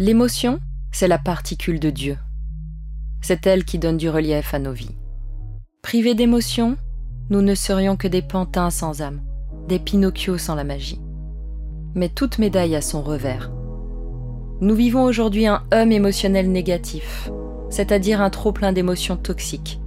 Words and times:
L'émotion, 0.00 0.60
c'est 0.92 1.08
la 1.08 1.18
particule 1.18 1.80
de 1.80 1.90
Dieu. 1.90 2.18
C'est 3.20 3.48
elle 3.48 3.64
qui 3.64 3.80
donne 3.80 3.96
du 3.96 4.08
relief 4.08 4.54
à 4.54 4.60
nos 4.60 4.72
vies. 4.72 4.94
Privés 5.82 6.14
d'émotion, 6.14 6.76
nous 7.30 7.42
ne 7.42 7.56
serions 7.56 7.96
que 7.96 8.06
des 8.06 8.22
pantins 8.22 8.70
sans 8.70 9.02
âme, 9.02 9.20
des 9.66 9.80
Pinocchio 9.80 10.38
sans 10.38 10.54
la 10.54 10.62
magie. 10.62 11.00
Mais 11.96 12.08
toute 12.08 12.38
médaille 12.38 12.76
a 12.76 12.80
son 12.80 13.02
revers. 13.02 13.50
Nous 14.60 14.76
vivons 14.76 15.02
aujourd'hui 15.02 15.48
un 15.48 15.64
hum 15.74 15.90
émotionnel 15.90 16.52
négatif, 16.52 17.28
c'est-à-dire 17.68 18.20
un 18.20 18.30
trop-plein 18.30 18.72
d'émotions 18.72 19.16
toxiques. 19.16 19.80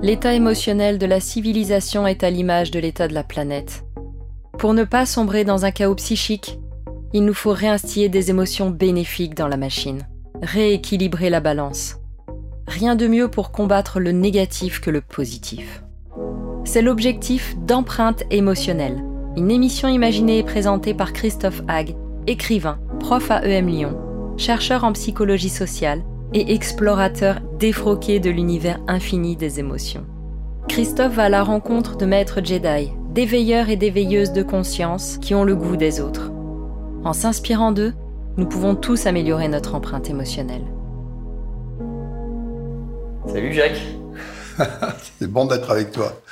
L'état 0.00 0.32
émotionnel 0.32 0.96
de 0.96 1.04
la 1.04 1.20
civilisation 1.20 2.06
est 2.06 2.24
à 2.24 2.30
l'image 2.30 2.70
de 2.70 2.80
l'état 2.80 3.06
de 3.06 3.12
la 3.12 3.22
planète. 3.22 3.84
Pour 4.58 4.72
ne 4.72 4.84
pas 4.84 5.04
sombrer 5.04 5.44
dans 5.44 5.66
un 5.66 5.72
chaos 5.72 5.96
psychique, 5.96 6.58
il 7.14 7.24
nous 7.24 7.34
faut 7.34 7.52
réinstiller 7.52 8.08
des 8.08 8.30
émotions 8.30 8.70
bénéfiques 8.70 9.34
dans 9.34 9.48
la 9.48 9.56
machine, 9.56 10.06
rééquilibrer 10.42 11.30
la 11.30 11.40
balance. 11.40 11.96
Rien 12.66 12.96
de 12.96 13.06
mieux 13.06 13.28
pour 13.28 13.52
combattre 13.52 14.00
le 14.00 14.12
négatif 14.12 14.80
que 14.80 14.90
le 14.90 15.00
positif. 15.00 15.82
C'est 16.64 16.82
l'objectif 16.82 17.56
d'empreinte 17.66 18.22
émotionnelle, 18.30 19.02
une 19.36 19.50
émission 19.50 19.88
imaginée 19.88 20.38
et 20.38 20.42
présentée 20.42 20.94
par 20.94 21.12
Christophe 21.12 21.62
Hague, 21.68 21.96
écrivain, 22.26 22.78
prof 23.00 23.30
à 23.30 23.44
EM 23.44 23.66
Lyon, 23.66 23.98
chercheur 24.38 24.84
en 24.84 24.92
psychologie 24.92 25.48
sociale 25.48 26.02
et 26.32 26.54
explorateur 26.54 27.40
défroqué 27.58 28.20
de 28.20 28.30
l'univers 28.30 28.80
infini 28.88 29.36
des 29.36 29.60
émotions. 29.60 30.06
Christophe 30.68 31.14
va 31.14 31.24
à 31.24 31.28
la 31.28 31.42
rencontre 31.42 31.96
de 31.96 32.06
maîtres 32.06 32.42
Jedi, 32.42 32.92
d'éveilleurs 33.10 33.68
et 33.68 33.76
d'éveilleuses 33.76 34.32
de 34.32 34.42
conscience 34.42 35.18
qui 35.18 35.34
ont 35.34 35.44
le 35.44 35.56
goût 35.56 35.76
des 35.76 36.00
autres. 36.00 36.31
En 37.04 37.12
s'inspirant 37.12 37.72
d'eux, 37.72 37.94
nous 38.36 38.46
pouvons 38.46 38.76
tous 38.76 39.06
améliorer 39.06 39.48
notre 39.48 39.74
empreinte 39.74 40.08
émotionnelle. 40.08 40.62
Salut 43.26 43.52
Jacques. 43.52 43.82
C'est 45.18 45.26
bon 45.26 45.46
d'être 45.46 45.68
avec 45.72 45.90
toi. 45.90 46.22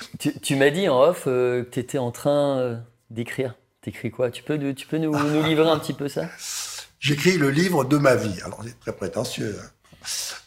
Tu, 0.42 0.54
m'as 0.54 0.70
dit 0.70 0.88
en 0.88 1.00
off 1.00 1.24
euh, 1.26 1.64
que 1.64 1.70
tu 1.70 1.80
étais 1.80 1.98
en 1.98 2.12
train 2.12 2.58
euh, 2.58 2.76
d'écrire. 3.10 3.56
T'écris 3.80 4.12
quoi? 4.12 4.30
Tu 4.30 4.44
peux, 4.44 4.58
tu 4.74 4.86
peux 4.86 4.98
nous, 4.98 5.10
nous, 5.10 5.42
livrer 5.42 5.68
un 5.68 5.78
petit 5.78 5.92
peu 5.92 6.06
ça? 6.06 6.26
J'écris 7.00 7.36
le 7.36 7.50
livre 7.50 7.84
de 7.84 7.96
ma 7.96 8.14
vie. 8.14 8.40
Alors 8.44 8.62
c'est 8.64 8.78
très 8.78 8.92
prétentieux. 8.92 9.58
Hein. 9.60 9.68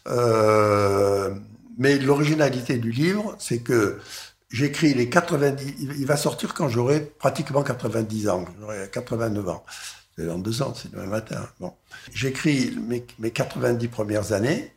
Euh, 0.06 1.34
mais 1.76 1.98
l'originalité 1.98 2.78
du 2.78 2.92
livre, 2.92 3.36
c'est 3.38 3.58
que 3.58 3.98
j'écris 4.48 4.94
les 4.94 5.10
90. 5.10 5.74
Il 5.98 6.06
va 6.06 6.16
sortir 6.16 6.54
quand 6.54 6.68
j'aurai 6.70 7.00
pratiquement 7.00 7.62
90 7.62 8.28
ans. 8.30 8.46
J'aurai 8.58 8.88
89 8.90 9.48
ans. 9.50 9.64
C'est 10.16 10.26
dans 10.26 10.38
deux 10.38 10.62
ans, 10.62 10.74
c'est 10.74 10.92
demain 10.92 11.06
matin. 11.06 11.48
Bon. 11.60 11.74
J'écris 12.12 12.76
mes, 12.88 13.04
mes 13.18 13.30
90 13.30 13.88
premières 13.88 14.32
années, 14.32 14.72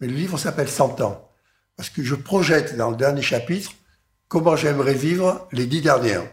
mais 0.00 0.06
le 0.06 0.14
livre 0.14 0.38
s'appelle 0.38 0.68
100 0.68 1.00
ans. 1.02 1.30
Parce 1.76 1.90
que 1.90 2.02
je 2.02 2.14
projette 2.14 2.76
dans 2.76 2.90
le 2.90 2.96
dernier 2.96 3.22
chapitre 3.22 3.72
comment 4.28 4.56
j'aimerais 4.56 4.94
vivre 4.94 5.46
les 5.52 5.66
dix 5.66 5.80
dernières. 5.80 6.24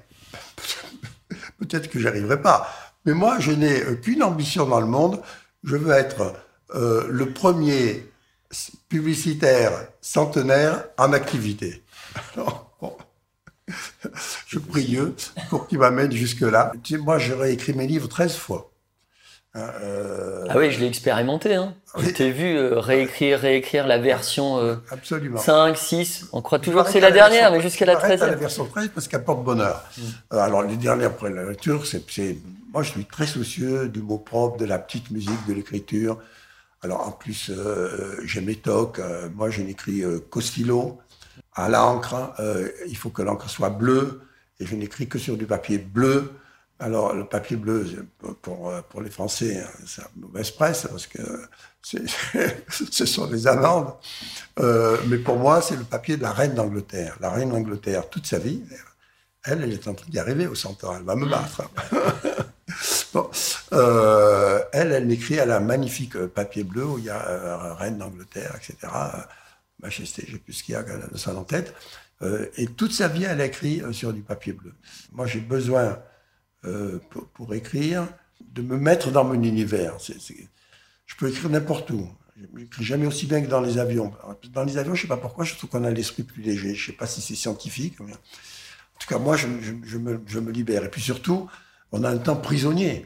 Peut-être 1.59 1.89
que 1.89 1.99
j'arriverai 1.99 2.41
pas. 2.41 2.69
Mais 3.05 3.13
moi, 3.13 3.39
je 3.39 3.51
n'ai 3.51 3.81
qu'une 4.01 4.23
ambition 4.23 4.65
dans 4.65 4.79
le 4.79 4.87
monde. 4.87 5.21
Je 5.63 5.75
veux 5.75 5.93
être 5.93 6.33
euh, 6.73 7.07
le 7.09 7.31
premier 7.31 8.09
publicitaire 8.89 9.87
centenaire 10.01 10.85
en 10.97 11.13
activité. 11.13 11.83
je 14.47 14.59
prie 14.59 14.85
Dieu 14.85 15.15
pour 15.49 15.67
qu'il 15.67 15.79
m'amène 15.79 16.11
jusque-là. 16.11 16.71
Moi, 16.99 17.17
j'aurais 17.17 17.53
écrit 17.53 17.73
mes 17.73 17.87
livres 17.87 18.07
13 18.07 18.35
fois. 18.35 18.71
Hein, 19.53 19.69
euh, 19.81 20.45
ah 20.49 20.57
oui, 20.57 20.69
je 20.71 20.79
l'ai 20.79 20.87
expérimenté. 20.87 21.55
Hein. 21.55 21.75
Je 21.97 22.09
t'ai 22.09 22.29
vu 22.29 22.57
euh, 22.57 22.79
réécrire, 22.79 23.39
réécrire 23.39 23.87
la 23.87 23.97
version 23.97 24.79
5, 25.37 25.77
6. 25.77 26.25
On 26.33 26.41
croit 26.41 26.59
toujours 26.59 26.83
que 26.83 26.91
c'est 26.91 26.99
la, 26.99 27.11
dernière, 27.11 27.51
mais 27.51 27.61
jusqu'à 27.61 27.85
la 27.85 27.95
13 27.95 28.19
la 28.19 28.35
version 28.35 28.65
13 28.65 28.89
parce 28.93 29.07
qu'elle 29.07 29.23
porte 29.23 29.43
bonheur. 29.43 29.83
Mm. 29.97 30.37
alors, 30.37 30.63
les 30.63 30.75
dernières 30.75 31.07
après 31.07 31.29
la 31.29 31.43
lecture, 31.43 31.85
c'est, 31.85 32.03
moi, 32.73 32.83
je 32.83 32.91
suis 32.91 33.05
très 33.05 33.27
soucieux 33.27 33.87
du 33.87 34.01
mot 34.01 34.17
propre, 34.17 34.57
de 34.57 34.65
la 34.65 34.77
petite 34.77 35.09
musique, 35.11 35.47
de 35.47 35.53
l'écriture. 35.53 36.19
Alors 36.85 37.07
en 37.07 37.11
plus, 37.11 37.49
euh, 37.49 38.15
j'aime 38.25 38.45
les 38.45 38.57
tocs. 38.57 38.99
Euh, 38.99 39.27
moi, 39.33 39.49
je 39.49 39.63
n'écris 39.63 40.03
euh, 40.03 40.19
qu'au 40.19 40.39
stylo, 40.39 40.99
à 41.55 41.69
l'encre. 41.69 42.33
il 42.87 42.97
faut 42.97 43.09
que 43.09 43.21
l'encre 43.21 43.49
soit 43.49 43.69
bleue. 43.69 44.21
Et 44.59 44.65
je 44.65 44.75
n'écris 44.75 45.09
que 45.09 45.19
sur 45.19 45.37
du 45.37 45.45
papier 45.45 45.77
bleu. 45.77 46.31
Alors, 46.79 47.13
le 47.13 47.25
papier 47.25 47.55
bleu, 47.57 47.85
pour, 48.41 48.73
pour 48.89 49.01
les 49.01 49.09
Français, 49.09 49.59
hein, 49.59 49.69
c'est 49.85 50.01
une 50.15 50.23
mauvaise 50.23 50.51
presse 50.51 50.87
parce 50.89 51.07
que 51.07 51.21
ce 51.81 53.05
sont 53.05 53.27
des 53.27 53.47
amendes. 53.47 53.93
mais 55.07 55.17
pour 55.17 55.37
moi, 55.37 55.61
c'est 55.61 55.75
le 55.75 55.83
papier 55.83 56.17
de 56.17 56.23
la 56.23 56.31
reine 56.31 56.53
d'Angleterre. 56.53 57.17
La 57.21 57.29
reine 57.29 57.49
d'Angleterre, 57.49 58.09
toute 58.09 58.25
sa 58.25 58.39
vie, 58.39 58.61
elle, 59.45 59.63
elle 59.63 59.73
est 59.73 59.87
en 59.87 59.93
train 59.93 60.09
d'y 60.09 60.19
arriver 60.19 60.47
au 60.47 60.55
100 60.55 60.83
ans. 60.83 60.95
Elle 60.97 61.05
va 61.05 61.15
me 61.15 61.29
battre. 61.29 61.63
Euh, 63.71 64.61
elle, 64.73 64.91
elle 64.91 65.05
m'écrit 65.05 65.39
à 65.39 65.45
la 65.45 65.59
magnifique 65.59 66.17
papier 66.27 66.63
bleu 66.63 66.85
où 66.85 66.97
il 66.97 67.05
y 67.05 67.09
a 67.09 67.25
euh, 67.27 67.73
Reine 67.73 67.97
d'Angleterre, 67.97 68.53
etc. 68.57 68.91
Euh, 69.85 69.89
Majesté, 69.89 70.25
j'ai 70.27 70.37
plus 70.37 70.53
ce 70.53 70.63
qu'il 70.63 70.73
y 70.73 70.75
a 70.75 70.83
de 70.83 71.17
ça 71.17 71.35
en 71.35 71.43
tête. 71.43 71.73
et 72.57 72.67
toute 72.67 72.91
sa 72.91 73.07
vie, 73.07 73.23
elle 73.23 73.41
a 73.41 73.45
écrit 73.45 73.81
sur 73.91 74.13
du 74.13 74.21
papier 74.21 74.53
bleu. 74.53 74.73
Moi, 75.11 75.27
j'ai 75.27 75.39
besoin, 75.39 75.99
pour, 77.33 77.53
écrire, 77.53 78.07
de 78.41 78.61
me 78.61 78.77
mettre 78.77 79.11
dans 79.11 79.23
mon 79.23 79.41
univers. 79.41 79.97
je 79.99 81.15
peux 81.17 81.29
écrire 81.29 81.49
n'importe 81.49 81.91
où. 81.91 82.09
Je 82.37 82.59
n'écris 82.59 82.83
jamais 82.83 83.05
aussi 83.05 83.27
bien 83.27 83.41
que 83.41 83.47
dans 83.47 83.61
les 83.61 83.77
avions. 83.77 84.11
Dans 84.51 84.63
les 84.63 84.77
avions, 84.77 84.93
je 84.93 84.99
ne 84.99 85.01
sais 85.03 85.07
pas 85.07 85.17
pourquoi, 85.17 85.45
je 85.45 85.55
trouve 85.55 85.69
qu'on 85.69 85.83
a 85.85 85.89
l'esprit 85.91 86.23
plus 86.23 86.41
léger. 86.41 86.73
Je 86.75 86.81
ne 86.81 86.85
sais 86.87 86.97
pas 86.97 87.07
si 87.07 87.21
c'est 87.21 87.35
scientifique. 87.35 88.01
En 88.01 88.05
tout 88.99 89.07
cas, 89.07 89.19
moi, 89.19 89.37
je, 89.37 89.47
me, 89.47 90.51
libère. 90.51 90.83
Et 90.83 90.89
puis 90.89 91.01
surtout, 91.01 91.49
on 91.91 92.03
a 92.03 92.09
un 92.09 92.17
temps 92.17 92.35
prisonnier. 92.35 93.05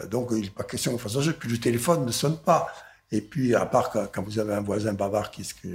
Euh, 0.00 0.06
donc, 0.06 0.28
il 0.32 0.42
n'est 0.42 0.50
pas 0.50 0.64
question 0.64 0.92
de 0.92 0.98
faire 0.98 1.10
ça, 1.10 1.32
puis 1.32 1.50
le 1.50 1.58
téléphone 1.58 2.06
ne 2.06 2.12
sonne 2.12 2.38
pas. 2.38 2.68
Et 3.12 3.20
puis, 3.20 3.54
à 3.54 3.66
part 3.66 3.90
quand, 3.90 4.22
vous 4.22 4.38
avez 4.38 4.54
un 4.54 4.60
voisin 4.60 4.92
bavard 4.92 5.30
qui 5.30 5.42
est 5.42 5.68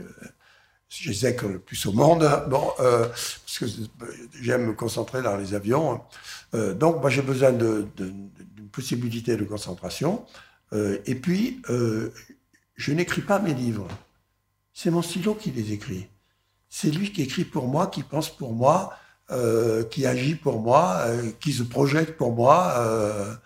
ce 0.95 1.25
que 1.25 1.31
que 1.31 1.45
le 1.45 1.59
plus 1.59 1.85
au 1.85 1.91
monde, 1.91 2.23
euh, 2.23 3.07
parce 3.07 3.59
que 3.59 3.66
j'aime 4.41 4.67
me 4.67 4.73
concentrer 4.73 5.22
dans 5.22 5.35
les 5.38 5.53
avions. 5.53 6.01
Euh, 6.53 6.73
donc, 6.73 7.01
moi, 7.01 7.09
j'ai 7.09 7.22
besoin 7.22 7.51
d'une 7.51 8.29
possibilité 8.72 9.35
de 9.38 9.44
concentration. 9.44 10.25
et 10.73 11.16
puis, 11.16 11.61
je 12.75 12.91
n'écris 12.91 13.22
pas 13.22 13.39
mes 13.39 13.53
livres. 13.53 13.88
C'est 14.73 14.91
mon 14.91 15.01
stylo 15.01 15.35
qui 15.35 15.51
les 15.51 15.72
écrit. 15.72 16.07
C'est 16.69 16.91
lui 16.91 17.12
qui 17.12 17.22
écrit 17.22 17.45
pour 17.45 17.67
moi, 17.67 17.88
qui 17.88 18.03
pense 18.03 18.29
pour 18.29 18.53
moi, 18.53 18.94
euh, 19.31 19.83
qui 19.85 20.06
agit 20.06 20.35
pour 20.35 20.59
moi, 20.59 20.97
euh, 21.06 21.31
qui 21.39 21.53
se 21.53 21.63
projette 21.63 22.17
pour 22.17 22.33
moi. 22.33 23.39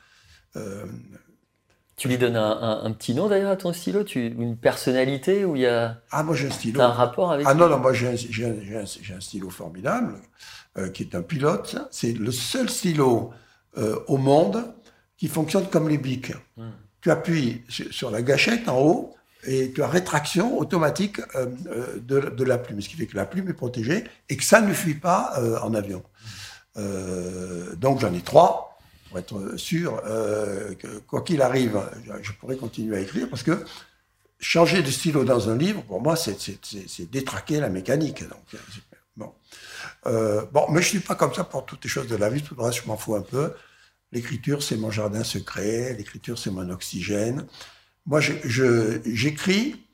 Euh, 2.00 2.02
tu 2.02 2.08
lui 2.08 2.18
donnes 2.18 2.36
un, 2.36 2.92
petit 2.92 3.14
nom 3.14 3.28
d'ailleurs 3.28 3.52
à 3.52 3.56
ton 3.56 3.74
stylo? 3.74 4.04
Tu, 4.04 4.28
Une 4.28 4.58
personnalité 4.58 5.46
où 5.46 5.56
il 5.56 5.64
y 5.64 5.68
a. 5.68 6.02
Ah, 6.12 6.24
moi 6.24 6.36
j'ai 6.36 6.48
un 6.48 6.52
stylo. 6.52 6.82
un 6.82 6.88
rapport 6.88 7.32
avec 7.32 7.46
Ah 7.48 7.54
non, 7.54 7.70
non, 7.70 7.80
moi 7.80 7.94
j'ai 7.94 8.08
un, 8.08 8.82
un, 8.82 9.22
stylo 9.22 9.50
formidable, 9.50 10.16
qui 10.94 11.04
est 11.04 11.16
un 11.16 11.22
pilote. 11.22 11.78
C'est 11.92 12.14
le 12.14 12.32
seul 12.32 12.70
stylo 12.70 13.32
au 14.08 14.18
monde 14.18 14.74
qui 15.18 15.28
fonctionne 15.28 15.68
comme 15.68 15.90
les 15.90 15.98
bics. 15.98 16.34
Hmm. 16.58 16.72
Tu 17.02 17.12
appuies 17.12 17.64
sur 17.70 18.12
la 18.12 18.22
gâchette 18.22 18.68
en 18.68 18.80
haut, 18.80 19.16
et 19.46 19.72
tu 19.72 19.82
as 19.82 19.88
rétraction 19.88 20.58
automatique 20.58 21.20
euh, 21.36 21.48
euh, 21.68 22.00
de, 22.32 22.44
la 22.44 22.58
plume, 22.58 22.82
ce 22.82 22.90
qui 22.90 22.96
fait 22.96 23.08
que 23.08 23.16
la 23.16 23.26
plume 23.26 23.50
est 23.50 23.54
protégée 23.54 24.04
et 24.28 24.38
que 24.38 24.44
ça 24.44 24.62
ne 24.62 24.74
fuit 24.74 24.96
pas 24.96 25.34
euh, 25.38 25.60
en 25.62 25.74
avion. 25.74 26.04
donc 27.78 28.00
j'en 28.00 28.14
ai 28.14 28.22
trois, 28.22 28.69
pour 29.10 29.20
être 29.20 29.58
sûr 29.58 30.02
que 30.04 31.00
quoi 31.00 31.22
qu'il 31.22 31.42
arrive, 31.42 31.82
je 32.22 32.32
pourrais 32.34 32.58
continuer 32.58 32.98
à 32.98 33.00
écrire 33.02 33.30
parce 33.30 33.44
que 33.44 33.66
changer 34.40 34.82
de 34.82 34.90
stylo 34.90 35.26
dans 35.26 35.50
un 35.50 35.58
livre, 35.58 35.82
pour 35.84 36.02
moi, 36.02 36.16
c'est 36.16 37.12
détraquer 37.12 37.60
la 37.60 37.70
mécanique. 37.70 38.24
Donc, 38.24 38.62
bon. 39.18 39.34
bon, 40.54 40.66
mais 40.72 40.82
je 40.82 40.88
suis 40.88 41.00
pas 41.00 41.16
comme 41.16 41.34
ça 41.34 41.44
pour 41.44 41.66
toutes 41.66 41.84
les 41.84 41.90
choses 41.90 42.08
de 42.08 42.16
la 42.16 42.30
vie, 42.30 42.42
tout 42.42 42.56
le 42.56 42.64
reste, 42.64 42.84
je 42.84 42.88
m'en 42.88 42.98
fous 42.98 43.16
un 43.16 43.22
peu. 43.22 43.54
L'écriture, 44.12 44.64
c'est 44.64 44.78
mon 44.78 44.92
jardin 44.92 45.24
secret, 45.24 45.94
l'écriture, 45.94 46.40
c'est 46.40 46.52
mon 46.52 46.70
oxygène. 46.70 47.46
Moi, 48.06 48.22
j'écris, 48.22 49.86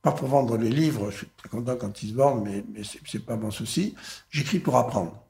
pas 0.00 0.12
pour 0.12 0.28
vendre 0.28 0.56
les 0.56 0.70
livres, 0.70 1.10
je 1.10 1.18
suis 1.18 1.26
très 1.36 1.48
content 1.48 1.76
quand 1.76 2.02
ils 2.02 2.10
se 2.10 2.14
vendent, 2.14 2.44
mais, 2.44 2.64
mais 2.72 2.82
ce 2.84 2.98
n'est 2.98 3.22
pas 3.22 3.36
mon 3.36 3.50
souci. 3.50 3.94
J'écris 4.30 4.58
pour 4.58 4.76
apprendre. 4.76 5.22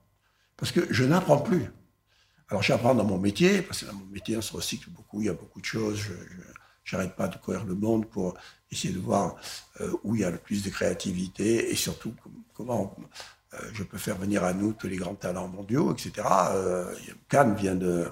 Parce 0.57 0.73
que 0.73 0.87
je 0.93 1.05
n'apprends 1.05 1.39
plus. 1.39 1.71
Alors, 2.51 2.63
j'apprends 2.63 2.95
dans 2.95 3.05
mon 3.05 3.19
métier, 3.19 3.63
parce 3.63 3.81
que 3.81 3.87
dans 3.87 3.95
mon 3.95 4.07
métier, 4.07 4.37
on 4.37 4.43
se 4.43 4.55
recycle 4.55 4.89
beaucoup, 4.91 5.21
il 5.21 5.27
y 5.27 5.29
a 5.29 5.35
beaucoup 5.35 5.61
de 5.61 5.67
choses. 5.67 6.01
Je 6.85 6.97
n'arrête 6.97 7.15
pas 7.15 7.29
de 7.29 7.37
courir 7.37 7.65
le 7.65 7.75
monde 7.75 8.09
pour 8.09 8.35
essayer 8.73 8.95
de 8.95 8.99
voir 8.99 9.37
euh, 9.81 9.93
où 10.05 10.15
il 10.15 10.23
y 10.23 10.25
a 10.25 10.31
le 10.31 10.39
plus 10.39 10.65
de 10.65 10.71
créativité 10.71 11.71
et 11.71 11.77
surtout 11.77 12.15
comment 12.55 12.97
euh, 13.53 13.59
je 13.75 13.83
peux 13.83 13.99
faire 13.99 14.17
venir 14.17 14.43
à 14.45 14.55
nous 14.55 14.73
tous 14.73 14.89
les 14.89 14.97
grands 14.97 15.15
talents 15.15 15.49
mondiaux, 15.49 15.93
etc. 15.93 16.27
Euh, 16.53 16.95
Cannes 17.29 17.55
vient 17.55 17.75
de 17.75 18.11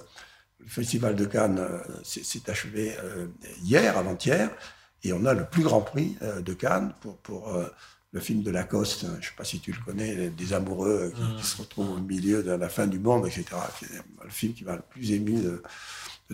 le 0.59 0.69
Festival 0.69 1.15
de 1.15 1.25
Cannes 1.27 1.65
s'est 2.03 2.51
achevé 2.51 2.97
hier, 3.63 3.97
avant-hier, 3.97 4.51
et 5.05 5.13
on 5.13 5.25
a 5.25 5.33
le 5.33 5.45
plus 5.45 5.63
grand 5.63 5.81
prix 5.81 6.19
de 6.41 6.53
Cannes 6.55 6.93
pour, 7.01 7.19
pour 7.19 7.57
le 8.17 8.23
film 8.23 8.43
de 8.43 8.51
Lacoste, 8.51 9.03
je 9.03 9.17
ne 9.19 9.21
sais 9.21 9.37
pas 9.37 9.45
si 9.45 9.61
tu 9.61 9.73
le 9.73 9.79
connais, 9.85 10.31
des 10.31 10.53
amoureux 10.55 11.13
qui, 11.15 11.21
mm. 11.21 11.43
se 11.43 11.59
retrouvent 11.59 11.91
au 11.91 12.01
milieu 12.01 12.43
de 12.43 12.51
la 12.51 12.71
fin 12.71 12.87
du 12.87 12.99
monde, 12.99 13.27
etc. 13.27 13.45
C'est 13.79 13.91
le 14.25 14.31
film 14.31 14.55
qui 14.55 14.65
m'a 14.65 14.77
le 14.77 14.83
plus 14.89 15.13
ému 15.13 15.35
de, 15.35 15.63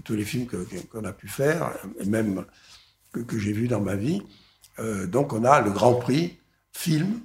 tous 0.05 0.15
les 0.15 0.25
films 0.25 0.47
qu'on 0.47 1.05
a 1.05 1.13
pu 1.13 1.27
faire, 1.27 1.73
et 1.99 2.07
même 2.07 2.45
que, 3.13 3.37
j'ai 3.37 3.53
vu 3.53 3.67
dans 3.67 3.81
ma 3.81 3.97
vie. 3.97 4.23
Euh, 4.79 5.09
donc 5.09 5.33
on 5.33 5.45
a 5.45 5.61
le 5.61 5.73
Grand 5.73 5.97
Prix 5.97 6.39
film, 6.73 7.21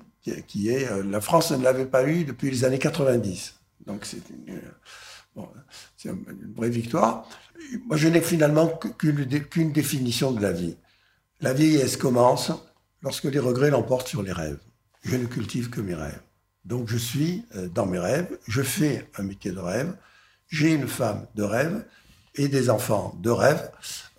qui, 0.48 0.70
est... 0.70 0.90
Euh, 0.92 1.04
la 1.04 1.22
France 1.22 1.52
ne 1.52 1.64
l'avait 1.64 1.86
pas 1.86 2.08
eu 2.08 2.26
depuis 2.26 2.50
les 2.50 2.66
années 2.66 2.80
90. 2.80 3.54
Donc 3.86 4.06
c'est 4.06 4.24
une, 4.32 4.60
une, 6.04 6.54
vraie 6.56 6.72
victoire. 6.72 7.30
Moi, 7.86 7.96
je 7.96 8.08
n'ai 8.08 8.22
finalement 8.22 8.68
qu'une 8.98 9.72
définition 9.72 10.32
de 10.32 10.42
la 10.42 10.52
vie. 10.52 10.78
La 11.42 11.54
vieillesse 11.54 11.96
commence 11.96 12.52
lorsque 13.02 13.26
les 13.26 13.40
regrets 13.40 13.70
l'emportent 13.70 14.08
sur 14.08 14.24
les 14.24 14.32
rêves. 14.32 14.60
Je 15.04 15.16
ne 15.16 15.26
cultive 15.26 15.70
que 15.70 15.82
mes 15.82 15.94
rêves. 15.94 16.22
Donc 16.68 16.90
je 16.90 16.98
suis 16.98 17.46
euh, 17.56 17.70
dans 17.70 17.86
mes 17.86 18.00
rêves, 18.00 18.38
je 18.48 18.62
fais 18.62 19.10
un 19.18 19.24
métier 19.24 19.52
de 19.52 19.60
rêve, 19.60 19.96
j'ai 20.50 20.74
une 20.74 20.88
femme 20.88 21.26
de 21.36 21.44
rêve 21.44 21.86
et 22.36 22.50
des 22.50 22.70
enfants 22.70 23.16
de 23.20 23.30
rêve. 23.30 23.72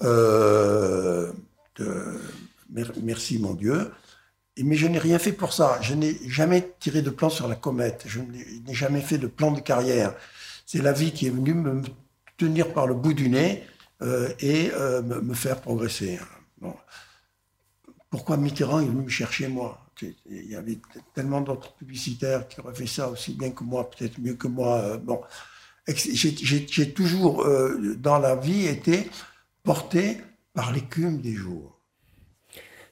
Euh, 0.02 1.30
merci 3.02 3.38
mon 3.38 3.54
Dieu. 3.54 3.90
Mais 4.60 4.74
je 4.74 4.88
n'ai 4.88 4.98
rien 4.98 5.20
fait 5.20 5.32
pour 5.32 5.52
ça. 5.52 5.78
Je 5.82 5.94
n'ai 5.94 6.18
jamais 6.28 6.74
tiré 6.80 7.00
de 7.00 7.10
plan 7.10 7.30
sur 7.30 7.46
la 7.46 7.54
comète. 7.54 8.02
Je 8.06 8.20
n'ai 8.20 8.74
jamais 8.74 9.00
fait 9.00 9.18
de 9.18 9.28
plan 9.28 9.52
de 9.52 9.60
carrière. 9.60 10.14
C'est 10.66 10.82
la 10.82 10.92
vie 10.92 11.12
qui 11.12 11.28
est 11.28 11.30
venue 11.30 11.54
me 11.54 11.82
tenir 12.36 12.72
par 12.72 12.88
le 12.88 12.94
bout 12.94 13.14
du 13.14 13.28
nez 13.28 13.62
euh, 14.02 14.28
et 14.40 14.72
me, 15.04 15.34
faire 15.34 15.60
progresser. 15.60 16.18
Pourquoi 18.10 18.36
Mitterrand 18.36 18.80
est 18.80 18.86
venu 18.86 19.02
me 19.02 19.08
chercher 19.08 19.48
moi? 19.48 19.84
Il 20.00 20.50
y 20.50 20.54
avait 20.54 20.78
tellement 21.14 21.40
d'autres 21.40 21.74
publicitaires 21.74 22.46
qui 22.48 22.60
auraient 22.60 22.74
fait 22.74 22.86
ça 22.86 23.08
aussi 23.08 23.34
bien 23.34 23.50
que 23.50 23.64
moi, 23.64 23.90
peut-être 23.90 24.18
mieux 24.18 24.34
que 24.34 24.48
moi. 24.48 24.78
Euh, 24.78 24.96
bon, 24.98 25.20
j'ai 25.86 26.92
toujours, 26.92 27.42
euh, 27.42 27.96
dans 27.96 28.18
la 28.18 28.36
vie, 28.36 28.66
été 28.66 29.10
porté 29.62 30.18
par 30.54 30.72
l'écume 30.72 31.20
des 31.20 31.34
jours. 31.34 31.78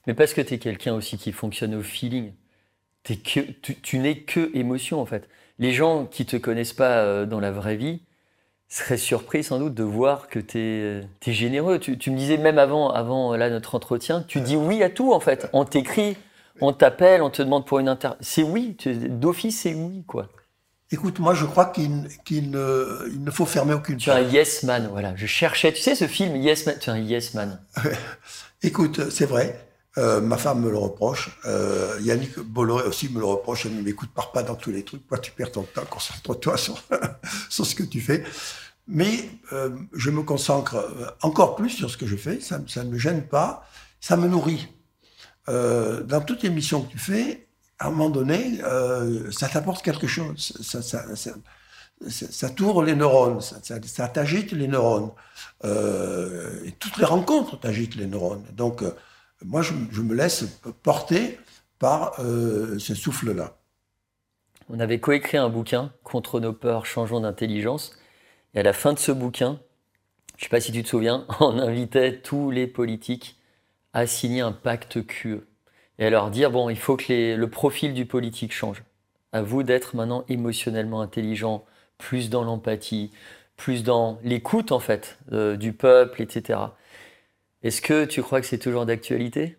Mais 0.05 0.13
parce 0.13 0.33
que 0.33 0.41
tu 0.41 0.53
es 0.53 0.59
quelqu'un 0.59 0.93
aussi 0.93 1.17
qui 1.17 1.31
fonctionne 1.31 1.75
au 1.75 1.83
feeling. 1.83 2.33
que, 3.03 3.39
tu, 3.51 3.99
n'es 3.99 4.23
que 4.23 4.55
émotion, 4.55 5.01
en 5.01 5.05
fait. 5.05 5.29
Les 5.59 5.73
gens 5.73 6.05
qui 6.05 6.25
te 6.25 6.37
connaissent 6.37 6.73
pas 6.73 6.99
euh, 6.99 7.25
dans 7.25 7.39
la 7.39 7.51
vraie 7.51 7.75
vie, 7.75 8.01
serais 8.67 8.97
surpris 8.97 9.43
sans 9.43 9.59
doute 9.59 9.73
de 9.73 9.83
voir 9.83 10.27
que 10.27 10.39
tu 10.39 10.57
es, 10.59 11.33
généreux. 11.33 11.79
Tu, 11.79 11.91
me 11.91 12.17
disais 12.17 12.37
même 12.37 12.59
avant, 12.59 12.89
avant 12.89 13.35
là, 13.35 13.49
notre 13.49 13.75
entretien, 13.75 14.23
tu 14.27 14.41
dis 14.41 14.55
oui 14.55 14.83
à 14.83 14.89
tout 14.89 15.13
en 15.13 15.19
fait. 15.19 15.49
On 15.53 15.65
t'écrit, 15.65 16.17
on 16.61 16.73
t'appelle, 16.73 17.21
on 17.21 17.29
te 17.29 17.41
demande 17.41 17.65
pour 17.65 17.79
une 17.79 17.87
inter... 17.87 18.09
C'est 18.19 18.43
oui, 18.43 18.75
d'office 18.85 19.61
c'est 19.61 19.73
oui 19.73 20.03
quoi. 20.05 20.27
Écoute, 20.89 21.19
moi 21.19 21.33
je 21.33 21.45
crois 21.45 21.65
qu'il 21.65 21.91
ne, 22.01 23.09
il 23.11 23.23
ne 23.23 23.31
faut 23.31 23.45
fermer 23.45 23.73
aucune 23.73 23.97
Tu 23.97 24.09
es 24.09 24.13
un 24.13 24.21
yes 24.21 24.63
man, 24.63 24.87
voilà. 24.89 25.13
Je 25.15 25.25
cherchais, 25.25 25.73
tu 25.73 25.81
sais 25.81 25.95
ce 25.95 26.07
film 26.07 26.35
Yes 26.37 26.65
Man, 26.65 26.75
tu 26.79 26.89
es 26.89 26.93
un 26.93 26.97
yes 26.97 27.33
man. 27.33 27.59
Écoute, 28.63 29.09
c'est 29.09 29.25
vrai. 29.25 29.66
Euh, 29.97 30.21
ma 30.21 30.37
femme 30.37 30.61
me 30.61 30.69
le 30.69 30.77
reproche. 30.77 31.31
Euh, 31.45 31.97
Yannick 32.01 32.39
Bolloré 32.39 32.83
aussi 32.83 33.09
me 33.09 33.19
le 33.19 33.25
reproche. 33.25 33.65
Elle 33.65 33.75
ne 33.75 33.81
m'écoute 33.81 34.09
pas 34.11 34.43
dans 34.43 34.55
tous 34.55 34.71
les 34.71 34.83
trucs. 34.83 35.07
Toi, 35.07 35.17
tu 35.17 35.31
perds 35.31 35.51
ton 35.51 35.63
temps. 35.63 35.85
Concentre-toi 35.89 36.57
sur, 36.57 36.83
sur, 37.49 37.65
ce 37.65 37.73
que 37.73 37.83
tu 37.83 37.99
fais. 37.99 38.23
Mais 38.87 39.29
euh, 39.53 39.69
je 39.93 40.11
me 40.11 40.21
concentre 40.21 41.15
encore 41.21 41.55
plus 41.55 41.71
sur 41.71 41.89
ce 41.89 41.97
que 41.97 42.05
je 42.05 42.15
fais. 42.15 42.39
Ça, 42.39 42.59
ne 42.59 42.89
me 42.89 42.97
gêne 42.97 43.23
pas. 43.23 43.67
Ça 43.99 44.17
me 44.17 44.27
nourrit. 44.27 44.67
dans 45.47 46.23
toute 46.25 46.43
émission 46.43 46.83
que 46.83 46.91
tu 46.91 46.99
fais, 46.99 47.47
à 47.79 47.87
un 47.87 47.89
moment 47.89 48.09
donné, 48.09 48.59
ça 49.31 49.49
t'apporte 49.49 49.83
quelque 49.83 50.07
chose. 50.07 50.53
Ça, 50.61 52.49
tourne 52.51 52.85
les 52.85 52.95
neurones, 52.95 53.41
ça, 53.41 54.07
t'agite 54.07 54.51
les 54.51 54.67
neurones. 54.67 55.11
toutes 56.79 56.97
les 56.97 57.05
rencontres 57.05 57.59
t'agitent 57.59 57.95
les 57.95 58.05
neurones. 58.05 58.45
Donc, 58.53 58.83
moi, 59.45 59.61
je, 59.61 60.01
me 60.01 60.15
laisse 60.15 60.45
porter 60.83 61.37
par 61.79 62.19
euh, 62.19 62.79
ce 62.79 62.95
souffle-là. 62.95 63.57
On 64.69 64.79
avait 64.79 64.99
coécrit 64.99 65.37
un 65.37 65.49
bouquin, 65.49 65.93
Contre 66.03 66.39
nos 66.39 66.53
peurs, 66.53 66.85
changeons 66.85 67.21
d'intelligence. 67.21 67.97
Et 68.53 68.59
à 68.59 68.63
la 68.63 68.73
fin 68.73 68.93
de 68.93 68.99
ce 68.99 69.11
bouquin, 69.11 69.59
je 70.37 70.43
ne 70.43 70.45
sais 70.45 70.49
pas 70.49 70.59
si 70.59 70.71
tu 70.71 70.83
te 70.83 70.89
souviens, 70.89 71.25
on 71.39 71.57
invitait 71.59 72.19
tous 72.19 72.51
les 72.51 72.67
politiques 72.67 73.39
à 73.93 74.07
signer 74.07 74.41
un 74.41 74.51
pacte 74.51 75.05
QE 75.05 75.47
et 75.99 76.05
à 76.05 76.09
leur 76.09 76.29
dire 76.29 76.51
bon, 76.51 76.69
il 76.69 76.77
faut 76.77 76.97
que 76.97 77.35
le 77.35 77.49
profil 77.49 77.93
du 77.93 78.05
politique 78.05 78.53
change. 78.53 78.83
À 79.31 79.41
vous 79.41 79.63
d'être 79.63 79.95
maintenant 79.95 80.25
émotionnellement 80.29 81.01
intelligent, 81.01 81.65
plus 81.97 82.29
dans 82.29 82.43
l'empathie, 82.43 83.11
plus 83.55 83.83
dans 83.83 84.19
l'écoute 84.23 84.71
en 84.71 84.79
fait 84.79 85.17
euh, 85.31 85.55
du 85.57 85.73
peuple, 85.73 86.21
etc. 86.21 86.59
Est-ce 87.63 87.81
que 87.81 88.05
tu 88.05 88.21
crois 88.21 88.41
que 88.41 88.47
c'est 88.47 88.59
toujours 88.59 88.85
d'actualité 88.85 89.57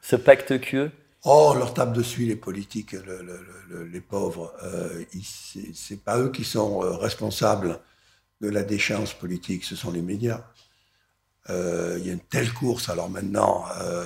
Ce 0.00 0.16
pacte 0.16 0.60
QE 0.60 0.90
Oh, 1.24 1.54
leur 1.56 1.72
table 1.72 1.96
dessus, 1.96 2.24
les 2.24 2.36
politiques, 2.36 2.96
les 3.70 4.00
pauvres. 4.00 4.52
Euh, 4.64 5.04
c'est 5.72 6.02
pas 6.02 6.18
eux 6.18 6.30
qui 6.30 6.42
sont 6.42 6.82
euh, 6.82 6.96
responsables 6.96 7.78
de 8.40 8.48
la 8.48 8.64
déchéance 8.64 9.14
politique, 9.14 9.62
ce 9.62 9.76
sont 9.76 9.92
les 9.92 10.02
médias. 10.02 10.44
Euh, 11.48 11.96
il 12.00 12.06
y 12.06 12.10
a 12.10 12.12
une 12.12 12.20
telle 12.20 12.52
course, 12.52 12.88
alors 12.88 13.08
maintenant, 13.08 13.64
euh, 13.80 14.04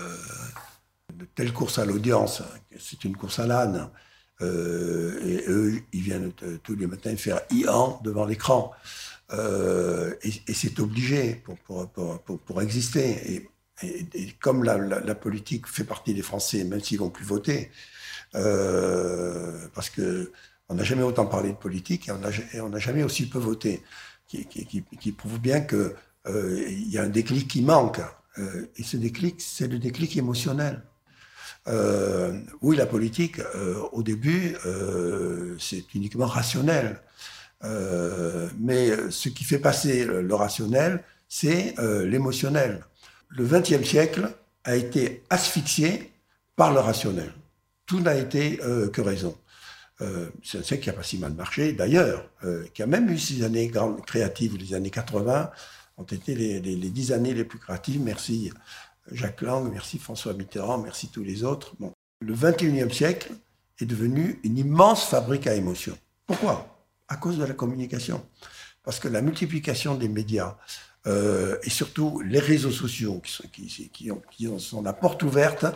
de 1.15 1.25
telle 1.25 1.55
course 1.55 1.79
à 1.79 1.87
l'audience, 1.87 2.43
c'est 2.79 3.05
une 3.05 3.17
course 3.17 3.38
à 3.38 3.47
l'âne. 3.47 3.91
et 4.43 5.44
eux, 5.49 5.81
ils 5.93 6.03
viennent 6.03 6.33
tous 6.62 6.77
les 6.77 6.87
matins 6.87 7.17
faire 7.17 7.41
IAN 7.50 7.99
devant 8.05 8.27
l'écran. 8.27 8.73
Euh, 9.32 10.14
et, 10.23 10.55
c'est 10.55 10.78
obligé 10.81 11.34
pour, 11.44 11.56
pour, 11.58 11.88
pour, 12.23 12.38
pour 12.38 12.62
exister. 12.62 13.44
Et, 13.82 14.32
comme 14.40 14.64
la, 14.64 15.14
politique 15.14 15.67
fait 15.67 15.84
partie 15.84 16.14
des 16.14 16.23
Français, 16.23 16.64
même 16.64 16.81
s'ils 16.81 16.99
vont 16.99 17.11
plus 17.11 17.26
voter, 17.26 17.70
euh, 18.34 19.69
parce 19.75 19.90
que 19.90 20.32
on 20.69 20.75
n'a 20.75 20.82
jamais 20.82 21.02
autant 21.02 21.26
parlé 21.26 21.50
de 21.50 21.56
politique 21.56 22.08
et 22.08 22.12
on 22.61 22.69
n'a 22.70 22.78
jamais 22.78 23.02
aussi 23.02 23.28
peu 23.28 23.38
voté, 23.38 23.82
qui, 24.26 25.12
prouve 25.12 25.38
bien 25.38 25.61
que 25.61 25.94
euh, 26.26 26.64
y 26.69 26.96
a 26.96 27.02
un 27.02 27.08
déclic 27.08 27.49
qui 27.49 27.62
manque. 27.62 28.00
Et 28.76 28.82
ce 28.82 28.96
déclic, 28.96 29.40
c'est 29.40 29.69
le 29.69 29.78
déclic 29.78 30.17
émotionnel. 30.17 30.83
Oui, 32.62 32.76
la 32.76 32.87
politique, 32.87 33.40
au 33.92 34.02
début, 34.02 34.56
c'est 35.59 35.95
uniquement 35.95 36.26
rationnel. 36.26 37.02
Euh, 37.66 38.49
mais 38.58 38.90
ce 39.11 39.28
qui 39.28 39.44
fait 39.44 39.58
passer 39.58 40.04
le, 40.04 40.35
rationnel, 40.35 41.02
c'est 41.28 41.75
euh, 41.78 42.06
l'émotionnel. 42.06 42.85
Le 43.28 43.44
XXe 43.44 43.87
siècle 43.87 44.30
a 44.64 44.76
été 44.76 45.25
asphyxié 45.30 46.12
par 46.54 46.73
le 46.73 46.80
rationnel. 46.80 47.32
Tout 47.87 48.00
n'a 48.00 48.14
été 48.14 48.61
euh, 48.62 48.88
que 48.88 49.00
raison. 49.00 49.37
c'est 50.42 50.58
un 50.58 50.62
siècle 50.62 50.85
qui 50.85 50.90
a 50.90 50.92
pas 50.92 51.02
si 51.02 51.18
mal 51.18 51.32
marché, 51.32 51.73
d'ailleurs, 51.73 52.28
qui 52.75 52.82
a 52.82 52.87
même 52.87 53.08
eu 53.08 53.18
ces 53.18 53.42
années 53.42 53.73
créatives, 54.06 54.54
les 54.58 54.75
années 54.75 54.90
80, 54.90 55.50
ont 55.96 56.04
été 56.04 56.35
les, 56.35 56.90
dix 56.90 57.12
années 57.12 57.32
les 57.32 57.44
plus 57.44 57.58
créatives. 57.58 58.02
Merci 58.02 58.52
Jacques 59.11 59.40
Lang, 59.40 59.73
merci 59.73 59.99
François 59.99 60.35
Mitterrand, 60.35 60.76
merci 60.76 61.08
tous 61.08 61.25
les 61.25 61.44
autres. 61.44 61.75
Le 62.20 62.35
XXIe 62.35 62.94
siècle 62.94 63.32
est 63.80 63.87
devenu 63.87 64.38
une 64.44 64.58
immense 64.58 65.08
fabrique 65.08 65.46
à 65.46 65.54
émotions. 65.54 65.96
Pourquoi? 66.26 66.75
À 67.08 67.16
cause 67.16 67.38
de 67.38 67.44
la 67.44 67.54
communication. 67.54 68.25
Parce 68.82 69.00
que 69.00 69.08
la 69.08 69.20
multiplication 69.20 69.96
des 69.96 70.08
médias 70.08 70.56
euh, 71.06 71.56
et 71.62 71.70
surtout 71.70 72.20
les 72.20 72.40
réseaux 72.40 72.72
sociaux 72.72 73.20
qui, 73.20 73.32
sont, 73.32 73.44
qui, 73.52 73.90
qui, 73.90 74.10
ont, 74.10 74.22
qui 74.30 74.48
sont 74.58 74.82
la 74.82 74.92
porte 74.92 75.22
ouverte 75.22 75.66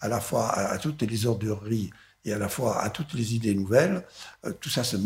à 0.00 0.08
la 0.08 0.20
fois 0.20 0.50
à, 0.50 0.76
toutes 0.78 1.02
les 1.02 1.26
orderies 1.26 1.90
et 2.24 2.32
à 2.34 2.38
la 2.38 2.48
fois 2.48 2.82
à 2.82 2.90
toutes 2.90 3.14
les 3.14 3.34
idées 3.34 3.54
nouvelles, 3.54 4.04
euh, 4.44 4.52
tout 4.60 4.68
ça 4.68 4.84
se, 4.84 4.96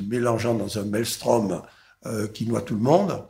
mélangeant 0.00 0.54
dans 0.54 0.78
un 0.78 0.84
maelstrom 0.84 1.62
euh, 2.06 2.26
qui 2.28 2.46
noie 2.46 2.62
tout 2.62 2.74
le 2.74 2.80
monde, 2.80 3.24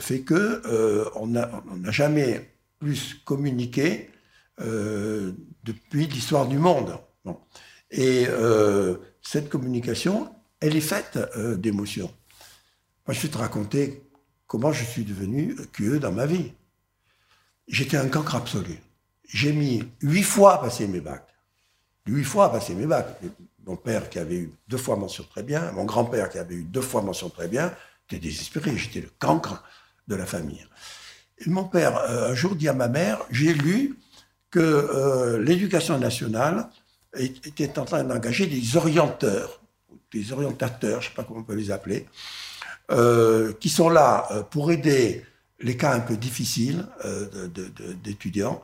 fait 0.00 0.22
que 0.22 1.08
on 1.14 1.28
n'a 1.28 1.90
jamais 1.90 2.54
plus 2.78 3.14
communiqué 3.24 4.10
depuis 4.58 6.06
l'histoire 6.06 6.46
du 6.46 6.58
monde. 6.58 6.98
Et 7.90 8.26
cette 9.22 9.48
communication, 9.48 10.28
elle 10.60 10.76
est 10.76 10.80
faite 10.80 11.18
euh, 11.36 11.56
d'émotions. 11.56 12.12
Moi, 13.06 13.14
je 13.14 13.20
vais 13.20 13.28
te 13.28 13.38
raconter 13.38 14.02
comment 14.46 14.72
je 14.72 14.84
suis 14.84 15.04
devenu 15.04 15.56
QE 15.72 15.98
dans 15.98 16.12
ma 16.12 16.26
vie. 16.26 16.52
J'étais 17.68 17.96
un 17.96 18.08
cancre 18.08 18.34
absolu. 18.34 18.78
J'ai 19.28 19.52
mis 19.52 19.84
huit 20.02 20.22
fois 20.22 20.54
à 20.54 20.58
passer 20.58 20.86
mes 20.86 21.00
bacs. 21.00 21.28
Huit 22.06 22.24
fois 22.24 22.46
à 22.46 22.48
passer 22.50 22.74
mes 22.74 22.86
bacs. 22.86 23.16
Mon 23.66 23.76
père 23.76 24.10
qui 24.10 24.18
avait 24.18 24.36
eu 24.36 24.52
deux 24.68 24.78
fois 24.78 24.96
mention 24.96 25.24
très 25.24 25.42
bien, 25.42 25.70
mon 25.72 25.84
grand-père 25.84 26.28
qui 26.30 26.38
avait 26.38 26.54
eu 26.54 26.64
deux 26.64 26.80
fois 26.80 27.02
mention 27.02 27.28
très 27.28 27.46
bien, 27.46 27.72
J'étais 28.10 28.26
désespéré, 28.26 28.76
j'étais 28.76 29.00
le 29.00 29.10
cancre 29.20 29.62
de 30.08 30.16
la 30.16 30.26
famille. 30.26 30.66
Mon 31.46 31.64
père, 31.64 31.96
euh, 31.98 32.32
un 32.32 32.34
jour, 32.34 32.56
dit 32.56 32.68
à 32.68 32.72
ma 32.72 32.88
mère, 32.88 33.20
j'ai 33.30 33.54
lu 33.54 33.98
que 34.50 34.58
euh, 34.58 35.38
l'éducation 35.40 35.96
nationale 35.98 36.68
était 37.14 37.78
en 37.78 37.84
train 37.84 38.02
d'engager 38.02 38.46
des 38.46 38.76
orienteurs, 38.76 39.59
des 40.12 40.32
orientateurs, 40.32 41.00
je 41.00 41.06
ne 41.06 41.10
sais 41.10 41.16
pas 41.16 41.24
comment 41.24 41.40
on 41.40 41.44
peut 41.44 41.54
les 41.54 41.70
appeler, 41.70 42.06
euh, 42.90 43.52
qui 43.54 43.68
sont 43.68 43.88
là 43.88 44.28
pour 44.50 44.72
aider 44.72 45.24
les 45.60 45.76
cas 45.76 45.94
un 45.94 46.00
peu 46.00 46.16
difficiles 46.16 46.86
d'étudiants 48.02 48.62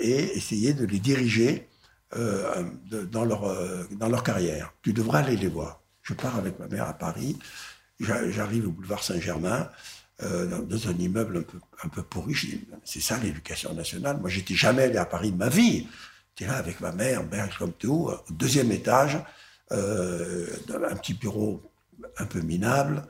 et 0.00 0.36
essayer 0.36 0.72
de 0.72 0.86
les 0.86 0.98
diriger 0.98 1.68
dans, 2.12 3.24
leur, 3.24 3.42
dans 3.90 4.08
leur 4.08 4.22
carrière. 4.22 4.72
Tu 4.82 4.92
devras 4.92 5.18
aller 5.18 5.36
les 5.36 5.48
voir. 5.48 5.82
Je 6.02 6.14
pars 6.14 6.36
avec 6.36 6.58
ma 6.58 6.68
mère 6.68 6.88
à 6.88 6.94
Paris, 6.94 7.36
j'arrive 8.00 8.68
au 8.68 8.70
boulevard 8.70 9.02
Saint-Germain, 9.02 9.68
euh, 10.22 10.46
dans, 10.46 10.88
un 10.88 10.94
immeuble 10.98 11.38
un 11.38 11.42
peu, 11.42 11.58
un 11.82 11.88
peu 11.88 12.02
pourri. 12.02 12.34
C'est 12.84 13.00
ça 13.00 13.18
l'éducation 13.18 13.72
nationale. 13.72 14.18
Moi, 14.20 14.28
j'étais 14.28 14.54
jamais 14.54 14.82
allé 14.82 14.98
à 14.98 15.06
Paris 15.06 15.32
de 15.32 15.36
ma 15.36 15.48
vie. 15.48 15.86
J'étais 16.34 16.50
là 16.50 16.58
avec 16.58 16.80
ma 16.80 16.92
mère, 16.92 17.24
mère 17.24 17.48
comme 17.58 17.72
tout, 17.72 18.10
au 18.10 18.32
deuxième 18.32 18.70
étage, 18.70 19.18
euh, 19.72 20.46
un 20.68 20.96
petit 20.96 21.14
bureau 21.14 21.62
un 22.18 22.26
peu 22.26 22.40
minable, 22.40 23.02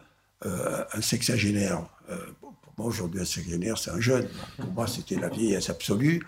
euh, 0.46 0.84
un 0.92 1.00
sexagénaire. 1.00 1.84
Euh, 2.10 2.16
pour 2.40 2.72
moi, 2.78 2.86
aujourd'hui, 2.86 3.20
un 3.20 3.24
sexagénaire, 3.24 3.78
c'est 3.78 3.90
un 3.90 4.00
jeune. 4.00 4.28
Pour 4.58 4.70
moi, 4.70 4.86
c'était 4.86 5.16
la 5.16 5.28
vieillesse 5.28 5.70
absolue. 5.70 6.26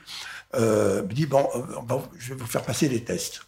Euh, 0.55 1.03
me 1.03 1.13
dit, 1.13 1.27
bon, 1.27 1.49
je 2.19 2.35
vais 2.35 2.41
vous 2.41 2.47
faire 2.47 2.63
passer 2.63 2.89
les 2.89 3.03
tests. 3.05 3.43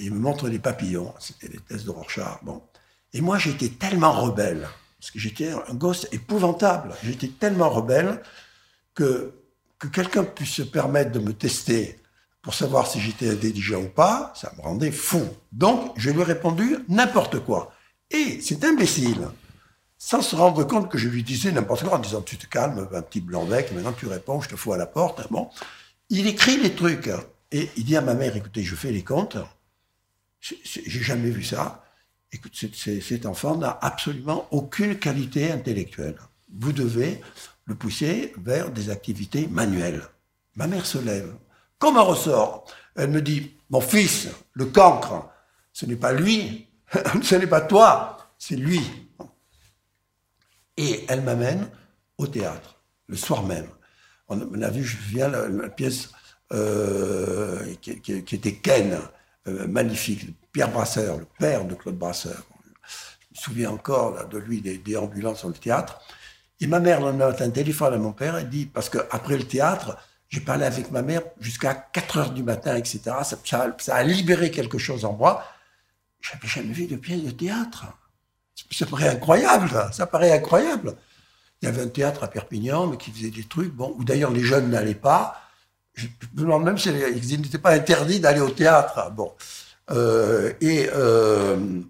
il 0.00 0.12
me 0.12 0.18
montre 0.18 0.48
des 0.48 0.58
papillons. 0.58 1.14
C'était 1.18 1.48
les 1.48 1.60
tests 1.60 1.84
de 1.84 1.90
Rorschach. 1.90 2.42
Bon. 2.42 2.62
Et 3.12 3.20
moi, 3.20 3.38
j'étais 3.38 3.68
tellement 3.68 4.12
rebelle 4.12 4.68
parce 4.98 5.12
que 5.12 5.18
j'étais 5.18 5.50
un 5.50 5.74
gosse 5.74 6.06
épouvantable. 6.12 6.94
J'étais 7.02 7.28
tellement 7.28 7.70
rebelle 7.70 8.22
que, 8.94 9.32
que 9.78 9.88
quelqu'un 9.88 10.24
puisse 10.24 10.50
se 10.50 10.62
permettre 10.62 11.12
de 11.12 11.20
me 11.20 11.32
tester 11.32 11.99
pour 12.42 12.54
savoir 12.54 12.86
si 12.86 13.00
j'étais 13.00 13.30
intelligent 13.30 13.82
ou 13.82 13.88
pas, 13.88 14.32
ça 14.34 14.52
me 14.56 14.62
rendait 14.62 14.90
fou. 14.90 15.22
Donc, 15.52 15.92
je 15.96 16.10
lui 16.10 16.20
ai 16.20 16.24
répondu 16.24 16.78
n'importe 16.88 17.40
quoi. 17.40 17.72
Et 18.10 18.40
c'est 18.40 18.64
imbécile, 18.64 19.28
sans 19.98 20.22
se 20.22 20.34
rendre 20.34 20.64
compte 20.64 20.90
que 20.90 20.98
je 20.98 21.08
lui 21.08 21.22
disais 21.22 21.52
n'importe 21.52 21.84
quoi 21.84 21.96
en 21.96 22.00
disant 22.00 22.22
tu 22.22 22.38
te 22.38 22.46
calmes, 22.46 22.88
un 22.92 23.02
petit 23.02 23.20
blanc-bec, 23.20 23.72
maintenant 23.72 23.92
tu 23.92 24.06
réponds, 24.06 24.40
je 24.40 24.48
te 24.48 24.56
fous 24.56 24.72
à 24.72 24.78
la 24.78 24.86
porte. 24.86 25.30
Bon. 25.30 25.50
Il 26.08 26.26
écrit 26.26 26.56
les 26.56 26.74
trucs. 26.74 27.10
Et 27.52 27.68
il 27.76 27.84
dit 27.84 27.96
à 27.96 28.00
ma 28.00 28.14
mère, 28.14 28.36
écoutez, 28.36 28.62
je 28.62 28.74
fais 28.74 28.92
les 28.92 29.02
comptes. 29.02 29.36
J'ai 30.40 31.02
jamais 31.02 31.30
vu 31.30 31.42
ça. 31.42 31.84
Écoute, 32.32 32.54
cet 32.54 33.26
enfant 33.26 33.56
n'a 33.56 33.78
absolument 33.82 34.46
aucune 34.50 34.96
qualité 34.98 35.50
intellectuelle. 35.50 36.16
Vous 36.52 36.72
devez 36.72 37.20
le 37.66 37.74
pousser 37.74 38.32
vers 38.38 38.70
des 38.70 38.90
activités 38.90 39.48
manuelles. 39.48 40.02
Ma 40.56 40.66
mère 40.66 40.86
se 40.86 40.98
lève. 40.98 41.32
Comme 41.80 41.96
un 41.96 42.02
ressort, 42.02 42.66
elle 42.94 43.10
me 43.10 43.22
dit, 43.22 43.56
mon 43.70 43.80
fils, 43.80 44.28
le 44.52 44.66
cancre, 44.66 45.28
ce 45.72 45.86
n'est 45.86 45.96
pas 45.96 46.12
lui, 46.12 46.68
ce 47.22 47.34
n'est 47.34 47.46
pas 47.46 47.62
toi, 47.62 48.18
c'est 48.38 48.54
lui. 48.54 48.82
Et 50.76 51.04
elle 51.08 51.22
m'amène 51.22 51.70
au 52.18 52.26
théâtre, 52.26 52.76
le 53.06 53.16
soir 53.16 53.42
même. 53.42 53.66
On 54.28 54.62
a 54.62 54.70
vu, 54.70 54.84
je 54.84 54.96
viens, 55.08 55.28
la, 55.28 55.68
pièce 55.70 56.10
euh, 56.52 57.74
qui, 57.80 58.12
était 58.14 58.54
Ken, 58.54 58.98
euh, 59.48 59.66
magnifique, 59.66 60.26
Pierre 60.52 60.70
Brasseur, 60.70 61.16
le 61.16 61.26
père 61.38 61.64
de 61.64 61.74
Claude 61.74 61.96
Brasseur. 61.96 62.42
Je 63.32 63.38
me 63.38 63.42
souviens 63.42 63.70
encore 63.70 64.28
de 64.28 64.38
lui, 64.38 64.60
des 64.60 64.76
déambulants 64.76 65.34
sur 65.34 65.48
le 65.48 65.54
théâtre. 65.54 65.98
Et 66.60 66.66
ma 66.66 66.78
mère 66.78 67.04
a 67.04 67.10
un 67.10 67.50
téléphone 67.50 67.94
à 67.94 67.96
mon 67.96 68.12
père, 68.12 68.36
elle 68.36 68.50
dit, 68.50 68.66
parce 68.66 68.90
qu'après 68.90 69.38
le 69.38 69.44
théâtre, 69.44 69.96
j'ai 70.30 70.40
parlé 70.40 70.64
avec 70.64 70.92
ma 70.92 71.02
mère 71.02 71.22
jusqu'à 71.40 71.74
4 71.74 72.18
heures 72.18 72.30
du 72.30 72.44
matin, 72.44 72.76
etc. 72.76 73.00
Ça, 73.24 73.94
a 73.94 74.02
libéré 74.04 74.52
quelque 74.52 74.78
chose 74.78 75.04
en 75.04 75.12
moi. 75.12 75.44
Je 76.20 76.32
n'avais 76.32 76.46
jamais 76.46 76.72
vu 76.72 76.86
de 76.86 76.96
pièce 76.96 77.22
de 77.22 77.32
théâtre. 77.32 77.86
Ça 78.70 78.86
paraît 78.86 79.08
incroyable, 79.08 79.70
ça 79.92 80.06
paraît 80.06 80.32
incroyable. 80.32 80.94
Il 81.60 81.66
y 81.66 81.68
avait 81.68 81.82
un 81.82 81.88
théâtre 81.88 82.22
à 82.22 82.28
Perpignan, 82.28 82.86
mais 82.86 82.96
qui 82.96 83.10
faisait 83.10 83.30
des 83.30 83.42
trucs, 83.42 83.74
bon, 83.74 83.94
où 83.98 84.04
d'ailleurs 84.04 84.30
les 84.30 84.42
jeunes 84.44 84.70
n'allaient 84.70 84.94
pas. 84.94 85.40
Je 85.94 86.06
me 86.34 86.42
demande 86.42 86.62
même 86.62 86.78
s'il 86.78 86.94
n'était 86.94 87.58
pas 87.58 87.72
interdit 87.72 88.20
d'aller 88.20 88.40
au 88.40 88.50
théâtre. 88.50 89.10
Bon. 89.10 89.32
Euh, 89.90 90.52
et 90.60 90.88
euh, 90.94 91.80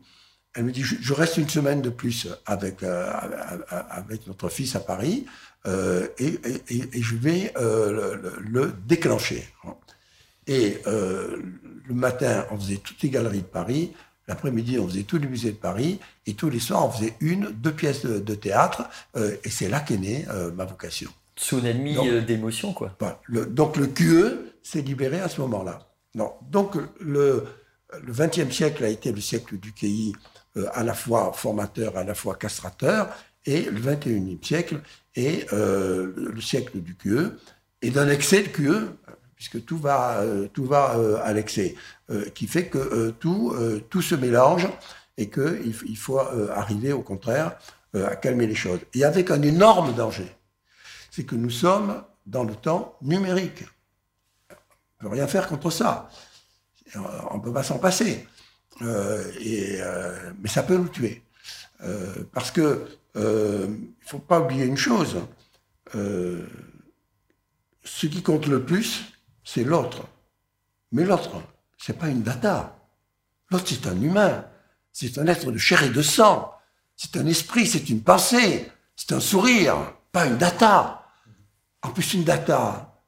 elle 0.55 0.65
me 0.65 0.73
dit, 0.73 0.83
je, 0.83 1.13
reste 1.13 1.37
une 1.37 1.49
semaine 1.49 1.83
de 1.83 1.91
plus 1.91 2.27
avec, 2.47 2.83
euh, 2.83 3.13
avec 3.91 4.27
notre 4.27 4.49
fils 4.49 4.75
à 4.75 4.81
Paris 4.81 5.27
et, 5.67 6.41
je 7.03 7.17
vais 7.17 7.53
le, 7.57 8.73
déclencher. 8.87 9.47
Et 10.47 10.79
le 10.87 11.95
matin, 11.95 12.47
on 12.51 12.59
faisait 12.59 12.77
toutes 12.77 13.03
les 13.03 13.11
galeries 13.11 13.39
de 13.39 13.45
Paris. 13.45 13.93
L'après-midi, 14.29 14.79
on 14.79 14.87
faisait 14.87 15.03
tous 15.03 15.19
les 15.19 15.27
musées 15.27 15.53
de 15.53 15.57
Paris. 15.57 15.99
Et 16.27 16.35
tous 16.35 16.51
les 16.51 16.61
soirs, 16.61 16.87
on 16.87 16.91
faisait 16.91 17.15
une, 17.21 17.51
deux 17.51 17.73
pièces 17.73 18.07
de, 18.07 18.35
théâtre. 18.35 18.89
et 19.17 19.51
c'est 19.51 19.69
là 19.69 19.81
qu'est 19.81 19.99
née 19.99 20.27
ma 20.55 20.65
vocation. 20.65 21.11
Ennemi 21.65 21.97
d'émotion, 22.27 22.73
quoi. 22.75 22.97
donc 23.29 23.77
le 23.77 23.87
QE 23.87 24.53
s'est 24.63 24.83
libéré 24.83 25.21
à 25.21 25.29
ce 25.29 25.41
moment-là. 25.41 25.87
Non. 26.15 26.33
Donc 26.51 26.77
le, 27.01 27.45
le 28.03 28.13
XXe 28.13 28.55
siècle 28.55 28.85
a 28.85 28.89
été 28.89 29.13
le 29.13 29.21
siècle 29.21 29.57
du 29.59 29.73
QI 29.73 30.15
euh, 30.57 30.67
à 30.73 30.83
la 30.83 30.95
fois 30.95 31.33
formateur, 31.33 31.97
à 31.97 32.05
la 32.05 32.15
fois 32.15 32.35
castrateur, 32.35 33.09
et 33.47 33.63
le 33.63 33.81
XXIe 33.81 34.39
siècle 34.43 34.81
est 35.15 35.53
euh, 35.53 36.13
le 36.17 36.41
siècle 36.41 36.81
du 36.81 36.95
QE 36.95 37.37
et 37.83 37.91
d'un 37.91 38.09
excès 38.09 38.43
de 38.43 38.49
QE, 38.49 38.91
puisque 39.35 39.65
tout 39.65 39.79
va, 39.79 40.21
euh, 40.21 40.49
tout 40.53 40.65
va 40.65 40.97
à 41.23 41.33
l'excès, 41.33 41.75
qui 42.35 42.47
fait 42.47 42.67
que 42.67 43.11
tout, 43.21 43.55
tout 43.89 44.03
se 44.03 44.15
mélange 44.15 44.69
et 45.17 45.31
qu'il 45.31 45.75
il 45.87 45.97
faut 45.97 46.19
arriver 46.19 46.93
au 46.93 47.03
contraire 47.03 47.57
à 47.95 48.17
calmer 48.17 48.47
les 48.47 48.55
choses. 48.55 48.81
Et 48.95 49.05
avec 49.05 49.31
un 49.31 49.41
énorme 49.43 49.95
danger, 49.95 50.31
c'est 51.11 51.25
que 51.25 51.37
nous 51.37 51.51
sommes 51.51 52.03
dans 52.27 52.45
le 52.45 52.55
temps 52.55 52.97
numérique. 53.03 53.65
On 55.01 55.05
ne 55.05 55.09
peut 55.09 55.15
rien 55.15 55.27
faire 55.27 55.49
contre 55.49 55.71
ça. 55.71 56.09
On 57.31 57.37
ne 57.37 57.43
peut 57.43 57.53
pas 57.53 57.63
s'en 57.63 57.79
passer. 57.79 58.27
Euh, 58.83 59.31
euh, 59.45 60.33
mais 60.41 60.49
ça 60.49 60.63
peut 60.63 60.77
nous 60.77 60.89
tuer. 60.89 61.23
Euh, 61.83 62.25
parce 62.33 62.51
que 62.51 62.87
il 63.15 63.21
ne 63.21 64.07
faut 64.07 64.19
pas 64.19 64.41
oublier 64.41 64.65
une 64.65 64.77
chose. 64.77 65.17
ce 65.93 66.47
qui 68.07 68.23
compte 68.23 68.47
le 68.47 68.65
plus, 68.65 69.05
c'est 69.45 69.65
l'autre. 69.65 70.07
Mais 70.93 71.05
l'autre, 71.05 71.43
c'est 71.77 71.99
pas 71.99 72.09
une 72.09 72.23
data. 72.23 72.77
L'autre, 73.51 73.65
c'est 73.67 73.87
un 73.87 74.01
humain. 74.01 74.45
C'est 74.93 75.19
un 75.19 75.27
être 75.27 75.51
de 75.51 75.59
chair 75.59 75.83
et 75.83 75.91
de 75.91 76.03
sang. 76.03 76.53
C'est 76.97 77.17
un 77.17 77.27
esprit, 77.27 77.67
c'est 77.67 77.89
une 77.91 78.03
pensée. 78.03 78.71
C'est 78.95 79.13
un 79.13 79.21
sourire, 79.21 79.75
pas 80.13 80.27
une 80.27 80.37
data. 80.37 81.07
En 81.83 81.91
plus, 81.91 82.15
une 82.15 82.25
data. 82.25 83.01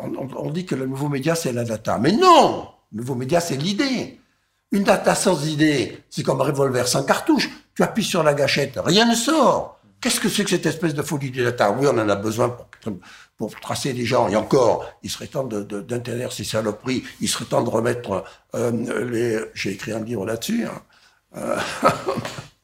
On, 0.00 0.12
on 0.14 0.50
dit 0.50 0.66
que 0.66 0.74
le 0.74 0.86
nouveau 0.86 1.08
média, 1.08 1.34
c'est 1.34 1.52
la 1.52 1.64
data. 1.64 1.98
Mais 1.98 2.12
non 2.12 2.68
le 2.92 2.98
nouveau 2.98 3.14
média, 3.14 3.40
c'est 3.40 3.56
l'idée. 3.56 4.20
Une 4.70 4.84
data 4.84 5.14
sans 5.14 5.46
idée, 5.46 6.04
c'est 6.10 6.22
comme 6.22 6.40
un 6.40 6.44
revolver 6.44 6.86
sans 6.86 7.04
cartouche. 7.04 7.48
Tu 7.78 7.84
appuies 7.84 8.02
sur 8.02 8.24
la 8.24 8.34
gâchette, 8.34 8.76
rien 8.84 9.08
ne 9.08 9.14
sort. 9.14 9.78
Qu'est-ce 10.00 10.18
que 10.18 10.28
c'est 10.28 10.42
que 10.42 10.50
cette 10.50 10.66
espèce 10.66 10.94
de 10.94 11.02
folie 11.02 11.30
de 11.30 11.44
data 11.44 11.70
Oui, 11.70 11.86
on 11.86 11.96
en 11.96 12.08
a 12.08 12.16
besoin 12.16 12.56
pour, 13.36 13.54
tracer 13.60 13.92
les 13.92 14.04
gens. 14.04 14.26
Et 14.26 14.34
encore, 14.34 14.84
il 15.04 15.10
serait 15.10 15.28
temps 15.28 15.44
d'interdire 15.44 16.32
ces 16.32 16.42
saloperies. 16.42 17.04
Il 17.20 17.28
serait 17.28 17.44
temps 17.44 17.62
de 17.62 17.70
remettre 17.70 18.24
euh, 18.56 19.04
les... 19.04 19.38
J'ai 19.54 19.70
écrit 19.70 19.92
un 19.92 20.00
livre 20.00 20.26
là-dessus. 20.26 20.66
Hein. 20.66 20.82
Euh, 21.36 21.56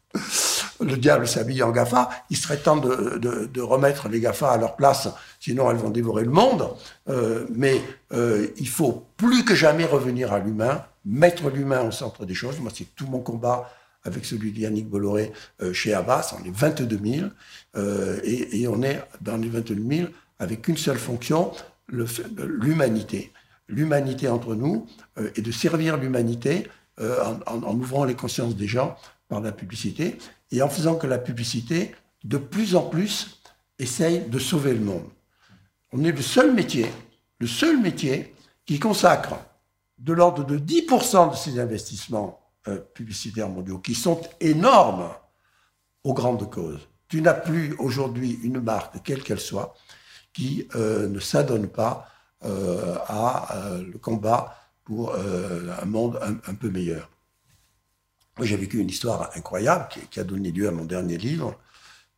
le 0.81 0.97
diable 0.97 1.29
s'habille 1.29 1.63
en 1.63 1.71
GAFA, 1.71 2.11
il 2.31 2.37
serait 2.37 2.57
temps 2.57 2.79
de, 2.79 3.61
remettre 3.61 4.09
les 4.09 4.19
GAFA 4.19 4.51
à 4.51 4.59
leur 4.59 4.75
place, 4.75 5.07
sinon 5.39 5.71
elles 5.71 5.77
vont 5.77 5.91
dévorer 5.91 6.25
le 6.25 6.33
monde. 6.33 6.71
Euh, 7.09 7.47
mais 7.55 7.81
il 8.11 8.69
faut 8.69 9.07
plus 9.17 9.45
que 9.45 9.55
jamais 9.55 9.85
revenir 9.85 10.33
à 10.33 10.41
l'humain, 10.41 10.85
mettre 11.05 11.51
l'humain 11.51 11.83
au 11.83 11.93
centre 11.93 12.27
des 12.27 12.35
choses. 12.35 12.59
Moi, 12.59 12.73
c'est 12.75 12.97
tout 12.97 13.07
mon 13.07 13.21
combat 13.21 13.71
avec 14.05 14.25
celui 14.25 14.53
d'Yannick 14.53 14.89
Bolloré 14.89 15.33
euh, 15.63 15.73
chez 15.73 15.95
Abbas. 15.95 16.35
On 16.39 16.45
est 16.45 16.55
22 16.55 16.99
000 17.03 17.29
et, 18.23 18.61
et, 18.61 18.69
on 18.69 18.83
est 18.83 19.03
dans 19.21 19.37
les 19.37 19.49
22 19.49 19.75
000 19.75 20.09
avec 20.39 20.69
une 20.69 20.77
seule 20.77 20.99
fonction, 20.99 21.53
l'humanité. 21.89 23.33
L'humanité 23.67 24.29
entre 24.29 24.55
nous 24.55 24.87
et 25.37 25.41
de 25.41 25.51
servir 25.51 25.97
l'humanité 25.97 26.69
en, 27.01 27.39
en 27.47 27.75
ouvrant 27.75 28.05
les 28.05 28.15
consciences 28.15 28.55
des 28.55 28.69
gens 28.69 28.97
par 29.29 29.41
la 29.41 29.53
publicité 29.53 30.19
et 30.51 30.63
en 30.63 30.69
faisant 30.69 30.97
que 30.97 31.07
la 31.07 31.19
publicité, 31.19 31.95
de 32.23 32.37
plus 32.37 32.77
en 32.77 32.83
plus, 32.83 33.41
essaye 33.79 34.21
de 34.29 34.39
sauver 34.39 34.75
le 34.75 34.81
monde. 34.81 35.09
On 35.93 36.05
est 36.05 36.13
le 36.13 36.23
seul 36.23 36.53
métier, 36.53 36.87
le 37.39 37.47
seul 37.47 37.81
métier 37.81 38.35
qui 38.67 38.79
consacre 38.79 39.37
de 39.99 40.13
l'ordre 40.13 40.45
de 40.45 40.59
10% 40.59 41.31
de 41.31 41.37
ses 41.37 41.59
investissements 41.61 42.41
euh, 42.41 42.44
publicitaires 42.95 43.49
mondiaux, 43.49 43.79
qui 43.79 43.95
sont 43.95 44.21
énormes, 44.41 45.11
aux 46.05 46.15
grandes 46.15 46.49
causes. 46.51 46.87
Tu 47.09 47.21
n'as 47.23 47.35
plus 47.35 47.75
aujourd'hui 47.79 48.39
une 48.43 48.61
marque, 48.61 49.03
quelle 49.03 49.23
qu'elle 49.23 49.41
soit, 49.41 49.75
qui 50.33 50.69
euh, 50.75 51.09
ne 51.09 51.19
s'adonne 51.19 51.69
pas 51.69 52.09
euh, 52.45 52.97
à 53.07 53.57
euh, 53.57 53.83
le 53.83 53.99
combat 53.99 54.59
pour 54.85 55.15
un 55.15 55.85
monde 55.87 56.21
un, 56.23 56.55
peu 56.55 56.69
meilleur. 56.69 57.09
Moi, 58.37 58.47
j'ai 58.47 58.59
vécu 58.59 58.81
une 58.81 58.91
histoire 58.91 59.31
incroyable 59.35 59.89
qui, 60.11 60.21
a 60.21 60.25
donné 60.25 60.53
lieu 60.53 60.69
à 60.69 60.73
mon 60.73 60.85
dernier 60.85 61.17
livre. 61.17 61.59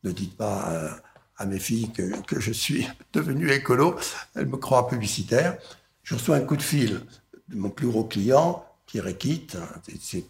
Ne 0.03 0.11
dites 0.11 0.35
pas 0.35 0.99
à, 1.37 1.45
mes 1.45 1.59
filles 1.59 1.93
que, 1.93 2.21
que, 2.23 2.41
je 2.41 2.51
suis 2.51 2.85
devenu 3.13 3.49
écolo, 3.51 3.97
elles 4.35 4.47
me 4.47 4.57
croient 4.57 4.89
publicitaire. 4.89 5.57
Je 6.03 6.15
reçois 6.15 6.35
un 6.35 6.41
coup 6.41 6.57
de 6.57 6.61
fil 6.61 7.05
de 7.47 7.55
mon 7.55 7.69
plus 7.69 7.87
gros 7.87 8.03
client, 8.03 8.66
Pierre 8.87 9.07
Equite, 9.07 9.57
c'est 10.01 10.25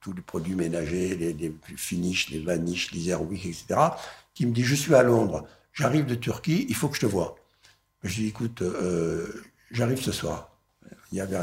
tous 0.00 0.12
les 0.12 0.22
produits 0.22 0.54
ménagers, 0.54 1.14
les, 1.14 1.32
les 1.34 1.54
finishes, 1.76 2.30
les 2.30 2.40
vaniches, 2.40 2.90
les 2.92 3.10
airwick, 3.10 3.46
etc., 3.46 3.80
qui 4.34 4.46
me 4.46 4.52
dit, 4.52 4.64
je 4.64 4.74
suis 4.74 4.94
à 4.94 5.02
Londres, 5.02 5.46
j'arrive 5.72 6.06
de 6.06 6.14
Turquie, 6.14 6.66
il 6.68 6.74
faut 6.74 6.88
que 6.88 6.96
je 6.96 7.02
te 7.02 7.06
vois. 7.06 7.36
Je 8.02 8.14
dis, 8.14 8.28
écoute, 8.28 8.62
euh, 8.62 9.44
j'arrive 9.70 10.00
ce 10.00 10.12
soir. 10.12 10.50
Il 11.12 11.18
y 11.18 11.20
avait 11.20 11.38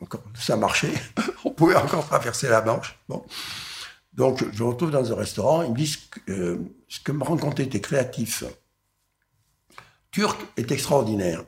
encore, 0.00 0.22
ça 0.34 0.56
marchait, 0.56 0.92
on 1.44 1.50
pouvait 1.50 1.76
encore 1.76 2.06
traverser 2.06 2.48
la 2.48 2.60
Manche. 2.60 2.98
Bon. 3.08 3.24
Donc, 4.12 4.44
je 4.52 4.64
me 4.64 4.68
retrouve 4.68 4.90
dans 4.90 5.12
un 5.12 5.14
restaurant, 5.16 5.62
ils 5.62 5.70
me 5.70 5.76
disent 5.76 5.98
euh, 6.28 6.58
ce 6.88 6.98
que 7.00 7.12
me 7.12 7.22
racontaient 7.22 7.68
tes 7.68 7.80
créatifs 7.80 8.42
turcs 10.10 10.38
est 10.56 10.72
extraordinaire. 10.72 11.44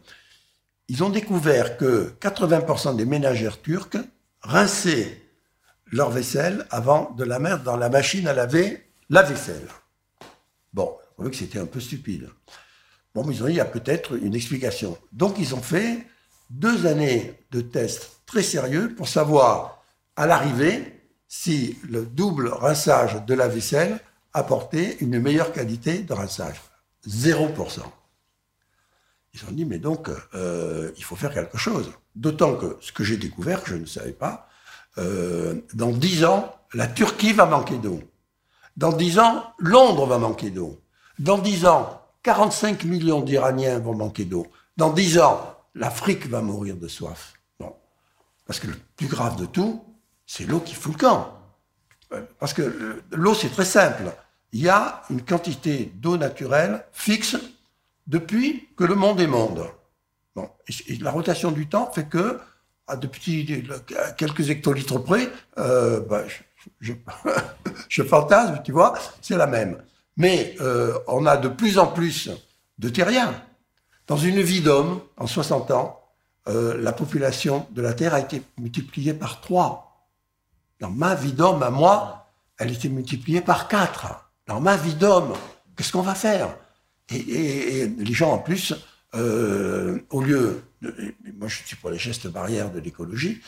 Ils 0.88 1.02
ont 1.02 1.10
découvert 1.10 1.76
que 1.76 2.12
80% 2.20 2.96
des 2.96 3.04
ménagères 3.04 3.60
turques 3.60 3.98
rinçaient 4.42 5.22
leur 5.92 6.10
vaisselle 6.10 6.66
avant 6.70 7.10
de 7.12 7.24
la 7.24 7.38
mettre 7.38 7.62
dans 7.62 7.76
la 7.76 7.88
machine 7.88 8.26
à 8.28 8.32
laver 8.32 8.86
la 9.08 9.22
vaisselle. 9.22 9.68
Bon, 10.72 10.96
on 11.18 11.22
voit 11.22 11.30
que 11.30 11.36
c'était 11.36 11.58
un 11.58 11.66
peu 11.66 11.80
stupide. 11.80 12.28
Bon, 13.14 13.24
mais 13.24 13.34
ils 13.34 13.42
ont 13.42 13.46
dit, 13.46 13.54
il 13.54 13.56
y 13.56 13.60
a 13.60 13.64
peut-être 13.64 14.16
une 14.16 14.34
explication. 14.34 14.96
Donc, 15.12 15.36
ils 15.38 15.54
ont 15.54 15.62
fait 15.62 16.06
deux 16.48 16.86
années 16.86 17.34
de 17.50 17.60
tests 17.60 18.20
très 18.26 18.42
sérieux 18.42 18.94
pour 18.94 19.08
savoir, 19.08 19.82
à 20.16 20.26
l'arrivée, 20.26 21.00
si 21.26 21.78
le 21.88 22.06
double 22.06 22.48
rinçage 22.48 23.24
de 23.24 23.34
la 23.34 23.48
vaisselle 23.48 24.00
apportait 24.32 24.96
une 25.00 25.18
meilleure 25.18 25.52
qualité 25.52 25.98
de 26.00 26.12
rinçage. 26.12 26.60
0%. 27.08 27.80
Ils 29.32 29.44
ont 29.44 29.52
dit, 29.52 29.64
mais 29.64 29.78
donc, 29.78 30.08
euh, 30.34 30.92
il 30.96 31.04
faut 31.04 31.16
faire 31.16 31.32
quelque 31.32 31.58
chose. 31.58 31.92
D'autant 32.20 32.54
que 32.54 32.76
ce 32.82 32.92
que 32.92 33.02
j'ai 33.02 33.16
découvert, 33.16 33.62
je 33.64 33.76
ne 33.76 33.86
savais 33.86 34.12
pas, 34.12 34.46
euh, 34.98 35.54
dans 35.72 35.90
dix 35.90 36.26
ans, 36.26 36.54
la 36.74 36.86
Turquie 36.86 37.32
va 37.32 37.46
manquer 37.46 37.78
d'eau. 37.78 38.02
Dans 38.76 38.92
dix 38.92 39.18
ans, 39.18 39.54
Londres 39.58 40.04
va 40.04 40.18
manquer 40.18 40.50
d'eau. 40.50 40.82
Dans 41.18 41.38
dix 41.38 41.64
ans, 41.64 42.02
45 42.22 42.84
millions 42.84 43.22
d'Iraniens 43.22 43.78
vont 43.78 43.94
manquer 43.94 44.26
d'eau. 44.26 44.46
Dans 44.76 44.92
dix 44.92 45.18
ans, 45.18 45.56
l'Afrique 45.74 46.26
va 46.26 46.42
mourir 46.42 46.76
de 46.76 46.88
soif. 46.88 47.32
Bon. 47.58 47.74
Parce 48.46 48.60
que 48.60 48.66
le 48.66 48.76
plus 48.96 49.08
grave 49.08 49.36
de 49.36 49.46
tout, 49.46 49.82
c'est 50.26 50.44
l'eau 50.44 50.60
qui 50.60 50.74
fout 50.74 50.92
le 50.92 50.98
camp. 50.98 51.38
Parce 52.38 52.52
que 52.52 53.02
l'eau, 53.12 53.32
c'est 53.32 53.48
très 53.48 53.64
simple. 53.64 54.12
Il 54.52 54.60
y 54.60 54.68
a 54.68 55.04
une 55.08 55.24
quantité 55.24 55.90
d'eau 55.94 56.18
naturelle 56.18 56.84
fixe 56.92 57.38
depuis 58.06 58.68
que 58.76 58.84
le 58.84 58.94
monde 58.94 59.22
est 59.22 59.26
monde. 59.26 59.70
La 61.00 61.10
rotation 61.10 61.50
du 61.50 61.68
temps 61.68 61.90
fait 61.90 62.08
que, 62.08 62.38
à 62.86 62.96
depuis 62.96 63.64
quelques 64.16 64.50
hectolitres 64.50 65.02
près, 65.02 65.28
euh, 65.58 66.00
bah, 66.00 66.24
je, 66.80 68.02
fantasme, 68.02 68.60
tu 68.64 68.72
vois, 68.72 68.94
c'est 69.20 69.36
la 69.36 69.46
même. 69.46 69.82
Mais 70.16 70.54
euh, 70.60 70.98
on 71.06 71.26
a 71.26 71.36
de 71.36 71.48
plus 71.48 71.78
en 71.78 71.86
plus 71.86 72.30
de 72.78 72.88
terriens. 72.88 73.34
Dans 74.06 74.16
une 74.16 74.40
vie 74.40 74.60
d'homme, 74.60 75.00
en 75.16 75.26
60 75.26 75.70
ans, 75.70 76.00
euh, 76.48 76.76
la 76.80 76.92
population 76.92 77.66
de 77.70 77.82
la 77.82 77.94
Terre 77.94 78.14
a 78.14 78.20
été 78.20 78.42
multipliée 78.58 79.14
par 79.14 79.40
3. 79.40 80.08
Dans 80.80 80.90
ma 80.90 81.14
vie 81.14 81.32
d'homme, 81.32 81.62
à 81.62 81.70
moi, 81.70 82.26
elle 82.58 82.68
a 82.68 82.72
été 82.72 82.88
multipliée 82.88 83.40
par 83.40 83.68
4. 83.68 84.30
Dans 84.46 84.60
ma 84.60 84.76
vie 84.76 84.94
d'homme, 84.94 85.34
qu'est-ce 85.76 85.92
qu'on 85.92 86.02
va 86.02 86.14
faire? 86.14 86.56
Et, 87.10 87.86
les 87.86 88.12
gens, 88.12 88.32
en 88.32 88.38
plus, 88.38 88.74
euh, 89.14 89.98
au 90.10 90.22
lieu, 90.22 90.62
de, 90.82 90.94
moi 91.38 91.48
je 91.48 91.62
suis 91.64 91.76
pour 91.76 91.90
les 91.90 91.98
gestes 91.98 92.28
barrières 92.28 92.70
de 92.70 92.80
l'écologie, 92.80 93.40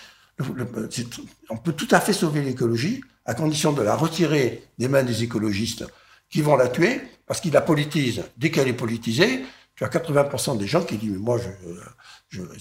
on 1.50 1.56
peut 1.56 1.72
tout 1.72 1.88
à 1.90 2.00
fait 2.00 2.12
sauver 2.12 2.42
l'écologie 2.42 3.02
à 3.26 3.34
condition 3.34 3.72
de 3.72 3.82
la 3.82 3.94
retirer 3.94 4.64
des 4.78 4.88
mains 4.88 5.04
des 5.04 5.22
écologistes 5.22 5.84
qui 6.30 6.42
vont 6.42 6.56
la 6.56 6.68
tuer 6.68 7.00
parce 7.26 7.40
qu'ils 7.40 7.52
la 7.52 7.60
politisent. 7.60 8.24
Dès 8.36 8.50
qu'elle 8.50 8.68
est 8.68 8.72
politisée, 8.72 9.44
tu 9.76 9.84
as 9.84 9.88
80% 9.88 10.58
des 10.58 10.66
gens 10.66 10.82
qui 10.82 10.96
disent 10.96 11.12
mais 11.12 11.18
moi 11.18 11.38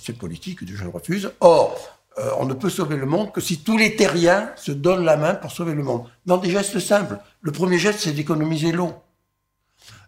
c'est 0.01 0.17
politique, 0.17 0.59
je 0.65 0.83
le 0.83 0.89
refuse. 0.89 1.31
Or, 1.39 1.77
euh, 2.19 2.29
on 2.37 2.45
ne 2.45 2.53
peut 2.53 2.69
sauver 2.69 2.97
le 2.97 3.05
monde 3.05 3.31
que 3.31 3.39
si 3.39 3.63
tous 3.63 3.77
les 3.77 3.95
terriens 3.95 4.51
se 4.57 4.71
donnent 4.71 5.05
la 5.05 5.15
main 5.15 5.33
pour 5.33 5.51
sauver 5.51 5.73
le 5.73 5.83
monde. 5.83 6.05
Dans 6.25 6.37
des 6.37 6.49
gestes 6.49 6.79
simples. 6.79 7.17
Le 7.41 7.51
premier 7.51 7.77
geste, 7.79 7.99
c'est 7.99 8.11
d'économiser 8.11 8.71
l'eau. 8.71 8.93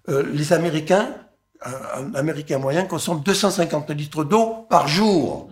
Euh, 0.09 0.23
les 0.33 0.51
Américains, 0.51 1.15
un, 1.65 2.13
Américain 2.15 2.59
moyen 2.59 2.85
consomme 2.85 3.21
250 3.21 3.89
litres 3.91 4.23
d'eau 4.23 4.65
par 4.69 4.87
jour. 4.87 5.49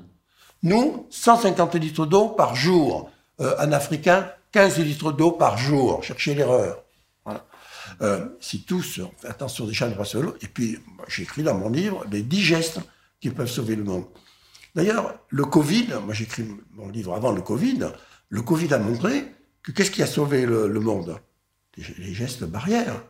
Nous, 0.64 1.08
150 1.10 1.76
litres 1.76 2.06
d'eau 2.06 2.30
par 2.30 2.56
jour. 2.56 3.10
Euh, 3.40 3.56
un 3.60 3.72
Africain, 3.72 4.30
15 4.52 4.80
litres 4.80 5.12
d'eau 5.12 5.32
par 5.32 5.58
jour. 5.58 6.04
Cherchez 6.04 6.36
l'erreur. 6.36 6.84
Euh, 8.02 8.26
si 8.40 8.64
tous 8.64 9.02
attention 9.28 9.66
déjà 9.66 9.88
ne 9.88 9.94
pas 9.94 10.04
et 10.42 10.48
puis 10.48 10.80
j'écris 11.08 11.44
dans 11.44 11.54
mon 11.54 11.70
livre 11.70 12.04
les 12.10 12.24
10 12.24 12.42
gestes 12.42 12.80
qui 13.20 13.30
peuvent 13.30 13.50
sauver 13.50 13.76
le 13.76 13.84
monde. 13.84 14.06
D'ailleurs, 14.74 15.20
le 15.30 15.46
Covid, 15.46 15.88
moi 16.04 16.14
j'écris 16.14 16.46
mon 16.72 16.90
livre 16.90 17.14
avant 17.14 17.32
le 17.32 17.42
Covid, 17.42 17.92
le 18.30 18.42
Covid 18.42 18.74
a 18.74 18.80
montré 18.80 19.26
que 19.62 19.72
qu'est-ce 19.72 19.92
qui 19.92 20.02
a 20.02 20.08
sauvé 20.08 20.46
le, 20.46 20.68
monde? 20.80 21.20
Les, 21.78 22.14
gestes 22.14 22.46
barrières. 22.46 23.04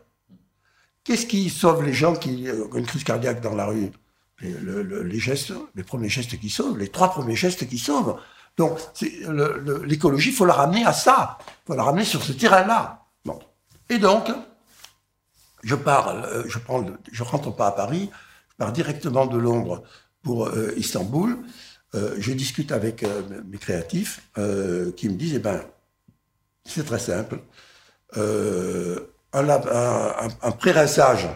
Qu'est-ce 1.04 1.26
qui 1.26 1.50
sauve 1.50 1.84
les 1.84 1.94
gens 1.94 2.16
qui 2.16 2.48
ont 2.50 2.78
une 2.78 2.86
crise 2.86 3.04
cardiaque 3.04 3.42
dans 3.42 3.56
la 3.56 3.66
rue? 3.66 3.92
Les, 4.42 5.20
gestes, 5.20 5.54
les 5.76 5.84
premiers 5.84 6.10
gestes 6.10 6.40
qui 6.40 6.50
sauvent, 6.50 6.78
les 6.78 6.90
trois 6.90 7.12
premiers 7.12 7.36
gestes 7.36 7.68
qui 7.68 7.78
sauvent. 7.78 8.18
Donc, 8.58 8.80
l'écologie, 9.86 10.30
il 10.30 10.36
faut 10.36 10.46
la 10.46 10.54
ramener 10.54 10.84
à 10.86 10.94
ça. 10.94 11.38
Il 11.48 11.68
faut 11.68 11.76
la 11.76 11.84
ramener 11.84 12.06
sur 12.06 12.24
ce 12.24 12.34
terrain-là. 12.34 13.06
Bon. 13.24 13.40
Et 13.90 14.00
donc, 14.00 14.32
je 15.64 15.76
pars, 15.76 16.10
euh, 16.10 16.44
je 16.48 16.60
prends, 16.60 16.86
rentre 17.20 17.56
pas 17.56 17.68
à 17.68 17.72
Paris, 17.72 18.10
je 18.50 18.56
pars 18.58 18.72
directement 18.72 19.26
de 19.26 19.38
Londres 19.38 19.84
pour 20.24 20.48
euh, 20.48 20.74
Istanbul. 20.78 21.38
Euh, 21.94 22.16
je 22.20 22.32
discute 22.32 22.72
avec 22.72 23.06
mes 23.46 23.58
créatifs 23.58 24.22
qui 24.36 25.10
me 25.10 25.16
disent, 25.16 25.36
eh 25.36 25.40
ben, 25.40 25.62
c'est 26.66 26.86
très 26.86 27.00
simple 27.00 27.40
un, 29.34 29.50
un, 30.42 30.52
pré-rinçage 30.52 31.28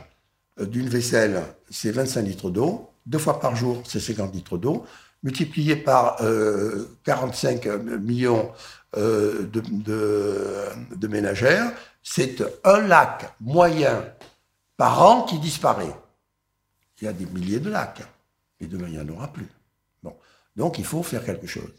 d'une 0.60 0.90
vaisselle, 0.90 1.44
c'est 1.70 1.92
25 1.92 2.22
litres 2.22 2.50
d'eau. 2.50 2.90
Deux 3.06 3.20
fois 3.20 3.40
par 3.40 3.56
jour, 3.56 3.84
c'est 3.86 4.00
50 4.00 4.34
litres 4.34 4.58
d'eau. 4.58 4.86
Multiplié 5.24 5.76
par 5.76 6.18
45 7.04 7.66
euh, 7.66 7.98
millions 8.00 8.52
euh, 8.98 9.50
de, 9.52 11.08
ménagères, 11.08 11.74
c'est 12.02 12.44
un 12.64 12.80
lac 12.80 13.34
moyen 13.42 14.06
par 14.78 15.02
an 15.02 15.24
qui 15.24 15.40
disparaît. 15.40 15.96
Il 17.02 17.06
y 17.06 17.08
a 17.08 17.14
des 17.14 17.26
milliers 17.26 17.60
de 17.60 17.70
lacs, 17.70 18.04
et 18.60 18.68
demain, 18.68 18.88
il 18.88 18.94
n'y 18.94 19.00
en 19.00 19.10
aura 19.10 19.34
plus. 19.34 19.48
Bon. 20.02 20.16
Donc, 20.56 20.80
il 20.80 20.86
faut 20.86 21.04
faire 21.04 21.26
quelque 21.26 21.48
chose. 21.48 21.74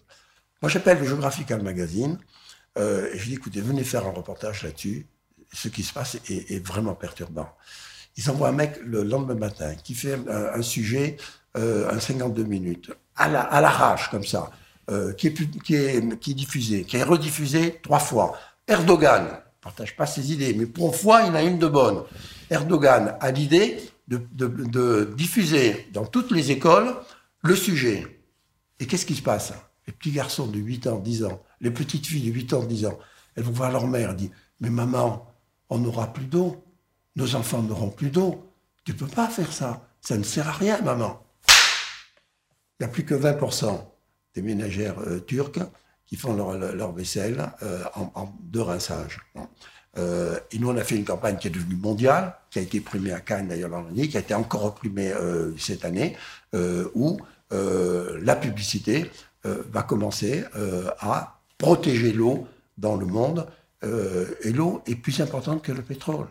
Moi, 0.61 0.69
j'appelle 0.69 0.99
le 0.99 1.07
Geographical 1.07 1.63
Magazine, 1.63 2.19
euh, 2.77 3.11
et 3.13 3.19
je 3.19 3.29
dis, 3.29 3.35
écoutez, 3.35 3.61
venez 3.61 3.85
faire 3.85 4.07
un 4.07 4.11
reportage 4.11 4.63
là-dessus 4.63 5.07
ce 5.53 5.69
qui 5.69 5.83
se 5.83 5.93
passe 5.93 6.17
est, 6.29 6.65
vraiment 6.65 6.95
perturbant. 6.95 7.49
Ils 8.17 8.31
envoient 8.31 8.49
un 8.49 8.53
mec 8.53 8.79
le 8.83 9.03
lendemain 9.03 9.35
matin 9.35 9.75
qui 9.75 9.95
fait 9.95 10.19
un, 10.29 10.63
sujet, 10.63 11.17
euh, 11.57 11.91
un 11.91 12.01
52 12.01 12.45
minutes, 12.45 12.91
à 13.17 13.29
l'arrache, 13.29 14.05
la, 14.05 14.11
comme 14.11 14.27
ça, 14.27 14.51
euh, 14.91 15.13
qui, 15.13 15.29
est, 15.29 15.63
qui, 15.63 15.75
est, 15.75 16.19
qui 16.19 16.31
est 16.31 16.35
diffusé, 16.35 16.85
qui 16.85 16.97
est 16.97 17.03
rediffusé 17.03 17.81
trois 17.83 17.99
fois. 17.99 18.39
Erdogan 18.69 19.41
partage 19.67 19.97
pas 19.97 20.07
ses 20.07 20.33
idées, 20.33 20.55
mais 20.55 20.67
pour 20.67 20.87
une 20.89 20.95
fois, 20.95 21.23
il 21.23 21.35
a 21.35 21.43
une 21.43 21.59
de 21.59 21.67
bonne. 21.67 22.05
Erdogan 22.51 23.17
a 23.21 23.31
l'idée 23.33 23.81
de, 24.07 24.23
de, 24.33 24.47
de, 24.47 25.13
diffuser 25.17 25.89
dans 25.93 26.07
toutes 26.07 26.31
les 26.31 26.53
écoles 26.53 26.95
le 27.43 27.57
sujet. 27.57 28.07
Et 28.79 28.87
qu'est-ce 28.87 29.07
qui 29.07 29.17
se 29.17 29.23
passe? 29.23 29.53
Les 29.89 29.93
petits 29.93 30.13
garçons 30.13 30.47
de 30.47 30.59
8 30.59 30.87
ans, 30.87 30.99
10 30.99 31.25
ans, 31.25 31.43
les 31.61 31.73
petites 31.73 32.07
filles 32.07 32.29
de 32.29 32.33
8 32.33 32.53
ans, 32.53 32.63
10 32.63 32.87
ans, 32.87 32.99
elles 33.35 33.43
vont 33.43 33.53
voir 33.53 33.73
leur 33.73 33.89
mère, 33.89 34.15
dit 34.15 34.31
Mais 34.61 34.71
maman, 34.71 35.27
on 35.69 35.79
n'aura 35.79 36.13
plus 36.13 36.27
d'eau. 36.27 36.63
Nos 37.17 37.35
enfants 37.35 37.63
n'auront 37.63 37.91
plus 37.91 38.11
d'eau. 38.11 38.53
Tu 38.85 38.93
ne 38.93 38.97
peux 38.97 39.07
pas 39.07 39.29
faire 39.29 39.53
ça. 39.53 39.89
Ça 40.01 40.17
ne 40.17 40.23
sert 40.23 40.49
à 40.49 40.53
rien, 40.53 40.81
maman. 40.83 41.23
Il 42.79 42.85
n'y 42.85 42.87
a 42.87 42.89
plus 42.89 43.05
que 43.05 43.15
20% 43.15 43.81
des 44.35 44.43
ménagères 44.43 44.99
euh, 45.01 45.21
turques 45.21 45.61
qui 46.07 46.17
font 46.17 46.35
leur, 46.35 46.93
vaisselle 46.93 47.51
euh, 47.63 47.83
en, 47.95 48.33
deux 48.41 48.63
rinçages. 48.63 49.21
Euh, 49.99 50.39
et 50.53 50.59
nous, 50.59 50.71
on 50.71 50.77
a 50.77 50.85
fait 50.85 50.97
une 50.97 51.05
campagne 51.05 51.37
qui 51.37 51.49
est 51.49 51.51
devenue 51.51 51.77
mondiale, 51.77 52.35
qui 52.51 52.61
a 52.61 52.63
été 52.63 52.81
primée 52.81 53.13
à 53.13 53.21
Cannes 53.21 53.49
d'ailleurs 53.49 53.71
l'an 53.71 53.83
dernier, 53.83 54.09
qui 54.09 54.17
a 54.17 54.21
été 54.21 54.35
encore 54.35 54.63
reprimée 54.63 55.13
euh, 55.13 55.53
cette 55.59 55.85
année, 55.85 56.17
où 56.95 57.19
la 57.51 58.35
publicité 58.35 59.11
va 59.45 59.83
commencer 59.83 60.43
à 61.01 61.39
protéger 61.59 62.13
l'eau 62.13 62.47
dans 62.79 62.97
le 62.97 63.05
monde. 63.05 63.47
Et 64.43 64.53
l'eau 64.53 64.83
est 64.87 64.97
plus 64.97 65.21
importante 65.21 65.63
que 65.63 65.73
le 65.73 65.83
pétrole. 65.83 66.27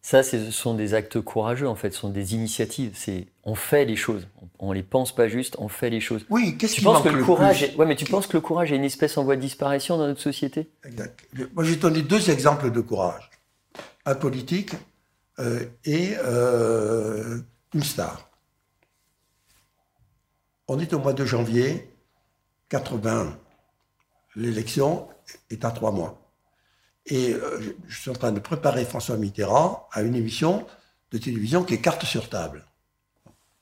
Ça, 0.00 0.22
ce 0.22 0.50
sont 0.50 0.74
des 0.74 0.94
actes 0.94 1.20
courageux, 1.20 1.68
en 1.68 1.74
fait, 1.74 1.90
ce 1.92 2.00
sont 2.00 2.08
des 2.08 2.34
initiatives. 2.34 2.92
C'est 2.94 3.26
on 3.44 3.54
fait 3.54 3.84
les 3.84 3.96
choses, 3.96 4.26
on, 4.58 4.70
ne 4.70 4.74
les 4.74 4.82
pense 4.82 5.14
pas 5.14 5.28
juste, 5.28 5.56
on 5.58 5.68
fait 5.68 5.90
les 5.90 6.00
choses. 6.00 6.24
Oui, 6.30 6.56
qu'est-ce 6.56 6.76
qui 6.76 6.84
manque 6.84 7.04
que 7.04 7.10
le, 7.10 7.22
courage 7.22 7.74
Ouais, 7.76 7.84
mais 7.84 7.96
tu 7.96 8.06
penses 8.06 8.26
que 8.26 8.36
le 8.36 8.40
courage 8.40 8.72
est 8.72 8.76
une 8.76 8.84
espèce 8.84 9.18
en 9.18 9.24
voie 9.24 9.36
de 9.36 9.42
disparition 9.42 9.98
dans 9.98 10.06
notre 10.06 10.20
société? 10.20 10.70
Exact. 10.84 11.20
Moi, 11.54 11.64
j'ai 11.64 11.76
donné 11.76 12.00
deux 12.02 12.30
exemples 12.30 12.70
de 12.70 12.80
courage 12.80 13.28
un 14.08 14.14
politique 14.14 14.72
euh, 15.38 15.66
et 15.84 16.14
euh, 16.24 17.38
une 17.74 17.82
star. 17.82 18.30
On 20.66 20.78
est 20.78 20.92
au 20.94 20.98
mois 20.98 21.12
de 21.12 21.24
janvier 21.26 21.90
80. 22.70 23.36
L'élection 24.36 25.08
est 25.50 25.64
à 25.64 25.70
trois 25.70 25.92
mois. 25.92 26.20
Et 27.06 27.32
euh, 27.32 27.76
je 27.86 28.00
suis 28.00 28.10
en 28.10 28.14
train 28.14 28.32
de 28.32 28.40
préparer 28.40 28.84
François 28.84 29.16
Mitterrand 29.16 29.88
à 29.92 30.02
une 30.02 30.14
émission 30.14 30.66
de 31.10 31.18
télévision 31.18 31.64
qui 31.64 31.74
est 31.74 31.80
carte 31.80 32.04
sur 32.04 32.28
table. 32.28 32.64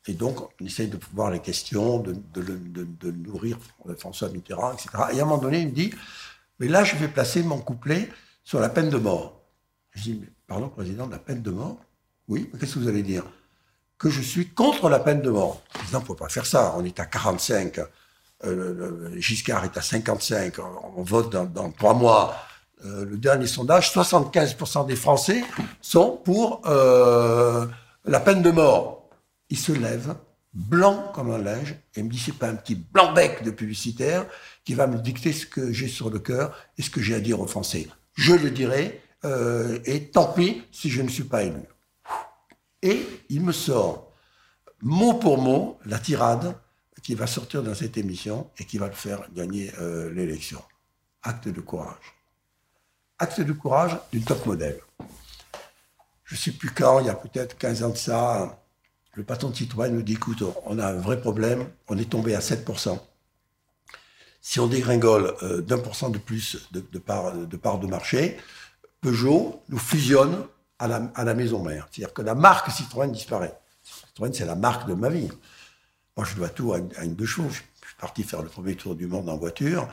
Et 0.08 0.14
donc, 0.14 0.40
on 0.40 0.64
essaye 0.64 0.88
de 0.88 0.96
pouvoir 0.96 1.30
les 1.30 1.40
questions, 1.40 1.98
de, 1.98 3.10
nourrir 3.10 3.58
François 3.98 4.28
Mitterrand, 4.28 4.72
etc. 4.72 4.88
Et 5.12 5.20
à 5.20 5.22
un 5.22 5.26
moment 5.26 5.38
donné, 5.38 5.60
il 5.60 5.68
me 5.68 5.72
dit, 5.72 5.92
mais 6.60 6.68
là, 6.68 6.84
je 6.84 6.96
vais 6.96 7.08
placer 7.08 7.42
mon 7.42 7.58
couplet 7.58 8.08
sur 8.44 8.60
la 8.60 8.68
peine 8.68 8.88
de 8.88 8.98
mort. 8.98 9.40
Je 9.92 10.02
dis, 10.02 10.18
mais 10.20 10.28
pardon, 10.46 10.68
président, 10.68 11.08
la 11.08 11.18
peine 11.18 11.42
de 11.42 11.50
mort? 11.50 11.78
Oui, 12.28 12.48
mais 12.52 12.58
qu'est-ce 12.58 12.74
que 12.74 12.78
vous 12.80 12.88
allez 12.88 13.02
dire? 13.02 13.24
Que 13.98 14.10
je 14.10 14.20
suis 14.20 14.48
contre 14.48 14.88
la 14.88 15.00
peine 15.00 15.22
de 15.22 15.30
mort. 15.30 15.62
Non, 15.92 15.98
il 15.98 16.02
ne 16.02 16.06
faut 16.06 16.14
pas 16.14 16.28
faire 16.28 16.46
ça. 16.46 16.74
On 16.76 16.84
est 16.84 17.00
à 17.00 17.06
45, 17.06 17.80
euh, 18.44 19.10
Giscard 19.16 19.64
est 19.64 19.76
à 19.76 19.82
55, 19.82 20.54
on, 20.96 21.02
vote 21.02 21.32
dans 21.32 21.70
trois 21.70 21.94
mois. 21.94 22.36
Euh, 22.84 23.06
le 23.06 23.16
dernier 23.16 23.46
sondage, 23.46 23.90
75% 23.92 24.86
des 24.86 24.96
Français 24.96 25.42
sont 25.80 26.20
pour 26.24 26.60
euh, 26.66 27.66
la 28.04 28.20
peine 28.20 28.42
de 28.42 28.50
mort. 28.50 29.08
Il 29.48 29.58
se 29.58 29.72
lève, 29.72 30.14
blanc 30.52 31.10
comme 31.14 31.30
un 31.30 31.38
linge, 31.38 31.76
et 31.94 32.02
me 32.02 32.10
dit 32.10 32.18
c'est 32.18 32.36
pas 32.36 32.48
un 32.48 32.54
petit 32.54 32.74
blanc-bec 32.74 33.42
de 33.42 33.50
publicitaire 33.50 34.26
qui 34.64 34.74
va 34.74 34.86
me 34.86 34.98
dicter 34.98 35.32
ce 35.32 35.46
que 35.46 35.72
j'ai 35.72 35.88
sur 35.88 36.10
le 36.10 36.18
cœur 36.18 36.54
et 36.76 36.82
ce 36.82 36.90
que 36.90 37.00
j'ai 37.00 37.14
à 37.14 37.20
dire 37.20 37.40
aux 37.40 37.46
Français. 37.46 37.88
Je 38.14 38.34
le 38.34 38.50
dirai, 38.50 39.00
et 39.86 40.10
tant 40.10 40.32
pis 40.32 40.62
si 40.70 40.88
je 40.88 41.02
ne 41.02 41.08
suis 41.08 41.24
pas 41.24 41.42
élu. 41.42 41.62
Et 42.82 43.04
il 43.28 43.42
me 43.42 43.52
sort 43.52 44.12
mot 44.82 45.14
pour 45.14 45.38
mot 45.38 45.78
la 45.84 45.98
tirade 45.98 46.54
qui 47.06 47.14
va 47.14 47.26
sortir 47.26 47.62
dans 47.62 47.74
cette 47.74 47.96
émission 47.96 48.50
et 48.58 48.64
qui 48.64 48.78
va 48.78 48.88
le 48.88 48.94
faire 48.94 49.22
gagner 49.32 49.70
l'élection. 50.12 50.60
Acte 51.22 51.48
de 51.48 51.60
courage 51.60 52.16
acte 53.18 53.40
de 53.40 53.52
courage 53.52 53.96
du 54.12 54.20
top 54.20 54.44
modèle. 54.46 54.78
Je 56.24 56.34
ne 56.34 56.38
sais 56.38 56.52
plus 56.52 56.70
quand, 56.70 57.00
il 57.00 57.06
y 57.06 57.10
a 57.10 57.14
peut-être 57.14 57.56
15 57.56 57.82
ans 57.84 57.90
de 57.90 57.96
ça, 57.96 58.58
le 59.14 59.22
patron 59.22 59.50
de 59.50 59.56
Citroën 59.56 59.90
nous 59.90 60.02
dit, 60.02 60.14
écoute, 60.14 60.42
on 60.64 60.78
a 60.78 60.86
un 60.86 61.00
vrai 61.00 61.20
problème, 61.20 61.66
on 61.88 61.96
est 61.96 62.10
tombé 62.10 62.34
à 62.34 62.40
7%. 62.40 62.98
Si 64.40 64.60
on 64.60 64.66
dégringole 64.66 65.34
euh, 65.42 65.60
d'un 65.60 65.78
pour 65.78 65.96
cent 65.96 66.10
de 66.10 66.18
plus 66.18 66.68
de, 66.72 66.80
de, 66.92 66.98
part, 66.98 67.32
de 67.32 67.56
part 67.56 67.78
de 67.78 67.86
marché, 67.86 68.36
Peugeot 69.00 69.62
nous 69.68 69.78
fusionne 69.78 70.46
à 70.78 70.86
la, 70.86 71.10
à 71.14 71.24
la 71.24 71.34
maison 71.34 71.62
mère. 71.62 71.88
C'est-à-dire 71.90 72.12
que 72.12 72.22
la 72.22 72.34
marque 72.34 72.70
Citroën 72.70 73.10
disparaît. 73.10 73.58
Citroën, 73.82 74.32
c'est 74.32 74.44
la 74.44 74.54
marque 74.54 74.88
de 74.88 74.94
ma 74.94 75.08
vie. 75.08 75.30
Moi, 76.16 76.26
je 76.26 76.34
dois 76.36 76.48
tout 76.48 76.72
à 76.72 76.78
une, 76.78 76.90
à 76.96 77.04
une 77.04 77.14
deux 77.14 77.26
choses. 77.26 77.54
Je 77.82 77.88
suis 77.88 77.96
parti 78.00 78.22
faire 78.22 78.42
le 78.42 78.48
premier 78.48 78.74
tour 78.74 78.94
du 78.94 79.06
monde 79.06 79.28
en 79.28 79.36
voiture. 79.36 79.88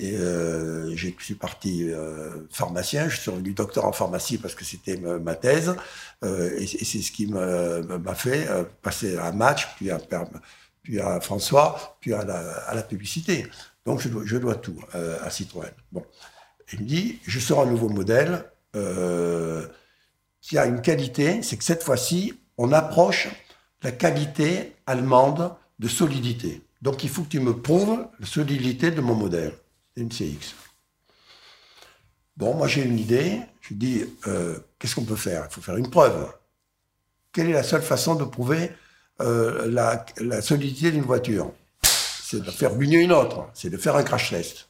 Euh, 0.00 0.92
je 0.94 1.08
suis 1.18 1.34
parti 1.34 1.90
euh, 1.90 2.46
pharmacien, 2.50 3.08
je 3.08 3.20
suis 3.20 3.30
revenu 3.30 3.52
docteur 3.52 3.84
en 3.84 3.92
pharmacie 3.92 4.38
parce 4.38 4.54
que 4.54 4.64
c'était 4.64 4.96
ma 4.96 5.34
thèse, 5.34 5.76
euh, 6.24 6.56
et, 6.58 6.66
c'est 6.66 7.02
ce 7.02 7.12
qui 7.12 7.26
m'a 7.26 8.14
fait 8.14 8.48
euh, 8.48 8.64
passer 8.82 9.16
à 9.16 9.26
un 9.26 9.32
match, 9.32 9.68
puis 9.76 9.90
à, 11.00 11.20
François, 11.20 11.96
puis 12.00 12.14
à 12.14 12.24
la, 12.24 12.82
publicité. 12.82 13.46
Donc 13.84 14.00
je 14.00 14.38
dois, 14.38 14.54
tout 14.54 14.78
à 14.92 15.28
Citroën. 15.28 15.70
Bon, 15.92 16.04
il 16.72 16.80
me 16.80 16.84
dit, 16.86 17.20
je 17.26 17.38
sors 17.38 17.60
un 17.60 17.66
nouveau 17.66 17.90
modèle 17.90 18.44
qui 20.40 20.58
a 20.58 20.66
une 20.66 20.80
qualité, 20.80 21.42
c'est 21.42 21.56
que 21.56 21.64
cette 21.64 21.82
fois-ci, 21.82 22.40
on 22.56 22.72
approche 22.72 23.28
la 23.84 23.92
qualité 23.92 24.74
allemande 24.86 25.54
de 25.78 25.88
solidité. 25.88 26.62
Donc 26.82 27.04
il 27.04 27.10
faut 27.10 27.22
que 27.22 27.28
tu 27.28 27.40
me 27.40 27.56
prouves 27.56 28.06
la 28.18 28.26
solidité 28.26 28.90
de 28.90 29.00
mon 29.00 29.14
modèle 29.14 29.52
une. 29.96 30.10
Bon, 32.36 32.54
moi 32.54 32.66
j'ai 32.66 32.82
une 32.82 32.98
idée, 32.98 33.40
je 33.60 33.74
dis, 33.74 34.04
euh, 34.26 34.58
qu'est-ce 34.78 34.94
qu'on 34.94 35.04
peut 35.04 35.16
faire? 35.16 35.46
Il 35.48 35.54
faut 35.54 35.60
faire 35.60 35.76
une 35.76 35.90
preuve. 35.90 36.32
Quelle 37.32 37.48
est 37.48 37.52
la 37.52 37.62
seule 37.62 37.82
façon 37.82 38.14
de 38.14 38.24
prouver 38.24 38.72
euh, 39.20 39.70
la, 39.70 40.42
solidité 40.42 40.90
d'une 40.90 41.02
voiture? 41.02 41.52
C'est 41.82 42.42
de 42.42 42.50
faire 42.50 42.74
mieux 42.74 43.00
une 43.00 43.12
autre, 43.12 43.48
c'est 43.54 43.70
de 43.70 43.76
faire 43.76 43.94
un 43.96 44.02
crash 44.02 44.30
test. 44.30 44.68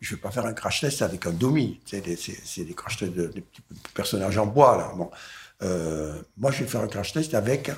Je 0.00 0.12
ne 0.12 0.16
vais 0.16 0.22
pas 0.22 0.30
faire 0.30 0.46
un 0.46 0.52
crash 0.52 0.80
test 0.80 1.02
avec 1.02 1.26
un 1.26 1.32
dummy, 1.32 1.80
c'est 1.84 2.00
des, 2.00 2.74
crash 2.74 2.98
tests 2.98 3.14
de, 3.14 3.26
petits 3.26 3.62
personnages 3.94 4.38
en 4.38 4.46
bois. 4.46 4.94
Bon. 4.96 5.10
Euh, 5.62 6.16
moi, 6.36 6.52
je 6.52 6.62
vais 6.62 6.70
faire 6.70 6.82
un 6.82 6.86
crash 6.86 7.12
test 7.12 7.34
avec 7.34 7.72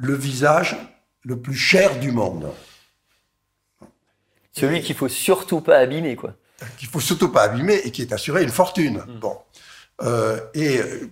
le 0.00 0.14
visage 0.14 0.76
le 1.22 1.38
plus 1.38 1.54
cher 1.54 1.98
du 2.00 2.10
monde. 2.10 2.50
Celui 4.52 4.80
qu'il 4.80 4.96
faut 4.96 5.08
surtout 5.08 5.60
pas 5.60 5.78
abîmer, 5.78 6.16
quoi. 6.16 6.34
Qu'il 6.78 6.88
faut 6.88 7.00
surtout 7.00 7.30
pas 7.30 7.42
abîmer 7.42 7.80
et 7.84 7.90
qui 7.90 8.02
est 8.02 8.12
assuré 8.12 8.42
une 8.42 8.50
fortune. 8.50 9.02
Mm. 9.06 9.20
Bon. 9.20 9.36
Euh, 10.02 10.40
et 10.54 10.78
euh, 10.78 11.10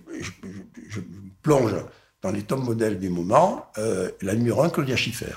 je, 0.89 0.99
plonge 1.41 1.75
dans 2.21 2.31
les 2.31 2.43
top 2.43 2.59
modèles 2.59 2.99
du 2.99 3.09
moment, 3.09 3.67
euh, 3.77 4.11
la 4.21 4.35
numéro 4.35 4.61
1, 4.61 4.71
Claudia 4.71 4.97
Schiffer, 4.97 5.35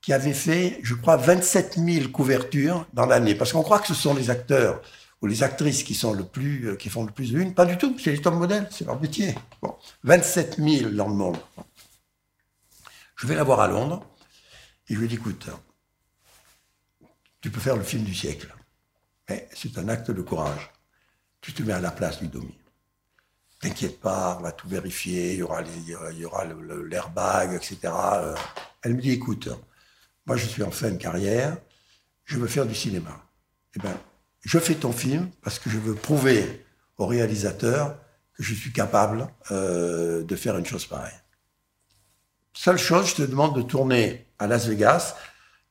qui 0.00 0.12
avait 0.12 0.32
fait, 0.32 0.78
je 0.82 0.94
crois, 0.94 1.16
27 1.16 1.78
000 1.78 2.08
couvertures 2.10 2.86
dans 2.92 3.06
l'année. 3.06 3.34
Parce 3.34 3.52
qu'on 3.52 3.62
croit 3.62 3.80
que 3.80 3.88
ce 3.88 3.94
sont 3.94 4.14
les 4.14 4.30
acteurs 4.30 4.80
ou 5.22 5.26
les 5.26 5.42
actrices 5.42 5.82
qui 5.82 5.94
sont 5.94 6.12
le 6.12 6.22
plus, 6.22 6.76
qui 6.78 6.88
font 6.88 7.04
le 7.04 7.10
plus 7.10 7.32
de 7.32 7.40
une. 7.40 7.52
Pas 7.52 7.66
du 7.66 7.76
tout, 7.76 7.96
c'est 7.98 8.12
les 8.12 8.20
top 8.20 8.34
modèles, 8.34 8.68
c'est 8.70 8.84
leur 8.84 9.00
métier. 9.00 9.34
Bon. 9.60 9.74
27 10.04 10.56
000 10.58 10.90
dans 10.90 11.08
le 11.08 11.14
monde. 11.14 11.36
Je 13.24 13.28
vais 13.30 13.36
la 13.36 13.42
voir 13.42 13.60
à 13.60 13.68
Londres 13.68 14.04
et 14.86 14.94
je 14.94 15.00
lui 15.00 15.08
dis, 15.08 15.14
écoute, 15.14 15.48
tu 17.40 17.48
peux 17.48 17.58
faire 17.58 17.74
le 17.74 17.82
film 17.82 18.04
du 18.04 18.14
siècle. 18.14 18.54
Mais 19.30 19.48
c'est 19.54 19.78
un 19.78 19.88
acte 19.88 20.10
de 20.10 20.20
courage. 20.20 20.70
Tu 21.40 21.54
te 21.54 21.62
mets 21.62 21.72
à 21.72 21.80
la 21.80 21.90
place 21.90 22.20
du 22.20 22.28
domi. 22.28 22.54
T'inquiète 23.62 23.98
pas, 23.98 24.36
on 24.38 24.42
va 24.42 24.52
tout 24.52 24.68
vérifier, 24.68 25.32
il 25.32 25.38
y 25.38 25.42
aura, 25.42 25.62
il 25.62 26.18
y 26.18 26.24
aura 26.26 26.44
l'airbag, 26.44 27.54
etc. 27.54 27.78
Euh, 27.84 28.36
elle 28.82 28.94
me 28.94 29.00
dit, 29.00 29.12
écoute, 29.12 29.48
moi 30.26 30.36
je 30.36 30.44
suis 30.44 30.62
en 30.62 30.70
fin 30.70 30.90
de 30.90 30.98
carrière, 30.98 31.56
je 32.26 32.36
veux 32.36 32.46
faire 32.46 32.66
du 32.66 32.74
cinéma. 32.74 33.24
Eh 33.74 33.78
bien, 33.78 33.98
je 34.42 34.58
fais 34.58 34.74
ton 34.74 34.92
film 34.92 35.30
parce 35.40 35.58
que 35.58 35.70
je 35.70 35.78
veux 35.78 35.94
prouver 35.94 36.66
au 36.98 37.06
réalisateur 37.06 37.98
que 38.34 38.42
je 38.42 38.52
suis 38.52 38.74
capable 38.74 39.26
euh, 39.50 40.22
de 40.24 40.36
faire 40.36 40.58
une 40.58 40.66
chose 40.66 40.84
pareille. 40.84 41.23
Seule 42.54 42.78
chose, 42.78 43.08
je 43.08 43.16
te 43.16 43.22
demande 43.22 43.56
de 43.56 43.62
tourner 43.62 44.26
à 44.38 44.46
Las 44.46 44.66
Vegas 44.66 45.16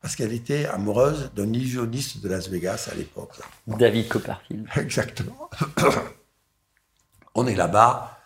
parce 0.02 0.18
qu'elle 0.18 0.34
était 0.34 0.66
amoureuse 0.66 1.32
d'un 1.34 1.52
illusionniste 1.52 2.22
de 2.22 2.28
Las 2.28 2.50
Vegas 2.50 2.90
à 2.92 2.96
l'époque. 2.96 3.32
David 3.68 4.10
Copperfield. 4.10 4.68
Exactement. 4.76 5.50
On 7.36 7.48
est 7.48 7.56
là-bas. 7.56 8.20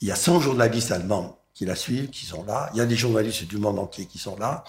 Il 0.00 0.08
y 0.08 0.10
a 0.10 0.16
100 0.16 0.40
journalistes 0.40 0.90
allemands 0.90 1.38
qui 1.54 1.66
la 1.66 1.76
suivent, 1.76 2.10
qui 2.10 2.26
sont 2.26 2.44
là. 2.44 2.68
Il 2.74 2.78
y 2.78 2.80
a 2.80 2.84
des 2.84 2.96
journalistes 2.96 3.44
du 3.44 3.58
monde 3.58 3.78
entier 3.78 4.06
qui 4.06 4.18
sont 4.18 4.36
là. 4.36 4.64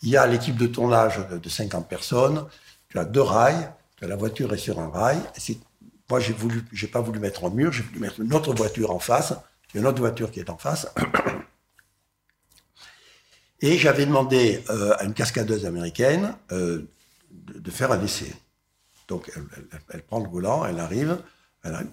Il 0.00 0.08
y 0.08 0.16
a 0.16 0.26
l'équipe 0.26 0.56
de 0.56 0.66
tournage 0.66 1.20
de 1.28 1.48
50 1.48 1.86
personnes. 1.86 2.46
Tu 2.88 2.98
as 2.98 3.04
deux 3.04 3.20
rails. 3.20 3.70
La 4.00 4.16
voiture 4.16 4.52
est 4.54 4.58
sur 4.58 4.80
un 4.80 4.88
rail. 4.88 5.20
Moi, 6.10 6.20
j'ai 6.20 6.32
voulu, 6.32 6.64
j'ai 6.72 6.88
pas 6.88 7.02
voulu 7.02 7.20
mettre 7.20 7.44
un 7.44 7.50
mur. 7.50 7.72
J'ai 7.72 7.82
voulu 7.82 8.00
mettre 8.00 8.20
une 8.20 8.32
autre 8.32 8.54
voiture 8.54 8.90
en 8.90 8.98
face. 8.98 9.34
Il 9.72 9.76
y 9.76 9.78
a 9.78 9.80
une 9.82 9.86
autre 9.86 10.00
voiture 10.00 10.30
qui 10.30 10.40
est 10.40 10.48
en 10.48 10.56
face. 10.56 10.88
Et 13.64 13.78
j'avais 13.78 14.04
demandé 14.04 14.62
euh, 14.68 14.94
à 14.98 15.04
une 15.04 15.14
cascadeuse 15.14 15.64
américaine 15.64 16.36
euh, 16.52 16.86
de, 17.30 17.70
faire 17.70 17.90
un 17.92 18.04
essai. 18.04 18.30
Donc 19.08 19.32
elle, 19.90 20.02
prend 20.02 20.20
le 20.20 20.28
volant, 20.28 20.66
elle 20.66 20.78
arrive, 20.78 21.18
elle, 21.62 21.88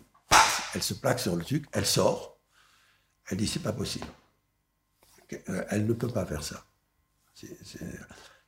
elle 0.76 0.84
se 0.84 0.94
plaque 0.94 1.22
sur 1.22 1.34
le 1.34 1.46
truc, 1.46 1.64
elle 1.72 1.86
sort. 1.86 2.38
Elle 3.30 3.38
dit 3.38 3.48
c'est 3.48 3.64
pas 3.64 3.72
possible. 3.72 4.06
Euh, 5.48 5.64
elle 5.70 5.86
ne 5.86 5.94
peut 5.94 6.10
pas 6.10 6.26
faire 6.26 6.44
ça. 6.44 6.66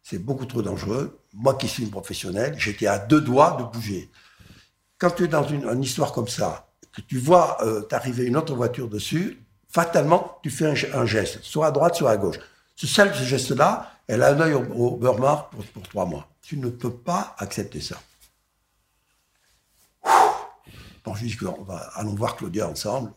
C'est 0.02 0.20
beaucoup 0.20 0.46
trop 0.46 0.62
dangereux. 0.62 1.18
Moi 1.32 1.54
qui 1.54 1.70
suis 1.70 1.84
une 1.84 1.92
professionnelle, 1.92 2.56
j'étais 2.60 2.88
à 2.88 3.00
deux 3.00 3.22
doigts 3.22 3.56
de 3.58 3.64
bouger. 3.64 4.12
quand 4.98 5.12
tu 5.12 5.24
es 5.24 5.28
dans 5.30 5.48
une, 5.48 5.82
histoire 5.82 6.12
comme 6.12 6.28
ça, 6.28 6.74
que 6.92 7.00
tu 7.00 7.20
vois 7.20 7.58
t'arriver 7.88 8.26
une 8.26 8.36
autre 8.36 8.54
voiture 8.54 8.90
dessus, 8.90 9.42
fatalement, 9.70 10.40
tu 10.44 10.50
fais 10.50 10.66
un, 10.94 11.06
geste, 11.06 11.42
soit 11.42 11.68
à 11.68 11.72
droite, 11.72 11.96
soit 11.96 12.12
à 12.12 12.18
gauche. 12.18 12.40
Ce 12.76 12.88
geste-là, 13.24 13.92
elle 14.08 14.24
a 14.24 14.34
un 14.34 14.40
œil 14.40 14.54
au, 14.54 14.64
au 14.64 14.98
Burma 14.98 15.50
pour, 15.74 15.84
trois 15.84 16.06
mois. 16.06 16.28
Tu 16.42 16.58
ne 16.58 16.70
peux 16.70 16.94
pas 16.94 17.36
accepter 17.40 17.82
ça. 17.82 18.02
Bon, 21.04 21.14
je 21.16 21.26
dis 21.26 21.36
qu'on 21.36 21.64
va, 21.64 21.78
allons 21.96 22.16
voir 22.16 22.36
Claudia 22.36 22.68
ensemble. 22.68 23.12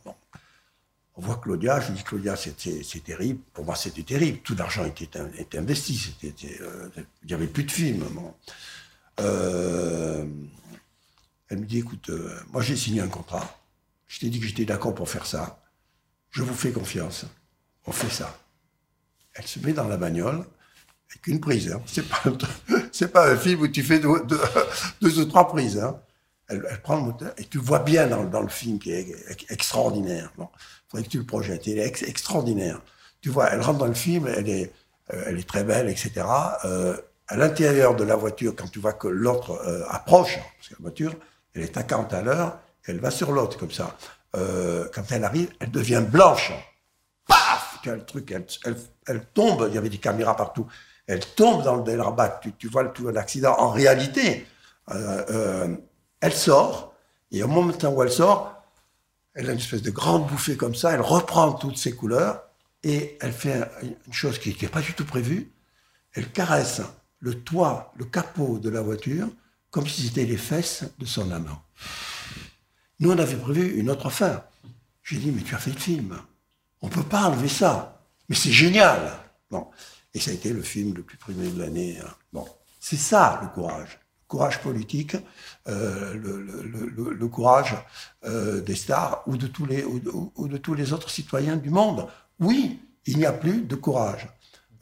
On 1.14 1.22
voit 1.22 1.36
Claudia, 1.36 1.80
je 1.80 1.92
dis 1.92 2.02
Claudia, 2.02 2.36
c'est 2.36 3.04
terrible. 3.04 3.40
Pour 3.52 3.64
moi, 3.64 3.74
c'était 3.74 4.02
terrible. 4.02 4.38
Tout 4.38 4.54
l'argent 4.54 4.84
était, 4.84 5.08
était, 5.38 5.58
investi. 5.58 6.14
Euh, 6.60 6.88
il 7.22 7.28
n'y 7.28 7.34
avait 7.34 7.46
plus 7.46 7.64
de 7.64 7.70
films. 7.70 8.04
Euh, 9.20 10.26
elle 11.48 11.58
me 11.58 11.64
dit, 11.64 11.78
écoute, 11.78 12.10
euh, 12.10 12.38
moi 12.52 12.60
j'ai 12.60 12.76
signé 12.76 13.00
un 13.00 13.08
contrat. 13.08 13.58
Je 14.08 14.20
t'ai 14.20 14.28
dit 14.28 14.40
que 14.40 14.46
j'étais 14.46 14.64
d'accord 14.64 14.94
pour 14.94 15.08
faire 15.08 15.26
ça. 15.26 15.62
Je 16.30 16.42
vous 16.42 16.54
fais 16.54 16.70
confiance. 16.70 17.24
On 17.86 17.92
fait 17.92 18.10
ça. 18.10 18.36
Elle 19.38 19.46
se 19.46 19.58
met 19.60 19.72
dans 19.72 19.88
la 19.88 19.96
bagnole 19.96 20.44
avec 21.10 21.26
une 21.26 21.40
prise. 21.40 21.72
Hein. 21.72 21.82
C'est 22.92 23.12
pas, 23.12 23.30
un 23.30 23.36
film 23.38 23.60
où 23.60 23.68
tu 23.68 23.82
fais 23.82 23.98
deux, 23.98 24.08
ou 25.02 25.24
trois 25.26 25.48
prises. 25.48 25.78
Hein. 25.78 25.98
Elle, 26.48 26.62
prend 26.82 26.96
le 26.96 27.02
moteur 27.02 27.32
et 27.38 27.44
tu 27.44 27.58
vois 27.58 27.80
bien 27.80 28.06
dans, 28.06 28.40
le 28.40 28.48
film 28.48 28.78
qui 28.78 28.92
est 28.92 29.16
extraordinaire. 29.50 30.32
Bon 30.38 30.48
faudrait 30.88 31.04
que 31.04 31.10
tu 31.10 31.18
le 31.18 31.24
projettes. 31.24 31.66
Elle 31.66 31.78
est 31.78 32.02
extraordinaire. 32.02 32.80
Tu 33.20 33.30
vois, 33.30 33.50
elle 33.50 33.60
rentre 33.60 33.78
dans 33.78 33.86
le 33.86 33.94
film, 33.94 34.26
elle 34.26 34.48
est, 34.48 34.72
euh, 35.12 35.42
très 35.42 35.64
belle, 35.64 35.88
etc. 35.88 36.26
Euh, 36.64 36.96
à 37.28 37.36
l'intérieur 37.36 37.96
de 37.96 38.04
la 38.04 38.16
voiture, 38.16 38.54
quand 38.54 38.68
tu 38.68 38.78
vois 38.78 38.92
que 38.92 39.08
l'autre 39.08 39.52
euh, 39.66 39.84
approche, 39.88 40.36
parce 40.36 40.68
que 40.68 40.74
la 40.74 40.82
voiture, 40.82 41.14
elle 41.54 41.62
est 41.62 41.76
à 41.76 41.82
40 41.82 42.12
à 42.12 42.22
l'heure, 42.22 42.58
elle 42.86 43.00
va 43.00 43.10
sur 43.10 43.32
l'autre 43.32 43.58
comme 43.58 43.72
ça. 43.72 43.96
quand 44.32 45.10
elle 45.10 45.24
arrive, 45.24 45.50
elle 45.60 45.70
devient 45.70 46.04
blanche. 46.06 46.52
Le 47.94 48.04
truc, 48.04 48.30
elle, 48.32 48.46
elle, 49.06 49.24
tombe, 49.34 49.66
il 49.68 49.74
y 49.74 49.78
avait 49.78 49.88
des 49.88 49.98
caméras 49.98 50.36
partout. 50.36 50.66
Elle 51.06 51.20
tombe 51.20 51.62
dans 51.62 51.76
le 51.76 52.00
rabat, 52.00 52.40
tu, 52.58 52.68
vois 52.68 52.92
l'accident. 53.12 53.54
En 53.58 53.70
réalité, 53.70 54.46
elle 54.88 56.32
sort, 56.32 56.94
et 57.30 57.42
au 57.42 57.48
moment 57.48 57.72
où 57.72 58.02
elle 58.02 58.10
sort, 58.10 58.56
elle 59.34 59.50
a 59.50 59.52
une 59.52 59.58
espèce 59.58 59.82
de 59.82 59.90
grande 59.90 60.26
bouffée 60.26 60.56
comme 60.56 60.74
ça, 60.74 60.92
elle 60.92 61.02
reprend 61.02 61.52
toutes 61.52 61.76
ses 61.76 61.94
couleurs 61.94 62.42
et 62.82 63.18
elle 63.20 63.32
fait 63.32 63.70
une 63.82 64.12
chose 64.12 64.38
qui 64.38 64.48
n'était 64.48 64.68
pas 64.68 64.80
du 64.80 64.94
tout 64.94 65.04
prévue. 65.04 65.52
Elle 66.14 66.30
caresse 66.30 66.80
le 67.20 67.34
toit, 67.34 67.92
le 67.96 68.06
capot 68.06 68.58
de 68.58 68.70
la 68.70 68.80
voiture 68.80 69.28
comme 69.70 69.86
si 69.86 70.06
c'était 70.06 70.24
les 70.24 70.38
fesses 70.38 70.84
de 70.98 71.04
son 71.04 71.30
amant. 71.30 71.62
Nous, 73.00 73.10
on 73.10 73.18
avait 73.18 73.36
prévu 73.36 73.78
une 73.78 73.90
autre 73.90 74.08
fin. 74.08 74.42
J'ai 75.02 75.18
dit, 75.18 75.30
mais 75.30 75.42
tu 75.42 75.54
as 75.54 75.58
fait 75.58 75.72
le 75.72 75.78
film. 75.78 76.16
On 76.86 76.88
ne 76.88 76.94
peut 76.94 77.02
pas 77.02 77.24
enlever 77.24 77.48
ça. 77.48 78.00
Mais 78.28 78.36
c'est 78.36 78.52
génial. 78.52 79.12
Bon. 79.50 79.66
Et 80.14 80.20
ça 80.20 80.30
a 80.30 80.34
été 80.34 80.52
le 80.52 80.62
film 80.62 80.94
le 80.94 81.02
plus 81.02 81.16
primé 81.16 81.48
de 81.48 81.60
l'année. 81.60 81.98
Hein. 81.98 82.44
C'est 82.78 82.96
ça, 82.96 83.40
le 83.42 83.48
courage 83.48 83.98
courage 84.28 84.60
politique, 84.60 85.16
euh, 85.68 86.14
le, 86.14 87.28
courage 87.28 87.76
euh, 88.24 88.60
des 88.60 88.74
stars 88.74 89.22
ou 89.26 89.36
de, 89.36 89.46
tous 89.46 89.66
les, 89.66 89.84
ou, 89.84 90.32
autres 90.36 91.10
citoyens 91.10 91.56
du 91.56 91.70
monde. 91.70 92.08
Oui, 92.40 92.80
il 93.06 93.18
n'y 93.18 93.26
a 93.26 93.32
plus 93.32 93.62
de 93.62 93.76
courage. 93.76 94.28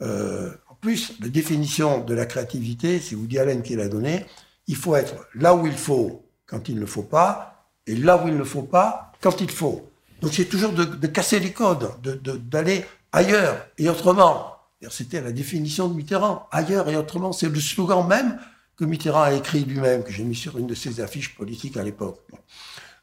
Euh, 0.01 0.51
en 0.67 0.73
plus, 0.73 1.13
la 1.21 1.29
définition 1.29 2.03
de 2.03 2.15
la 2.15 2.25
créativité, 2.25 2.99
c'est 2.99 3.15
Woody 3.15 3.37
Allen 3.37 3.61
qui 3.61 3.75
l'a 3.75 3.87
donnée, 3.87 4.25
il 4.67 4.75
faut 4.75 4.95
être 4.95 5.27
là 5.35 5.55
où 5.55 5.67
il 5.67 5.77
faut 5.77 6.25
quand 6.47 6.67
il 6.67 6.79
ne 6.79 6.85
faut 6.87 7.03
pas, 7.03 7.69
et 7.85 7.95
là 7.95 8.17
où 8.23 8.27
il 8.27 8.37
ne 8.37 8.43
faut 8.43 8.63
pas 8.63 9.11
quand 9.21 9.41
il 9.41 9.51
faut. 9.51 9.87
Donc 10.21 10.33
c'est 10.33 10.45
toujours 10.45 10.71
de, 10.71 11.07
casser 11.07 11.39
les 11.39 11.51
codes, 11.51 11.91
d'aller 12.01 12.85
ailleurs 13.11 13.67
et 13.77 13.89
autrement. 13.89 14.55
C'était 14.89 15.21
la 15.21 15.31
définition 15.31 15.87
de 15.87 15.95
Mitterrand, 15.95 16.47
ailleurs 16.51 16.89
et 16.89 16.95
autrement. 16.95 17.31
C'est 17.31 17.49
le 17.49 17.59
slogan 17.59 18.07
même 18.07 18.37
que 18.77 18.85
Mitterrand 18.85 19.23
a 19.23 19.33
écrit 19.33 19.63
lui-même, 19.63 20.03
que 20.03 20.11
j'ai 20.11 20.23
mis 20.23 20.35
sur 20.35 20.57
une 20.57 20.67
de 20.67 20.75
ses 20.75 21.01
affiches 21.01 21.35
politiques 21.35 21.77
à 21.77 21.83
l'époque. 21.83 22.19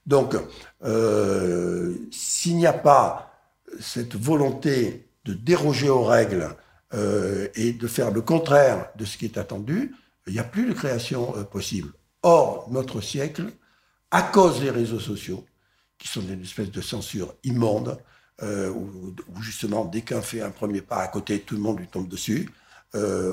Donc, 0.07 0.37
euh, 0.85 1.97
s'il 2.11 2.57
n'y 2.57 2.67
a 2.67 2.73
pas 2.73 3.33
cette 3.81 4.17
volonté 4.17 5.09
de 5.25 5.33
déroger 5.33 5.89
aux 5.89 6.05
règles 6.05 6.57
euh, 6.95 7.49
et 7.55 7.73
de 7.73 7.87
faire 7.87 8.11
le 8.11 8.21
contraire 8.21 8.91
de 8.97 9.05
ce 9.05 9.17
qui 9.17 9.25
est 9.25 9.39
attendu, 9.39 9.95
il 10.27 10.35
n'y 10.35 10.39
a 10.39 10.45
plus 10.45 10.67
de 10.67 10.73
création 10.73 11.35
euh, 11.37 11.45
possible. 11.45 11.93
Or, 12.23 12.69
notre 12.71 13.01
siècle, 13.01 13.47
à 14.11 14.23
cause 14.23 14.61
des 14.61 14.71
réseaux 14.71 15.01
sociaux, 15.01 15.45
qui 16.03 16.09
sont 16.09 16.21
une 16.23 16.43
espèce 16.43 16.73
de 16.73 16.81
censure 16.81 17.35
immonde, 17.45 17.97
où, 18.43 19.41
justement, 19.41 19.85
dès 19.85 20.01
qu'un 20.01 20.21
fait 20.21 20.41
un 20.41 20.51
premier 20.51 20.81
pas 20.81 20.97
à 20.97 21.07
côté, 21.07 21.39
tout 21.39 21.55
le 21.55 21.61
monde 21.61 21.79
lui 21.79 21.87
tombe 21.87 22.09
dessus, 22.09 22.51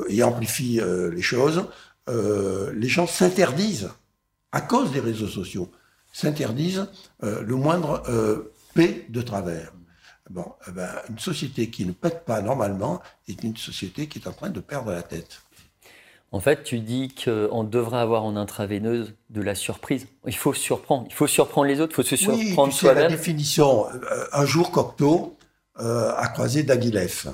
et 0.08 0.21
amplifie 0.21 0.79
les 1.12 1.21
choses, 1.23 1.65
euh, 2.10 2.73
les 2.73 2.88
gens 2.88 3.05
s'interdisent, 3.05 3.91
à 4.51 4.62
cause 4.62 4.91
des 4.91 4.99
réseaux 4.99 5.27
sociaux, 5.27 5.71
s'interdisent 6.12 6.88
euh, 7.23 7.41
le 7.43 7.55
moindre 7.55 8.03
euh, 8.10 8.51
P 8.73 9.05
de 9.10 9.21
travers. 9.21 9.71
Bon, 10.29 10.45
eh 10.67 10.71
ben, 10.71 10.89
une 11.10 11.19
société 11.19 11.69
qui 11.69 11.86
ne 11.86 11.91
pète 11.91 12.25
pas 12.25 12.41
normalement 12.41 13.01
est 13.27 13.43
une 13.43 13.58
société 13.58 14.08
qui 14.08 14.19
est 14.19 14.27
en 14.27 14.32
train 14.32 14.49
de 14.49 14.60
perdre 14.60 14.91
la 14.91 15.03
tête. 15.03 15.41
En 16.32 16.39
fait, 16.39 16.63
tu 16.63 16.80
dis 16.80 17.13
qu'on 17.24 17.63
devrait 17.63 18.00
avoir 18.00 18.24
en 18.24 18.36
intraveineuse 18.36 19.15
de 19.30 19.42
la 19.42 19.56
surprise. 19.56 20.08
Il 20.28 20.36
faut 20.36 20.54
surprendre. 20.54 21.08
Il 21.10 21.13
faut 21.13 21.28
surprendre 21.28 21.68
les 21.68 21.82
autres, 21.82 21.94
il 21.94 21.96
faut 21.96 22.10
se 22.10 22.15
surprendre 22.15 22.68
oui, 22.68 22.74
soi-même. 22.74 23.04
la 23.04 23.10
définition. 23.10 23.88
Un 24.32 24.46
jour, 24.46 24.72
Cocteau 24.72 25.36
a 25.76 26.28
croisé 26.28 26.63
Daguilef. 26.63 27.28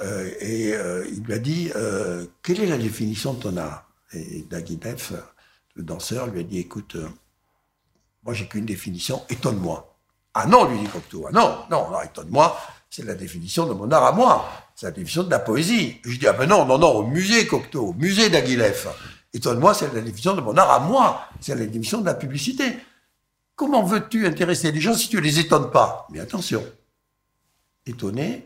Euh, 0.00 0.30
et 0.40 0.72
euh, 0.72 1.06
il 1.12 1.22
lui 1.22 1.34
a 1.34 1.38
dit 1.38 1.70
euh, 1.76 2.26
Quelle 2.42 2.60
est 2.60 2.66
la 2.66 2.78
définition 2.78 3.34
de 3.34 3.42
ton 3.42 3.56
art? 3.56 3.86
Et 4.12 4.42
Daguinev, 4.48 5.22
le 5.74 5.82
danseur, 5.82 6.26
lui 6.26 6.40
a 6.40 6.42
dit 6.42 6.58
Écoute, 6.58 6.96
moi 8.24 8.34
j'ai 8.34 8.46
qu'une 8.46 8.66
définition, 8.66 9.22
étonne-moi. 9.28 9.96
Ah 10.34 10.46
non, 10.46 10.64
lui 10.64 10.78
dit 10.78 10.86
Cocteau, 10.86 11.26
ah 11.28 11.32
non, 11.32 11.58
non, 11.70 11.90
non 11.90 12.00
étonne-moi, 12.00 12.58
c'est 12.88 13.04
la 13.04 13.14
définition 13.14 13.66
de 13.66 13.74
mon 13.74 13.90
art 13.90 14.04
à 14.04 14.12
moi, 14.12 14.48
c'est 14.82 14.88
la 14.88 14.92
définition 14.92 15.22
de 15.22 15.30
la 15.30 15.38
poésie. 15.38 16.00
je 16.04 16.18
dis 16.18 16.26
Ah 16.26 16.32
ben 16.32 16.48
non, 16.48 16.66
non, 16.66 16.76
non, 16.76 16.90
au 16.90 17.06
musée 17.06 17.46
Cocteau, 17.46 17.90
au 17.90 17.92
musée 17.94 18.30
Daguilev. 18.30 18.88
Étonne-moi, 19.32 19.74
c'est 19.74 19.94
la 19.94 20.00
définition 20.00 20.34
de 20.34 20.40
mon 20.40 20.56
art 20.56 20.72
à 20.72 20.80
moi, 20.80 21.20
c'est 21.40 21.54
la 21.54 21.64
définition 21.66 22.00
de 22.00 22.06
la 22.06 22.14
publicité. 22.14 22.64
Comment 23.54 23.84
veux-tu 23.84 24.26
intéresser 24.26 24.72
les 24.72 24.80
gens 24.80 24.94
si 24.94 25.08
tu 25.08 25.16
ne 25.16 25.20
les 25.20 25.38
étonnes 25.38 25.70
pas? 25.70 26.08
Mais 26.10 26.18
attention, 26.18 26.64
étonner, 27.86 28.44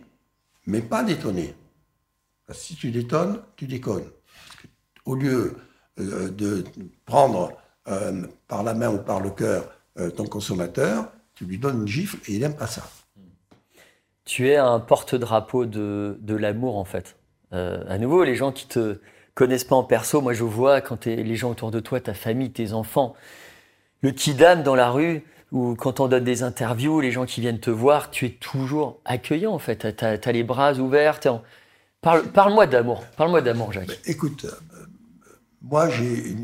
mais 0.66 0.82
pas 0.82 1.02
détonner. 1.02 1.54
si 2.52 2.76
tu 2.76 2.90
détonnes, 2.90 3.40
tu 3.56 3.66
déconnes. 3.66 4.10
Au 5.06 5.14
lieu 5.14 5.56
euh, 5.98 6.28
de 6.28 6.64
prendre 7.06 7.56
euh, 7.88 8.26
par 8.46 8.62
la 8.62 8.74
main 8.74 8.90
ou 8.90 8.98
par 8.98 9.20
le 9.20 9.30
cœur 9.30 9.70
euh, 9.98 10.10
ton 10.10 10.26
consommateur, 10.26 11.10
tu 11.34 11.46
lui 11.46 11.56
donnes 11.56 11.80
une 11.80 11.88
gifle 11.88 12.18
et 12.28 12.34
il 12.34 12.40
n'aime 12.40 12.56
pas 12.56 12.66
ça. 12.66 12.86
Tu 14.26 14.50
es 14.50 14.56
un 14.56 14.80
porte-drapeau 14.80 15.64
de, 15.64 16.18
de 16.20 16.34
l'amour 16.34 16.76
en 16.76 16.84
fait. 16.84 17.16
à 17.52 17.96
nouveau, 17.96 18.22
les 18.24 18.34
gens 18.34 18.52
qui 18.52 18.66
te 18.66 19.00
connaissent 19.34 19.64
pas 19.64 19.76
en 19.76 19.84
perso, 19.84 20.20
moi 20.20 20.32
je 20.34 20.44
vois 20.44 20.80
quand 20.80 21.06
les 21.06 21.36
gens 21.36 21.50
autour 21.50 21.70
de 21.70 21.80
toi, 21.80 22.00
ta 22.00 22.12
famille, 22.12 22.50
tes 22.50 22.72
enfants, 22.72 23.14
le 24.00 24.10
kidam 24.10 24.62
dans 24.62 24.74
la 24.74 24.90
rue, 24.90 25.24
ou 25.52 25.76
quand 25.76 26.00
on 26.00 26.08
donne 26.08 26.24
des 26.24 26.42
interviews, 26.42 27.00
les 27.00 27.12
gens 27.12 27.26
qui 27.26 27.40
viennent 27.40 27.60
te 27.60 27.70
voir, 27.70 28.10
tu 28.10 28.26
es 28.26 28.30
toujours 28.30 29.00
accueillant 29.04 29.52
en 29.52 29.58
fait. 29.58 29.96
Tu 29.96 30.04
as, 30.04 30.32
les 30.32 30.42
bras 30.42 30.74
ouverts. 30.74 31.20
Parle, 32.00 32.52
moi 32.52 32.66
d'amour. 32.66 33.04
Parle-moi 33.16 33.42
d'amour, 33.42 33.72
Jacques. 33.72 33.88
Ben, 33.88 33.96
écoute, 34.06 34.44
euh, 34.44 34.86
moi 35.62 35.88
j'ai 35.88 36.34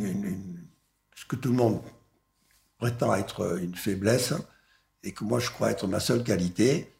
ce 1.15 1.25
que 1.25 1.37
tout 1.37 1.51
le 1.51 1.57
monde 1.57 1.81
prétend 2.79 3.15
être 3.15 3.59
une 3.61 3.75
faiblesse 3.75 4.35
et 5.03 5.13
que 5.13 5.25
moi 5.25 5.41
je 5.41 5.51
crois 5.51 5.71
être 5.71 5.87
ma 5.87 6.01
seule 6.01 6.23
qualité. 6.23 6.92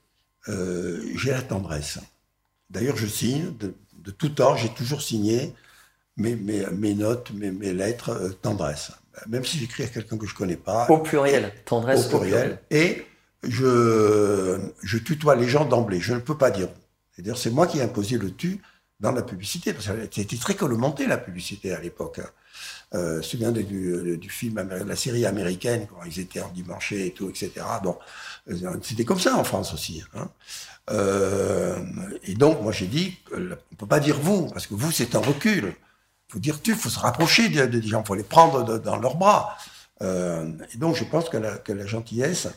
Euh, 0.49 1.03
j'ai 1.17 1.31
la 1.31 1.43
tendresse. 1.43 1.99
D'ailleurs, 2.71 2.97
je 2.97 3.07
signe 3.07 3.55
de, 3.59 3.75
tout 4.11 4.31
temps, 4.31 4.57
j'ai 4.57 4.71
toujours 4.71 5.03
signé 5.03 5.55
mes, 6.17 6.35
mes, 6.35 6.95
notes, 6.95 7.31
mes, 7.33 7.51
mes 7.51 7.73
lettres 7.73 8.11
euh, 8.11 8.31
tendresse 8.31 8.93
même 9.29 9.45
si 9.45 9.59
j'écris 9.59 9.85
à 9.85 9.87
quelqu'un 9.89 10.17
que 10.17 10.27
je 10.27 10.35
connais 10.35 10.57
pas. 10.57 10.87
Au 10.89 10.99
pluriel, 10.99 11.53
tendresse 11.65 12.13
au 12.13 12.19
pluriel. 12.19 12.59
Et 12.71 13.05
je, 13.43 14.59
je 14.83 14.99
tutoie 14.99 15.37
les 15.37 15.49
gens 15.49 15.65
d'emblée. 15.65 16.01
Je 16.01 16.15
ne 16.15 16.21
peux 16.21 16.37
pas 16.37 16.51
dire. 16.51 16.69
C'est-à-dire, 17.13 17.37
c'est 17.37 17.51
moi 17.51 17.67
qui 17.67 17.79
ai 17.79 17.83
imposé 17.83 18.17
le 18.17 18.35
tu 18.35 18.63
dans 19.03 19.13
la 19.13 19.23
publicité, 19.23 19.73
parce 19.73 19.87
que 19.87 19.93
c'était 20.11 20.37
très 20.37 20.55
colomenté 20.55 21.07
la 21.07 21.19
publicité 21.19 21.75
à 21.75 21.81
l'époque. 21.81 22.21
Hein. 22.21 22.31
Euh, 22.95 23.15
je 23.15 23.17
me 23.17 23.23
souviens 23.23 23.53
du, 23.53 24.17
du, 24.17 24.31
film, 24.31 24.63
la 24.87 24.97
série 24.97 25.27
américaine, 25.27 25.87
quand 25.89 26.05
ils 26.05 26.21
étaient 26.21 26.41
en 26.41 26.51
dimanche 26.51 26.93
et 26.93 27.11
tout, 27.11 27.29
etc. 27.29 27.51
Bon, 27.83 27.99
euh, 28.49 28.77
c'était 28.83 29.05
comme 29.05 29.19
ça 29.19 29.37
en 29.37 29.45
France 29.45 29.75
aussi. 29.75 30.05
Hein. 30.15 30.31
Euh, 30.91 31.79
et 32.23 32.35
donc, 32.35 32.63
moi, 32.63 32.71
j'ai 32.71 32.87
dit, 32.87 33.19
on 33.35 33.75
peut 33.77 33.87
pas 33.87 33.99
dire 33.99 34.19
vous, 34.21 34.47
parce 34.49 34.69
que 34.69 34.75
vous, 34.75 34.93
c'est 34.93 35.15
un 35.15 35.21
recul 35.21 35.75
faut 36.29 36.39
dire 36.39 36.63
tu, 36.63 36.75
faut 36.75 36.89
se 36.89 36.99
rapprocher 36.99 37.51
des, 37.51 37.83
gens, 37.83 38.03
faut 38.05 38.15
les 38.15 38.23
prendre 38.23 38.79
dans 38.79 38.97
leurs 38.97 39.17
bras. 39.17 39.59
et 40.01 40.79
donc, 40.79 40.97
je 40.97 41.05
pense 41.05 41.29
que 41.29 41.37
la, 41.37 41.87
gentillesse, 41.87 42.49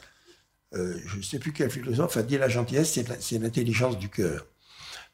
je 0.72 1.18
ne 1.18 1.22
sais 1.22 1.40
plus 1.40 1.52
quel 1.52 1.70
philosophe 1.70 2.16
a 2.16 2.24
dit 2.24 2.38
la 2.38 2.48
gentillesse, 2.48 2.98
c'est 3.20 3.38
l'intelligence 3.38 4.00
du 4.00 4.08
cœur. 4.08 4.46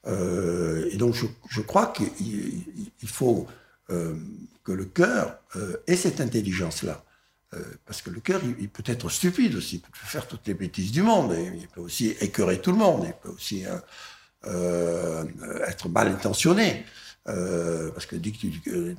Et 0.07 0.97
donc, 0.97 1.15
je, 1.49 1.61
crois 1.61 1.93
qu'il 1.93 3.07
faut 3.07 3.47
que 3.87 4.71
le 4.71 4.85
cœur 4.85 5.39
ait 5.87 5.95
cette 5.95 6.21
intelligence-là. 6.21 7.03
parce 7.85 8.01
que 8.01 8.09
le 8.09 8.19
cœur, 8.19 8.41
il, 8.59 8.69
peut 8.69 8.83
être 8.85 9.09
stupide 9.09 9.55
aussi, 9.55 9.75
il 9.75 9.81
peut 9.81 9.89
faire 9.93 10.27
toutes 10.27 10.47
les 10.47 10.55
bêtises 10.55 10.91
du 10.91 11.03
monde, 11.03 11.35
il 11.37 11.67
peut 11.67 11.81
aussi 11.81 12.15
écœurer 12.19 12.59
tout 12.59 12.71
le 12.71 12.77
monde, 12.77 13.03
il 13.05 13.13
peut 13.13 13.29
aussi 13.29 13.65
euh, 14.47 15.23
être 15.67 15.87
mal 15.89 16.07
intentionné. 16.07 16.83
Euh, 17.27 17.91
parce 17.91 18.07
que 18.07 18.15
dès 18.15 18.31
que, 18.31 18.37
tu, 18.37 18.49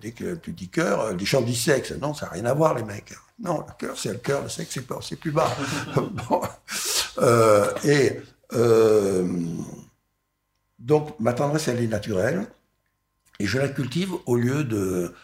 dès 0.00 0.12
que 0.12 0.36
tu 0.36 0.52
dis 0.52 0.68
cœur, 0.68 1.12
les 1.14 1.24
gens 1.24 1.40
disent 1.40 1.62
sexe. 1.62 1.92
Non, 2.00 2.14
ça 2.14 2.26
n'a 2.26 2.32
rien 2.32 2.44
à 2.44 2.54
voir, 2.54 2.74
les 2.74 2.84
mecs. 2.84 3.12
Non, 3.40 3.64
le 3.66 3.72
cœur, 3.76 3.98
c'est 3.98 4.12
le 4.12 4.18
cœur, 4.18 4.42
le 4.42 4.48
sexe, 4.48 4.78
c'est 5.00 5.16
plus 5.16 5.32
bas. 5.32 5.52
euh, 7.18 7.72
et 7.84 8.20
euh, 8.52 9.26
donc, 10.82 11.18
ma 11.20 11.32
tendresse, 11.32 11.68
elle 11.68 11.80
est 11.80 11.86
naturelle. 11.86 12.46
Et 13.38 13.46
je 13.46 13.58
la 13.58 13.68
cultive 13.68 14.12
au 14.26 14.36
lieu 14.36 14.64
de. 14.64 15.14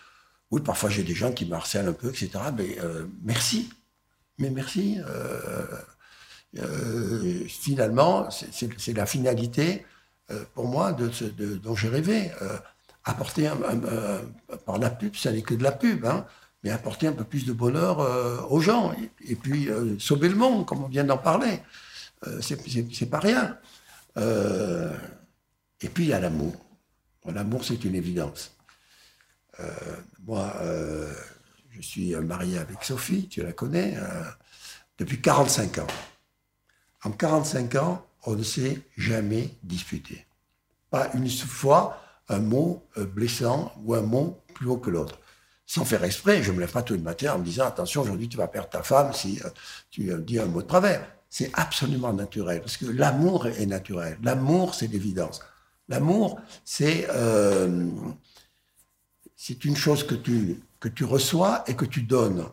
Oui, 0.51 0.63
parfois 0.63 0.89
j'ai 0.89 1.03
des 1.03 1.15
gens 1.15 1.33
qui 1.33 1.45
me 1.47 1.55
harcèlent 1.55 1.89
un 1.89 1.93
peu, 1.93 2.09
etc. 2.09 2.31
Mais 2.57 2.79
euh, 2.81 3.07
merci. 3.23 3.69
Mais 4.39 4.51
merci. 4.51 4.99
Euh, 5.07 5.67
euh 6.59 7.45
finalement, 7.49 8.29
c'est 8.31 8.93
la 8.95 9.05
finalité 9.05 9.85
pour 10.55 10.69
moi, 10.69 10.93
de, 10.93 11.11
dont 11.57 11.75
j'ai 11.75 11.89
rêvé. 11.89 12.31
Apporter, 13.05 13.51
par 14.65 14.79
la 14.79 14.91
pub, 14.91 15.17
ça 15.17 15.33
n'est 15.33 15.43
que 15.43 15.55
de 15.55 15.63
la 15.63 15.73
pub, 15.73 16.05
hein, 16.05 16.27
mais 16.63 16.71
apporter 16.71 17.07
un 17.07 17.13
peu 17.13 17.25
plus 17.25 17.47
de 17.47 17.53
bonheur 17.53 18.51
aux 18.51 18.61
gens. 18.61 18.95
Et, 19.27 19.37
puis 19.37 19.69
sauver 19.99 20.29
le 20.29 20.37
monde, 20.37 20.67
comme 20.67 20.85
on 20.85 20.89
vient 20.89 21.05
d'en 21.05 21.19
parler. 21.19 21.61
c'est 22.41 23.11
pas 23.11 23.21
rien. 23.21 23.59
Et 25.81 25.89
puis 25.89 26.05
il 26.05 26.11
y 26.11 26.13
a 26.13 26.21
l'amour. 26.21 26.55
l'amour, 27.27 27.65
c'est 27.65 27.85
une 27.85 27.95
évidence. 27.95 28.57
moi, 30.27 30.55
je 31.71 31.81
suis 31.81 32.15
marié 32.17 32.59
avec 32.59 32.83
Sophie, 32.85 33.29
tu 33.29 33.43
la 33.43 33.53
connais, 33.53 33.97
depuis 34.99 35.21
45 35.21 35.79
ans. 35.79 35.87
En 37.05 37.11
45 37.13 37.75
ans, 37.77 38.07
on 38.25 38.35
ne 38.35 38.43
s'est 38.43 38.81
jamais 38.97 39.55
disputé. 39.63 40.27
Pas 40.91 41.11
une 41.15 41.29
fois 41.29 42.01
un 42.29 42.41
mot 42.41 42.87
euh, 42.97 43.07
blessant 43.07 43.73
ou 43.85 43.95
un 43.95 44.03
mot 44.03 44.39
plus 44.55 44.69
haut 44.69 44.77
que 44.77 44.91
l'autre. 44.91 45.19
Sans 45.67 45.85
faire 45.85 46.03
exprès, 46.05 46.43
je 46.43 46.51
me 46.51 46.61
lève 46.61 46.73
pas 46.73 46.83
tout 46.83 46.95
le 46.95 47.01
matin 47.01 47.35
en 47.35 47.39
me 47.39 47.45
disant 47.45 47.67
attention, 47.67 48.03
aujourd'hui 48.03 48.29
tu 48.29 48.37
vas 48.37 48.49
perdre 48.49 48.71
ta 48.71 48.83
femme 48.83 49.13
si 49.13 49.41
euh, 49.45 49.49
tu 49.91 50.11
euh, 50.11 50.19
dis 50.19 50.39
un 50.39 50.47
mot 50.47 50.63
de 50.63 50.67
travers. 50.67 51.07
C'est 51.31 51.51
absolument 51.53 52.13
naturel, 52.15 52.61
parce 52.61 52.79
que 52.79 52.87
l'amour 52.87 53.47
est 53.47 53.67
naturel. 53.67 54.19
L'amour, 54.23 54.75
c'est 54.75 54.87
l'évidence. 54.87 55.41
L'amour, 55.89 56.41
c'est 56.65 57.09
c'est 59.39 59.65
une 59.65 59.77
chose 59.77 60.05
que 60.05 60.17
tu, 60.17 60.61
que 60.81 60.89
tu 60.89 61.05
reçois 61.05 61.63
et 61.69 61.77
que 61.77 61.85
tu 61.85 62.03
donnes 62.03 62.45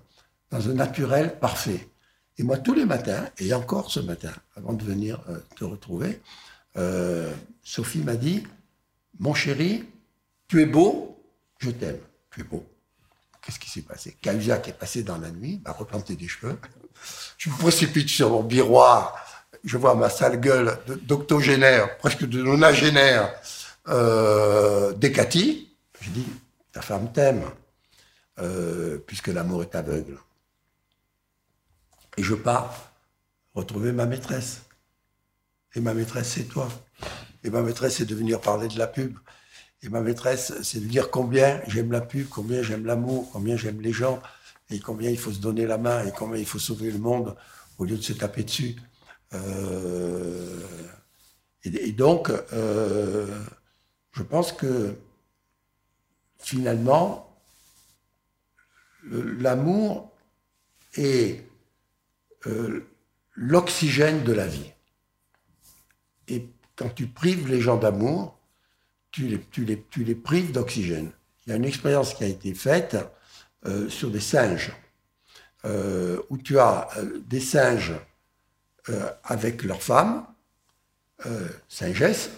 dans 0.52 0.70
un 0.70 0.74
naturel 0.74 1.40
parfait. 1.40 1.90
Et 2.38 2.44
moi, 2.44 2.58
tous 2.58 2.74
les 2.74 2.86
matins, 2.86 3.28
et 3.40 3.54
encore 3.54 3.90
ce 3.90 4.00
matin, 4.00 4.32
avant 4.56 4.74
de 4.74 4.84
venir 4.84 5.20
euh, 5.30 5.40
te 5.56 5.64
retrouver, 5.64 6.22
euh, 6.78 7.34
Sophie 7.64 8.00
m'a 8.00 8.16
dit 8.16 8.44
Mon 9.20 9.34
chéri, 9.34 9.84
tu 10.48 10.62
es 10.62 10.66
beau, 10.66 11.18
je 11.58 11.72
t'aime. 11.72 12.00
Tu 12.30 12.42
es 12.42 12.44
beau. 12.44 12.64
Qu'est-ce 13.42 13.60
qui 13.60 13.70
s'est 13.70 13.82
passé? 13.82 14.16
Cahuzac 14.22 14.68
est 14.68 14.74
passé 14.74 15.04
dans 15.04 15.18
la 15.18 15.32
nuit, 15.32 15.62
m'a 15.66 15.72
replanté 15.72 16.16
des 16.16 16.28
cheveux. 16.28 16.60
Je 17.38 17.50
me 17.50 17.58
précipite 17.58 18.10
sur 18.10 18.30
mon 18.30 18.44
miroir, 18.44 19.16
je 19.66 19.78
vois 19.78 19.96
ma 19.96 20.10
sale 20.10 20.40
gueule 20.40 20.78
d'octogénaire, 21.02 21.98
presque 21.98 22.26
de 22.26 22.42
nonagénaire, 22.42 23.34
euh. 23.88 24.94
Je 26.02 26.10
dis 26.12 26.26
Ta 26.72 26.82
femme 26.82 27.12
t'aime, 27.12 27.44
euh, 28.40 28.98
puisque 28.98 29.28
l'amour 29.28 29.64
est 29.64 29.76
aveugle. 29.76 30.18
Et 32.18 32.24
je 32.24 32.36
pars 32.36 32.92
retrouver 33.54 33.92
ma 33.92 34.06
maîtresse. 34.06 34.64
Et 35.74 35.80
ma 35.80 35.94
maîtresse, 35.94 36.34
c'est 36.36 36.44
toi. 36.44 36.68
Et 37.44 37.50
ma 37.50 37.62
maîtresse, 37.62 37.98
c'est 37.98 38.06
de 38.06 38.16
venir 38.16 38.42
parler 38.42 38.68
de 38.68 38.78
la 38.78 38.88
pub. 38.88 39.18
Et 39.84 39.90
ma 39.90 40.02
maîtresse, 40.02 40.54
c'est 40.64 40.80
de 40.80 40.86
dire 40.86 41.10
combien 41.12 41.62
j'aime 41.68 41.92
la 41.92 42.02
pub, 42.02 42.28
combien 42.28 42.62
j'aime 42.62 42.86
l'amour, 42.86 43.30
combien 43.32 43.56
j'aime 43.56 43.82
les 43.82 43.94
gens, 43.94 44.22
et 44.70 44.80
combien 44.80 45.10
il 45.10 45.18
faut 45.18 45.32
se 45.32 45.40
donner 45.40 45.66
la 45.66 45.78
main, 45.78 46.06
et 46.06 46.12
combien 46.12 46.40
il 46.40 46.46
faut 46.46 46.60
sauver 46.60 46.92
le 46.92 47.00
monde 47.00 47.36
au 47.78 47.86
lieu 47.86 47.98
de 47.98 48.02
se 48.02 48.14
taper 48.14 48.44
dessus. 48.44 48.76
Euh, 49.34 50.62
et, 51.64 51.92
donc, 51.92 52.30
euh, 52.30 53.28
je 54.12 54.24
pense 54.24 54.52
que 54.52 54.96
finalement, 56.38 57.36
l'amour 59.04 60.12
est 60.96 61.48
euh, 62.46 62.86
l'oxygène 63.34 64.24
de 64.24 64.34
la 64.34 64.48
vie. 64.48 64.72
Et 66.28 66.50
quand 66.76 66.90
tu 66.90 67.08
prives 67.08 67.48
les 67.48 67.62
gens 67.62 67.78
d'amour, 67.78 68.38
tu 69.12 69.28
les, 69.28 70.16
prives 70.16 70.52
d'oxygène. 70.52 71.12
Il 71.46 71.50
y 71.50 71.54
a 71.54 71.56
une 71.56 71.66
expérience 71.66 72.14
qui 72.14 72.26
a 72.26 72.28
été 72.28 72.54
faite 72.54 72.98
sur 73.88 74.12
des 74.12 74.20
singes, 74.20 74.74
où 75.64 76.38
tu 76.38 76.60
as 76.60 76.90
des 77.26 77.40
singes 77.40 77.94
avec 79.24 79.64
leurs 79.64 79.82
femmes, 79.82 80.26
singesses, 81.68 82.30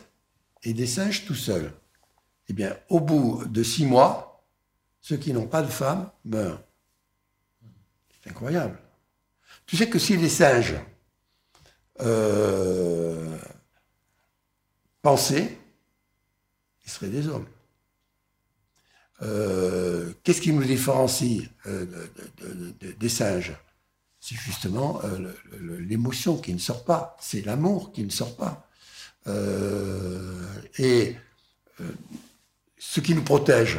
et 0.64 0.74
des 0.74 0.88
singes 0.88 1.26
tout 1.26 1.36
seuls. 1.36 1.72
Eh 2.50 2.54
bien, 2.54 2.78
au 2.90 3.00
bout 3.00 3.46
de 3.46 3.64
six 3.64 3.86
mois, 3.86 4.46
ceux 5.02 5.18
qui 5.18 5.34
n'ont 5.34 5.48
pas 5.48 5.62
de 5.62 5.68
femme 5.68 6.10
meurent. 6.26 6.62
C'est 8.10 8.30
incroyable. 8.30 8.78
Tu 9.66 9.78
sais 9.78 9.90
que 9.90 10.00
si 10.00 10.18
les 10.18 10.30
singes 10.30 10.76
euh, 12.02 13.38
pensaient, 15.02 15.58
ils 16.86 16.90
seraient 16.90 17.10
des 17.10 17.28
hommes. 17.28 17.48
Euh, 19.22 20.14
qu'est-ce 20.24 20.42
qui 20.42 20.54
nous 20.54 20.64
différencie 20.64 21.50
euh, 21.66 22.08
des 23.00 23.10
singes? 23.10 23.54
C'est 24.28 24.36
justement 24.36 25.02
l'émotion 25.80 26.38
qui 26.38 26.54
ne 26.54 26.60
sort 26.60 26.84
pas, 26.84 27.16
c'est 27.22 27.46
l'amour 27.46 27.94
qui 27.94 28.04
ne 28.04 28.10
sort 28.10 28.36
pas. 28.36 28.68
et 30.78 31.16
ce 32.78 33.00
qui 33.00 33.16
nous 33.16 33.24
protège, 33.24 33.78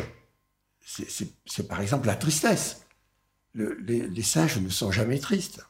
c'est 0.84 1.68
par 1.68 1.80
exemple 1.80 2.06
la 2.06 2.16
tristesse. 2.16 2.82
les, 3.54 4.22
singes 4.22 4.58
ne 4.58 4.70
sont 4.70 4.90
jamais 4.90 5.18
tristes. 5.18 5.60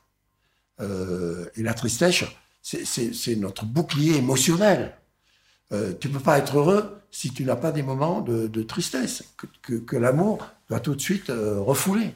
Euh, 0.81 1.47
et 1.57 1.63
la 1.63 1.75
tristesse, 1.75 2.25
c'est 2.63 3.37
notre 3.37 3.65
bouclier 3.65 4.17
émotionnel. 4.17 4.97
Euh, 5.73 5.93
tu 6.01 6.09
ne 6.09 6.15
peux 6.15 6.21
pas 6.21 6.39
être 6.39 6.59
heureux 6.59 7.01
si 7.11 7.33
tu 7.33 7.45
n'as 7.45 7.57
pas 7.57 7.73
des 7.73 7.83
moments 7.83 8.21
de, 8.21 8.63
tristesse, 8.63 9.25
que, 9.63 9.97
l'amour 9.97 10.47
doit 10.69 10.81
tout 10.81 10.95
de 10.95 11.01
suite 11.01 11.31
euh, 11.31 11.61
refouler. 11.61 12.15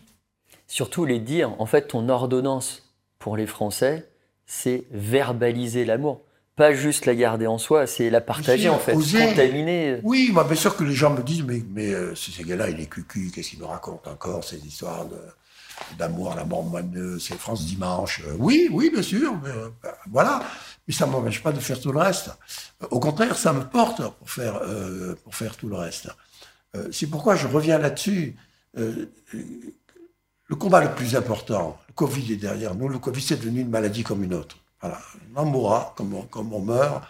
Surtout 0.72 1.04
les 1.04 1.18
dire, 1.18 1.54
en 1.60 1.66
fait, 1.66 1.88
ton 1.88 2.08
ordonnance 2.08 2.94
pour 3.18 3.36
les 3.36 3.46
Français, 3.46 4.08
c'est 4.46 4.84
verbaliser 4.90 5.84
l'amour. 5.84 6.22
Pas 6.56 6.72
juste 6.72 7.04
la 7.04 7.14
garder 7.14 7.46
en 7.46 7.58
soi, 7.58 7.86
c'est 7.86 8.08
la 8.08 8.22
partager 8.22 8.70
en 8.70 8.78
fait, 8.78 8.94
contaminer. 8.94 10.00
Oui, 10.02 10.30
moi, 10.32 10.44
bien 10.44 10.54
sûr 10.54 10.74
que 10.74 10.82
les 10.82 10.94
gens 10.94 11.10
me 11.10 11.22
disent, 11.22 11.42
mais, 11.42 11.62
mais 11.68 11.92
ce 12.14 12.42
gars-là, 12.42 12.70
il 12.70 12.80
est 12.80 12.86
cucu, 12.86 13.30
qu'est-ce 13.34 13.50
qu'il 13.50 13.58
me 13.58 13.66
raconte 13.66 14.08
encore, 14.08 14.44
ces 14.44 14.66
histoires 14.66 15.04
d'amour, 15.98 16.34
la 16.34 16.46
mort 16.46 16.64
c'est 17.20 17.34
France 17.34 17.66
Dimanche. 17.66 18.22
Euh, 18.26 18.36
oui, 18.38 18.70
oui, 18.72 18.88
bien 18.88 19.02
sûr, 19.02 19.34
euh, 19.44 19.68
voilà. 20.10 20.42
Mais 20.88 20.94
ça 20.94 21.04
ne 21.06 21.12
m'empêche 21.12 21.42
pas 21.42 21.52
de 21.52 21.60
faire 21.60 21.78
tout 21.78 21.92
le 21.92 21.98
reste. 21.98 22.30
Au 22.90 22.98
contraire, 22.98 23.36
ça 23.36 23.52
me 23.52 23.64
porte 23.64 24.00
pour 24.18 24.30
faire, 24.30 24.56
euh, 24.62 25.14
pour 25.22 25.34
faire 25.34 25.54
tout 25.54 25.68
le 25.68 25.76
reste. 25.76 26.08
c'est 26.90 27.08
pourquoi 27.08 27.36
je 27.36 27.46
reviens 27.46 27.76
là-dessus. 27.76 28.36
Le 30.52 30.56
combat 30.56 30.84
le 30.84 30.94
plus 30.94 31.16
important, 31.16 31.78
le 31.88 31.94
Covid 31.94 32.34
est 32.34 32.36
derrière 32.36 32.74
nous. 32.74 32.86
Le 32.86 32.98
Covid, 32.98 33.22
c'est 33.22 33.38
devenu 33.38 33.62
une 33.62 33.70
maladie 33.70 34.02
comme 34.02 34.22
une 34.22 34.34
autre. 34.34 34.58
On 35.34 35.46
mourra 35.46 35.94
comme 35.96 36.12
on, 36.12 36.60
meurt 36.60 37.02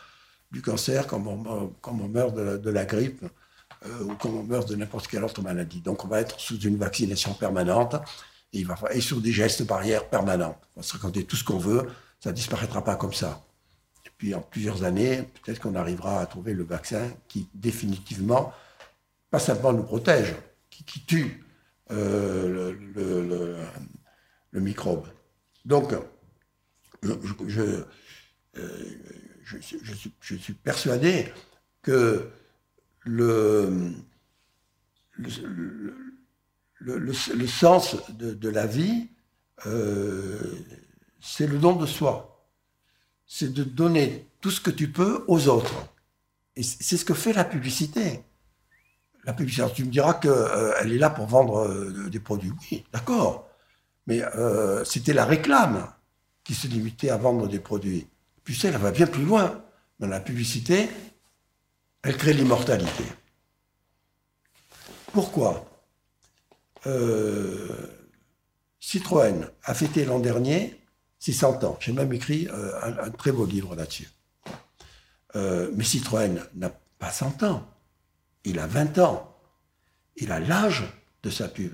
du 0.52 0.62
cancer, 0.62 1.08
comme 1.08 1.26
on, 1.26 2.08
meurt 2.08 2.36
de 2.36 2.70
la, 2.70 2.84
grippe, 2.84 3.24
ou 4.00 4.14
comme 4.14 4.36
on 4.36 4.42
meurt 4.44 4.68
de 4.68 4.76
n'importe 4.76 5.08
quelle 5.08 5.24
autre 5.24 5.42
maladie. 5.42 5.80
Donc 5.80 6.04
on 6.04 6.06
va 6.06 6.20
être 6.20 6.38
sous 6.38 6.56
une 6.60 6.76
vaccination 6.76 7.34
permanente. 7.34 7.96
Et, 8.52 8.64
sur 9.00 9.20
des 9.20 9.32
gestes 9.32 9.66
barrières 9.66 10.08
permanents. 10.08 10.56
On 10.76 10.80
va 10.80 10.86
se 10.86 10.92
raconter 10.92 11.24
tout 11.24 11.34
ce 11.34 11.42
qu'on 11.42 11.58
veut, 11.58 11.88
ça 12.20 12.30
ne 12.30 12.36
disparaîtra 12.36 12.84
pas 12.84 12.94
comme 12.94 13.14
ça. 13.14 13.42
Et 14.06 14.10
puis 14.16 14.36
en 14.36 14.40
plusieurs 14.40 14.84
années, 14.84 15.28
peut-être 15.42 15.58
qu'on 15.58 15.74
arrivera 15.74 16.20
à 16.20 16.26
trouver 16.26 16.54
le 16.54 16.62
vaccin 16.62 17.10
qui 17.26 17.48
définitivement, 17.54 18.52
pas 19.32 19.40
simplement 19.40 19.72
nous 19.72 19.82
protège, 19.82 20.36
qui, 20.70 21.04
tue 21.04 21.44
euh, 21.92 22.74
le 24.50 24.60
microbe. 24.60 25.06
Donc, 25.64 25.94
je, 27.02 27.12
je, 29.44 29.56
je, 30.20 30.36
suis, 30.36 30.54
persuadé 30.54 31.26
que 31.82 32.30
le, 33.00 33.92
le, 36.80 37.46
sens 37.46 37.96
de, 38.10 38.48
la 38.48 38.66
vie, 38.66 39.08
euh, 39.66 40.38
c'est 41.20 41.46
le 41.46 41.58
don 41.58 41.76
de 41.76 41.86
soi. 41.86 42.46
C'est 43.26 43.52
de 43.52 43.64
donner 43.64 44.28
tout 44.40 44.50
ce 44.50 44.60
que 44.60 44.70
tu 44.70 44.90
peux 44.90 45.24
aux 45.28 45.48
autres. 45.48 45.88
Et 46.56 46.62
c'est 46.62 46.96
ce 46.96 47.04
que 47.04 47.14
fait 47.14 47.32
la 47.32 47.44
publicité. 47.44 48.22
La 49.24 49.32
publicité, 49.32 49.66
tu 49.74 49.84
me 49.84 49.90
diras 49.90 50.14
qu'elle 50.14 50.30
euh, 50.32 50.80
est 50.80 50.98
là 50.98 51.10
pour 51.10 51.26
vendre 51.26 51.66
euh, 51.66 52.08
des 52.10 52.20
produits. 52.20 52.52
Oui, 52.70 52.84
d'accord. 52.92 53.48
Mais 54.06 54.20
c'était 54.84 55.12
la 55.12 55.24
réclame 55.24 55.86
qui 56.42 56.54
se 56.54 56.66
limitait 56.66 57.10
à 57.10 57.16
vendre 57.16 57.46
des 57.46 57.60
produits. 57.60 58.08
Puis 58.42 58.58
elle 58.64 58.76
va 58.76 58.90
bien 58.90 59.06
plus 59.06 59.24
loin. 59.24 59.62
Dans 60.00 60.08
la 60.08 60.18
publicité, 60.18 60.90
elle 62.02 62.16
crée 62.16 62.32
l'immortalité. 62.32 63.04
Pourquoi? 65.12 65.64
Euh, 66.86 67.68
Citroën 68.80 69.48
a 69.62 69.74
fêté 69.74 70.04
l'an 70.04 70.18
dernier 70.18 70.80
ses 71.18 71.32
100 71.32 71.62
ans. 71.62 71.78
J'ai 71.80 71.92
même 71.92 72.12
écrit 72.12 72.48
euh, 72.48 72.72
un, 72.82 73.10
très 73.10 73.30
beau 73.30 73.46
livre 73.46 73.76
là-dessus. 73.76 74.10
Euh, 75.36 75.70
mais 75.74 75.84
Citroën 75.84 76.42
n'a 76.54 76.70
pas 76.98 77.10
100 77.10 77.44
ans. 77.44 77.68
Il 78.44 78.58
a 78.58 78.66
20 78.66 78.98
ans. 78.98 79.34
Il 80.16 80.32
a 80.32 80.40
l'âge 80.40 80.84
de 81.22 81.30
sa 81.30 81.48
pub. 81.48 81.72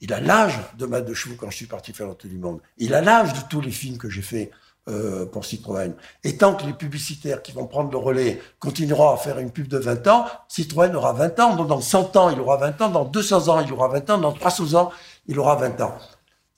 Il 0.00 0.12
a 0.12 0.20
l'âge 0.20 0.58
de 0.76 0.86
ma 0.86 1.00
de 1.00 1.14
quand 1.36 1.50
je 1.50 1.56
suis 1.56 1.66
parti 1.66 1.92
faire 1.92 2.06
l'autre 2.06 2.26
du 2.26 2.38
monde. 2.38 2.60
Il 2.76 2.94
a 2.94 3.00
l'âge 3.00 3.32
de 3.32 3.40
tous 3.48 3.60
les 3.60 3.70
films 3.70 3.98
que 3.98 4.08
j'ai 4.08 4.22
faits 4.22 4.50
euh, 4.88 5.26
pour 5.26 5.44
Citroën. 5.44 5.94
Et 6.24 6.36
tant 6.38 6.54
que 6.54 6.64
les 6.64 6.72
publicitaires 6.72 7.42
qui 7.42 7.52
vont 7.52 7.66
prendre 7.66 7.90
le 7.90 7.98
relais 7.98 8.40
continueront 8.58 9.10
à 9.10 9.16
faire 9.16 9.38
une 9.38 9.50
pub 9.50 9.66
de 9.66 9.76
20 9.76 10.06
ans, 10.06 10.26
Citroën 10.48 10.94
aura 10.94 11.12
20 11.12 11.40
ans. 11.40 11.56
Donc 11.56 11.66
dans 11.66 11.80
100 11.80 12.16
ans, 12.16 12.30
il 12.30 12.40
aura 12.40 12.56
20 12.56 12.80
ans. 12.82 12.88
Dans 12.90 13.04
200 13.04 13.48
ans, 13.48 13.60
il 13.60 13.72
aura 13.72 13.88
20 13.88 14.10
ans. 14.10 14.18
Dans 14.18 14.32
300 14.32 14.74
ans, 14.80 14.92
il 15.26 15.38
aura 15.38 15.56
20 15.56 15.80
ans. 15.80 15.98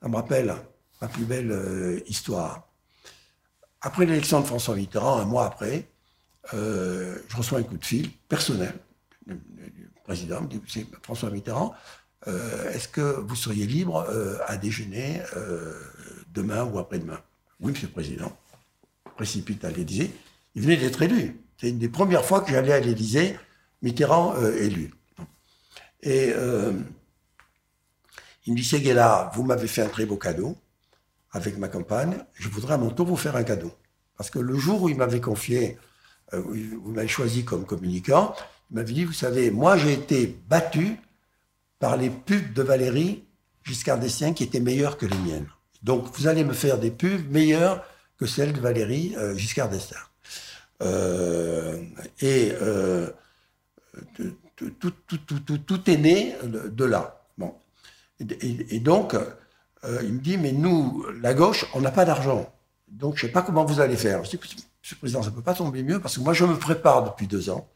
Ça 0.02 0.08
me 0.08 0.16
rappelle 0.16 0.54
ma 1.00 1.08
plus 1.08 1.24
belle 1.24 1.50
euh, 1.50 2.00
histoire. 2.06 2.68
Après 3.80 4.04
l'élection 4.04 4.40
de 4.40 4.46
François 4.46 4.76
Mitterrand, 4.76 5.18
un 5.18 5.24
mois 5.24 5.46
après, 5.46 5.88
euh, 6.52 7.16
je 7.28 7.36
reçois 7.36 7.58
un 7.58 7.62
coup 7.62 7.78
de 7.78 7.84
fil 7.84 8.10
personnel 8.28 8.74
du 9.30 9.90
président, 10.04 10.40
me 10.40 10.46
dit, 10.46 10.60
François 11.02 11.30
Mitterrand, 11.30 11.74
est-ce 12.26 12.88
que 12.88 13.00
vous 13.00 13.36
seriez 13.36 13.66
libre 13.66 14.06
à 14.46 14.56
déjeuner 14.56 15.22
demain 16.32 16.64
ou 16.64 16.78
après-demain? 16.78 17.20
Oui, 17.60 17.72
Monsieur 17.72 17.88
le 17.88 17.92
Président, 17.92 18.32
précipite 19.16 19.64
à 19.64 19.70
l'Élysée. 19.70 20.10
Il 20.54 20.62
venait 20.62 20.76
d'être 20.78 21.02
élu. 21.02 21.40
C'est 21.58 21.68
une 21.68 21.78
des 21.78 21.90
premières 21.90 22.24
fois 22.24 22.40
que 22.40 22.50
j'allais 22.50 22.72
à 22.72 22.80
l'Élysée, 22.80 23.38
Mitterrand 23.82 24.34
euh, 24.36 24.56
élu. 24.56 24.94
Et 26.02 26.32
euh, 26.34 26.72
il 28.46 28.54
me 28.54 28.58
dit, 28.58 28.64
Seguela, 28.64 29.30
vous 29.34 29.44
m'avez 29.44 29.68
fait 29.68 29.82
un 29.82 29.88
très 29.88 30.06
beau 30.06 30.16
cadeau 30.16 30.56
avec 31.32 31.58
ma 31.58 31.68
campagne. 31.68 32.16
Je 32.32 32.48
voudrais 32.48 32.74
à 32.74 32.78
mon 32.78 32.90
tour 32.90 33.06
vous 33.06 33.16
faire 33.16 33.36
un 33.36 33.44
cadeau. 33.44 33.72
Parce 34.16 34.30
que 34.30 34.38
le 34.38 34.56
jour 34.56 34.82
où 34.82 34.88
il 34.88 34.96
m'avait 34.96 35.20
confié, 35.20 35.76
euh, 36.32 36.40
vous 36.40 36.92
m'avez 36.92 37.08
choisi 37.08 37.44
comme 37.44 37.66
communicant, 37.66 38.34
m'avait 38.70 38.92
dit, 38.92 39.04
vous 39.04 39.12
savez, 39.12 39.50
moi 39.50 39.76
j'ai 39.76 39.92
été 39.92 40.38
battu 40.48 40.96
par 41.78 41.96
les 41.96 42.10
pubs 42.10 42.52
de 42.52 42.62
Valérie 42.62 43.24
Giscard 43.64 43.98
d'Estaing 43.98 44.32
qui 44.32 44.44
étaient 44.44 44.60
meilleures 44.60 44.96
que 44.96 45.06
les 45.06 45.18
miennes. 45.18 45.48
Donc 45.82 46.06
vous 46.16 46.26
allez 46.26 46.44
me 46.44 46.52
faire 46.52 46.78
des 46.78 46.90
pubs 46.90 47.30
meilleures 47.30 47.84
que 48.20 48.26
celles 48.26 48.52
de 48.52 48.60
Valérie 48.60 49.14
euh, 49.16 49.34
Giscard 49.34 49.70
d'Estaing. 49.70 49.96
Euh, 50.82 51.82
et 52.20 52.52
euh, 52.60 53.08
tout, 54.78 55.90
est 55.90 55.96
né 55.96 56.36
de 56.44 56.84
là. 56.84 57.22
Bon. 57.38 57.54
Et, 58.20 58.80
donc, 58.80 59.14
il 60.02 60.12
me 60.12 60.20
dit, 60.20 60.36
mais 60.36 60.52
nous, 60.52 61.04
la 61.20 61.34
gauche, 61.34 61.66
on 61.74 61.80
n'a 61.80 61.90
pas 61.90 62.04
d'argent. 62.04 62.50
Donc, 62.88 63.16
je 63.16 63.24
ne 63.24 63.28
sais 63.28 63.32
pas 63.32 63.42
comment 63.42 63.64
vous 63.64 63.80
allez 63.80 63.96
faire. 63.96 64.24
Je 64.24 64.30
dis, 64.30 64.38
Monsieur 64.82 64.96
le 64.96 64.98
Président, 64.98 65.22
ça 65.22 65.30
ne 65.30 65.34
peut 65.34 65.42
pas 65.42 65.54
tomber 65.54 65.82
mieux 65.82 66.00
parce 66.00 66.16
que 66.16 66.20
moi, 66.20 66.32
je 66.32 66.44
me 66.44 66.56
prépare 66.56 67.04
depuis 67.04 67.26
deux 67.26 67.50
ans. 67.50 67.68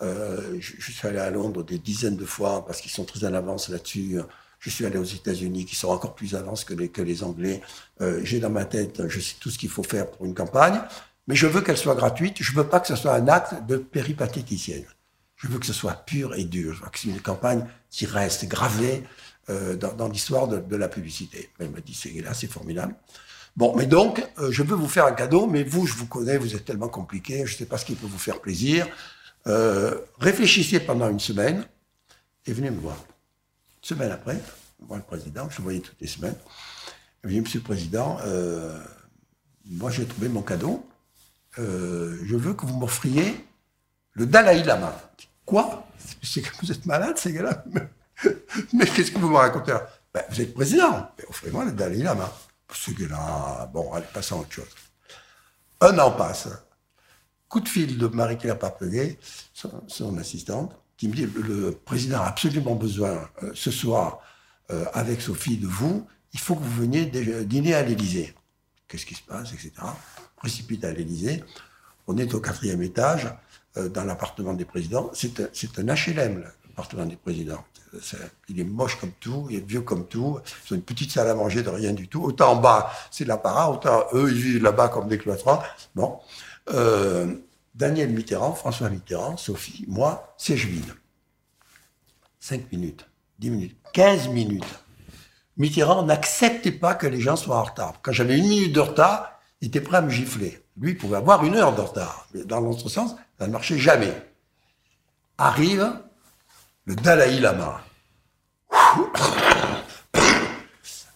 Je, 0.00 0.56
je, 0.58 0.92
suis 0.92 1.06
allé 1.06 1.18
à 1.18 1.30
Londres 1.30 1.62
des 1.62 1.78
dizaines 1.78 2.16
de 2.16 2.24
fois 2.24 2.64
parce 2.66 2.80
qu'ils 2.80 2.90
sont 2.90 3.04
très 3.04 3.24
en 3.24 3.34
avance 3.34 3.68
là-dessus. 3.68 4.18
Je 4.60 4.68
suis 4.68 4.84
allé 4.84 4.98
aux 4.98 5.04
États-Unis, 5.04 5.64
qui 5.64 5.74
sont 5.74 5.88
encore 5.88 6.14
plus 6.14 6.34
avancés 6.34 6.66
que 6.66 6.74
les, 6.74 6.90
que 6.90 7.00
les 7.00 7.24
Anglais. 7.24 7.62
Euh, 8.02 8.20
j'ai 8.22 8.40
dans 8.40 8.50
ma 8.50 8.66
tête, 8.66 9.08
je 9.08 9.18
sais 9.18 9.36
tout 9.40 9.50
ce 9.50 9.58
qu'il 9.58 9.70
faut 9.70 9.82
faire 9.82 10.10
pour 10.10 10.26
une 10.26 10.34
campagne, 10.34 10.80
mais 11.26 11.34
je 11.34 11.46
veux 11.46 11.62
qu'elle 11.62 11.78
soit 11.78 11.94
gratuite. 11.94 12.36
Je 12.40 12.52
veux 12.52 12.66
pas 12.66 12.78
que 12.78 12.86
ce 12.86 12.94
soit 12.94 13.14
un 13.14 13.26
acte 13.26 13.66
de 13.66 13.78
péripatéticienne. 13.78 14.84
Je 15.36 15.48
veux 15.48 15.58
que 15.58 15.64
ce 15.64 15.72
soit 15.72 15.94
pur 15.94 16.34
et 16.34 16.44
dur. 16.44 16.74
Je 16.74 16.82
veux 16.82 16.90
que 16.90 16.98
c'est 16.98 17.08
une 17.08 17.22
campagne 17.22 17.64
qui 17.88 18.04
reste 18.04 18.44
gravée 18.44 19.02
euh, 19.48 19.76
dans, 19.76 19.94
dans 19.94 20.08
l'histoire 20.08 20.46
de, 20.46 20.58
de, 20.58 20.76
la 20.76 20.88
publicité. 20.88 21.48
Elle 21.58 21.70
m'a 21.70 21.80
dit, 21.80 21.94
c'est 21.94 22.12
là, 22.20 22.34
c'est 22.34 22.46
formidable. 22.46 22.94
Bon, 23.56 23.74
mais 23.74 23.86
donc, 23.86 24.22
euh, 24.38 24.52
je 24.52 24.62
veux 24.62 24.76
vous 24.76 24.88
faire 24.88 25.06
un 25.06 25.12
cadeau, 25.12 25.46
mais 25.46 25.62
vous, 25.62 25.86
je 25.86 25.94
vous 25.94 26.06
connais, 26.06 26.36
vous 26.36 26.54
êtes 26.54 26.66
tellement 26.66 26.88
compliqué, 26.88 27.46
je 27.46 27.54
ne 27.54 27.58
sais 27.58 27.66
pas 27.66 27.78
ce 27.78 27.86
qui 27.86 27.94
peut 27.94 28.06
vous 28.06 28.18
faire 28.18 28.40
plaisir. 28.40 28.86
Euh, 29.46 29.98
réfléchissez 30.18 30.80
pendant 30.80 31.08
une 31.08 31.20
semaine 31.20 31.66
et 32.46 32.52
venez 32.52 32.70
me 32.70 32.80
voir. 32.80 32.96
Une 32.96 33.88
semaine 33.88 34.12
après, 34.12 34.38
moi 34.86 34.96
le 34.98 35.02
président, 35.02 35.48
je 35.50 35.58
le 35.58 35.62
voyais 35.62 35.80
toutes 35.80 36.00
les 36.00 36.06
semaines, 36.06 36.36
il 37.24 37.28
me 37.28 37.34
dit, 37.34 37.40
Monsieur 37.40 37.60
le 37.60 37.64
Président, 37.64 38.18
euh, 38.24 38.78
moi 39.66 39.90
j'ai 39.90 40.06
trouvé 40.06 40.28
mon 40.28 40.42
cadeau, 40.42 40.86
euh, 41.58 42.18
je 42.24 42.36
veux 42.36 42.54
que 42.54 42.66
vous 42.66 42.76
m'offriez 42.76 43.44
le 44.12 44.26
Dalai 44.26 44.62
Lama. 44.62 44.94
Quoi? 45.44 45.86
C'est 46.22 46.42
que 46.42 46.50
vous 46.60 46.70
êtes 46.70 46.86
malade, 46.86 47.16
ces 47.18 47.32
gars-là? 47.32 47.64
Mais 48.72 48.84
qu'est-ce 48.86 49.10
que 49.10 49.18
vous 49.18 49.30
me 49.30 49.36
racontez? 49.36 49.76
Ben, 50.12 50.22
Vous 50.30 50.40
êtes 50.40 50.54
président, 50.54 51.10
offrez-moi 51.28 51.64
le 51.64 51.72
Dalai 51.72 52.02
Lama. 52.02 52.30
Ce 52.72 52.90
gars-là, 52.90 53.66
bon, 53.72 53.92
allez, 53.92 54.06
passons 54.12 54.38
à 54.38 54.40
autre 54.40 54.52
chose. 54.52 54.68
Un 55.80 55.98
an 55.98 56.10
passe. 56.12 56.48
Coup 57.50 57.60
de 57.60 57.68
fil 57.68 57.98
de 57.98 58.06
Marie-Claire 58.06 58.58
Papeguet, 58.58 59.18
son 59.88 60.16
assistante 60.18 60.72
qui 60.96 61.08
me 61.08 61.14
dit 61.14 61.26
le 61.26 61.72
président 61.72 62.20
a 62.20 62.26
absolument 62.26 62.76
besoin 62.76 63.28
euh, 63.42 63.50
ce 63.54 63.70
soir 63.70 64.20
euh, 64.70 64.84
avec 64.92 65.20
Sophie 65.20 65.56
de 65.56 65.66
vous, 65.66 66.06
il 66.32 66.38
faut 66.38 66.54
que 66.54 66.62
vous 66.62 66.82
veniez 66.82 67.06
dîner 67.06 67.74
à 67.74 67.82
l'Élysée. 67.82 68.34
Qu'est-ce 68.86 69.06
qui 69.06 69.14
se 69.14 69.22
passe, 69.22 69.52
etc. 69.52 69.72
Précipite 70.36 70.84
à 70.84 70.92
l'Élysée. 70.92 71.42
On 72.06 72.18
est 72.18 72.34
au 72.34 72.40
quatrième 72.40 72.82
étage, 72.82 73.26
euh, 73.78 73.88
dans 73.88 74.04
l'appartement 74.04 74.52
des 74.52 74.64
présidents. 74.64 75.10
C'est 75.14 75.40
un, 75.40 75.94
HLM, 75.94 76.44
l'appartement 76.68 77.06
des 77.06 77.16
présidents. 77.16 77.64
il 78.48 78.60
est 78.60 78.64
moche 78.64 78.96
comme 79.00 79.12
tout, 79.18 79.46
il 79.48 79.56
est 79.56 79.66
vieux 79.66 79.80
comme 79.80 80.06
tout. 80.06 80.38
Ils 80.66 80.74
ont 80.74 80.76
une 80.76 80.82
petite 80.82 81.10
salle 81.10 81.28
à 81.28 81.34
manger 81.34 81.62
de 81.62 81.70
rien 81.70 81.94
du 81.94 82.08
tout. 82.08 82.22
Autant 82.22 82.52
en 82.52 82.56
bas, 82.56 82.92
c'est 83.10 83.24
l'apparat, 83.24 83.70
autant 83.70 84.04
eux, 84.12 84.30
ils 84.30 84.40
vivent 84.40 84.62
là-bas 84.62 84.88
comme 84.88 85.08
des 85.08 85.18
cloîtres. 85.18 85.64
Bon. 85.94 86.20
Daniel 86.66 88.10
Mitterrand, 88.10 88.54
François 88.54 88.90
Mitterrand, 88.90 89.36
Sophie, 89.36 89.84
moi, 89.88 90.34
c'est 90.36 90.54
vide. 90.54 90.92
5 92.40 92.72
minutes, 92.72 93.06
10 93.38 93.50
minutes, 93.50 93.76
15 93.92 94.28
minutes. 94.28 94.64
Mitterrand 95.56 96.02
n'acceptait 96.04 96.72
pas 96.72 96.94
que 96.94 97.06
les 97.06 97.20
gens 97.20 97.36
soient 97.36 97.58
en 97.58 97.64
retard. 97.64 98.00
Quand 98.02 98.12
j'avais 98.12 98.38
une 98.38 98.48
minute 98.48 98.72
de 98.72 98.80
retard, 98.80 99.40
il 99.60 99.68
était 99.68 99.80
prêt 99.80 99.98
à 99.98 100.00
me 100.00 100.10
gifler. 100.10 100.62
Lui, 100.78 100.92
il 100.92 100.96
pouvait 100.96 101.18
avoir 101.18 101.44
une 101.44 101.54
heure 101.54 101.74
de 101.74 101.82
retard. 101.82 102.26
Mais 102.32 102.44
dans 102.44 102.60
l'autre 102.60 102.88
sens, 102.88 103.14
ça 103.38 103.46
ne 103.46 103.52
marchait 103.52 103.78
jamais. 103.78 104.14
Arrive 105.36 106.00
le 106.86 106.96
Dalai 106.96 107.38
Lama. 107.40 107.82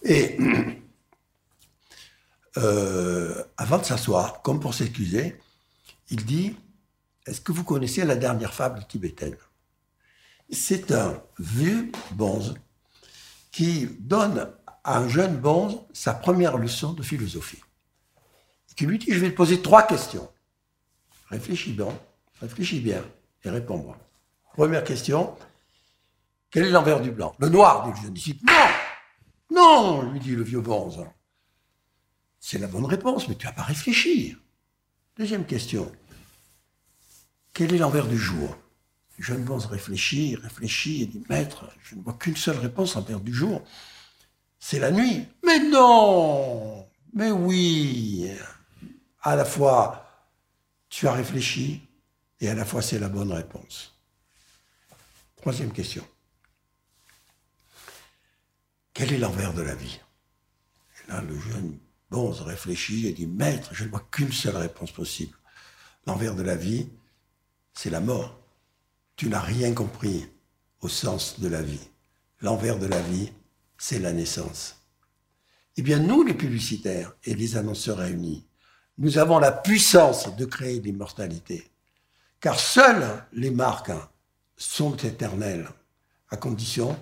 Et 0.03 0.37
euh, 2.57 3.43
avant 3.57 3.77
de 3.77 3.83
s'asseoir, 3.83 4.41
comme 4.41 4.59
pour 4.59 4.73
s'excuser, 4.73 5.37
il 6.09 6.25
dit 6.25 6.55
Est-ce 7.25 7.41
que 7.41 7.51
vous 7.51 7.63
connaissez 7.63 8.05
la 8.05 8.15
dernière 8.15 8.53
fable 8.53 8.85
tibétaine? 8.87 9.37
C'est 10.49 10.91
un 10.91 11.21
vieux 11.39 11.91
bonze 12.11 12.55
qui 13.51 13.87
donne 13.99 14.51
à 14.83 14.99
un 14.99 15.07
jeune 15.07 15.37
bonze 15.37 15.79
sa 15.93 16.13
première 16.13 16.57
leçon 16.57 16.93
de 16.93 17.01
philosophie. 17.01 17.61
Qui 18.75 18.85
lui 18.85 18.99
dit 18.99 19.11
Je 19.11 19.19
vais 19.19 19.31
te 19.31 19.35
poser 19.35 19.61
trois 19.61 19.83
questions. 19.83 20.29
Réfléchis 21.29 21.73
bien, 21.73 21.87
réfléchis 22.41 22.79
bien 22.79 23.03
et 23.43 23.49
réponds-moi. 23.49 23.97
Première 24.53 24.83
question 24.83 25.35
Quel 26.51 26.65
est 26.65 26.71
l'envers 26.71 27.01
du 27.01 27.11
blanc? 27.11 27.35
Le 27.39 27.49
noir, 27.49 27.85
dit 27.85 27.91
le 27.91 28.05
jeune 28.05 28.13
disciple. 28.13 28.45
Non 29.51 30.01
Non 30.01 30.11
lui 30.11 30.19
dit 30.19 30.35
le 30.35 30.43
vieux 30.43 30.61
bonze. 30.61 31.03
C'est 32.47 32.59
la 32.59 32.67
bonne 32.67 32.85
réponse, 32.85 33.27
mais 33.27 33.33
tu 33.33 33.47
n'as 33.47 33.53
pas 33.53 33.63
réfléchi. 33.63 34.37
Deuxième 35.17 35.47
question. 35.47 35.91
Quel 37.53 37.73
est 37.73 37.79
l'envers 37.79 38.07
du 38.07 38.19
jour? 38.19 38.55
Jeune 39.17 39.43
Bonze 39.43 39.65
réfléchit, 39.65 40.35
réfléchit 40.35 41.01
et 41.01 41.05
dit 41.07 41.23
Maître, 41.27 41.73
je 41.81 41.95
ne 41.95 42.03
vois 42.03 42.13
qu'une 42.13 42.35
seule 42.35 42.59
réponse 42.59 42.93
l'envers 42.93 43.19
du 43.19 43.33
jour. 43.33 43.63
c'est 44.59 44.77
la 44.77 44.91
nuit. 44.91 45.25
Mais 45.43 45.57
non 45.57 46.87
Mais 47.15 47.31
oui 47.31 48.29
À 49.23 49.35
la 49.35 49.43
fois, 49.43 50.29
tu 50.89 51.07
as 51.07 51.13
réfléchi, 51.13 51.81
et 52.41 52.47
à 52.47 52.53
la 52.53 52.63
fois, 52.63 52.83
c'est 52.83 52.99
la 52.99 53.09
bonne 53.09 53.31
réponse. 53.31 53.97
Troisième 55.37 55.73
question. 55.73 56.07
Quel 58.93 59.13
est 59.13 59.17
l'envers 59.17 59.55
de 59.55 59.63
la 59.63 59.73
vie? 59.73 59.99
Là, 61.07 61.21
le 61.21 61.39
jeune 61.39 61.79
Bonze 62.15 62.43
réfléchit 62.43 63.07
et 63.07 63.11
dit 63.11 63.27
Maître, 63.27 63.71
je 63.73 63.83
ne 63.83 63.89
vois 63.89 64.07
qu'une 64.09 64.31
seule 64.31 64.55
réponse 64.55 64.93
possible. 64.93 65.37
L'envers 66.07 66.33
de 66.33 66.43
la 66.43 66.55
vie, 66.55 66.87
c'est 67.73 67.89
la 67.89 67.99
mort. 67.99 68.39
Tu 69.17 69.27
n'as 69.27 69.41
rien 69.41 69.73
compris 69.73 70.25
au 70.79 70.87
sens 70.87 71.41
de 71.41 71.49
la 71.49 71.61
vie. 71.61 71.89
L'envers 72.39 72.79
de 72.79 72.85
la 72.85 73.01
vie, 73.01 73.33
c'est 73.77 73.99
la 73.99 74.13
naissance. 74.13 74.77
Eh 75.75 75.81
bien, 75.81 75.99
nous, 75.99 76.23
les 76.23 76.33
publicitaires 76.33 77.13
et 77.25 77.35
les 77.35 77.57
annonceurs 77.57 77.97
réunis, 77.97 78.47
nous 78.97 79.17
avons 79.17 79.37
la 79.37 79.51
puissance 79.51 80.33
de 80.37 80.45
créer 80.45 80.79
l'immortalité. 80.79 81.69
Car 82.39 82.57
seules 82.57 83.25
les 83.33 83.51
marques 83.51 83.91
sont 84.55 84.95
éternelles, 84.95 85.67
à 86.29 86.37
condition 86.37 86.97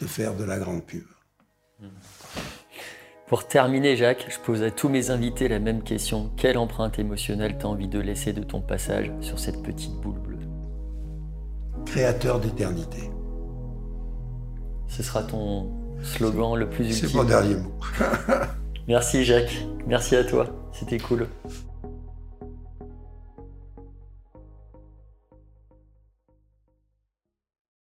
de 0.00 0.08
faire 0.08 0.34
de 0.34 0.42
la 0.42 0.58
grande 0.58 0.84
pub. 0.84 1.06
Pour 3.26 3.48
terminer, 3.48 3.96
Jacques, 3.96 4.26
je 4.28 4.38
pose 4.38 4.62
à 4.62 4.70
tous 4.70 4.88
mes 4.88 5.10
invités 5.10 5.48
la 5.48 5.58
même 5.58 5.82
question. 5.82 6.30
Quelle 6.36 6.56
empreinte 6.56 7.00
émotionnelle 7.00 7.56
t'as 7.58 7.66
envie 7.66 7.88
de 7.88 7.98
laisser 7.98 8.32
de 8.32 8.44
ton 8.44 8.60
passage 8.60 9.10
sur 9.20 9.40
cette 9.40 9.64
petite 9.64 9.94
boule 9.94 10.20
bleue? 10.20 10.38
Créateur 11.86 12.38
d'éternité. 12.38 13.10
Ce 14.86 15.02
sera 15.02 15.24
ton 15.24 15.72
slogan 16.04 16.54
le 16.54 16.70
plus 16.70 16.84
utile. 16.88 17.08
C'est 17.08 17.16
mon 17.16 17.24
dernier 17.24 17.56
mot. 17.56 17.72
Merci 18.88 19.24
Jacques, 19.24 19.66
merci 19.88 20.14
à 20.14 20.22
toi, 20.22 20.46
c'était 20.72 20.98
cool. 20.98 21.26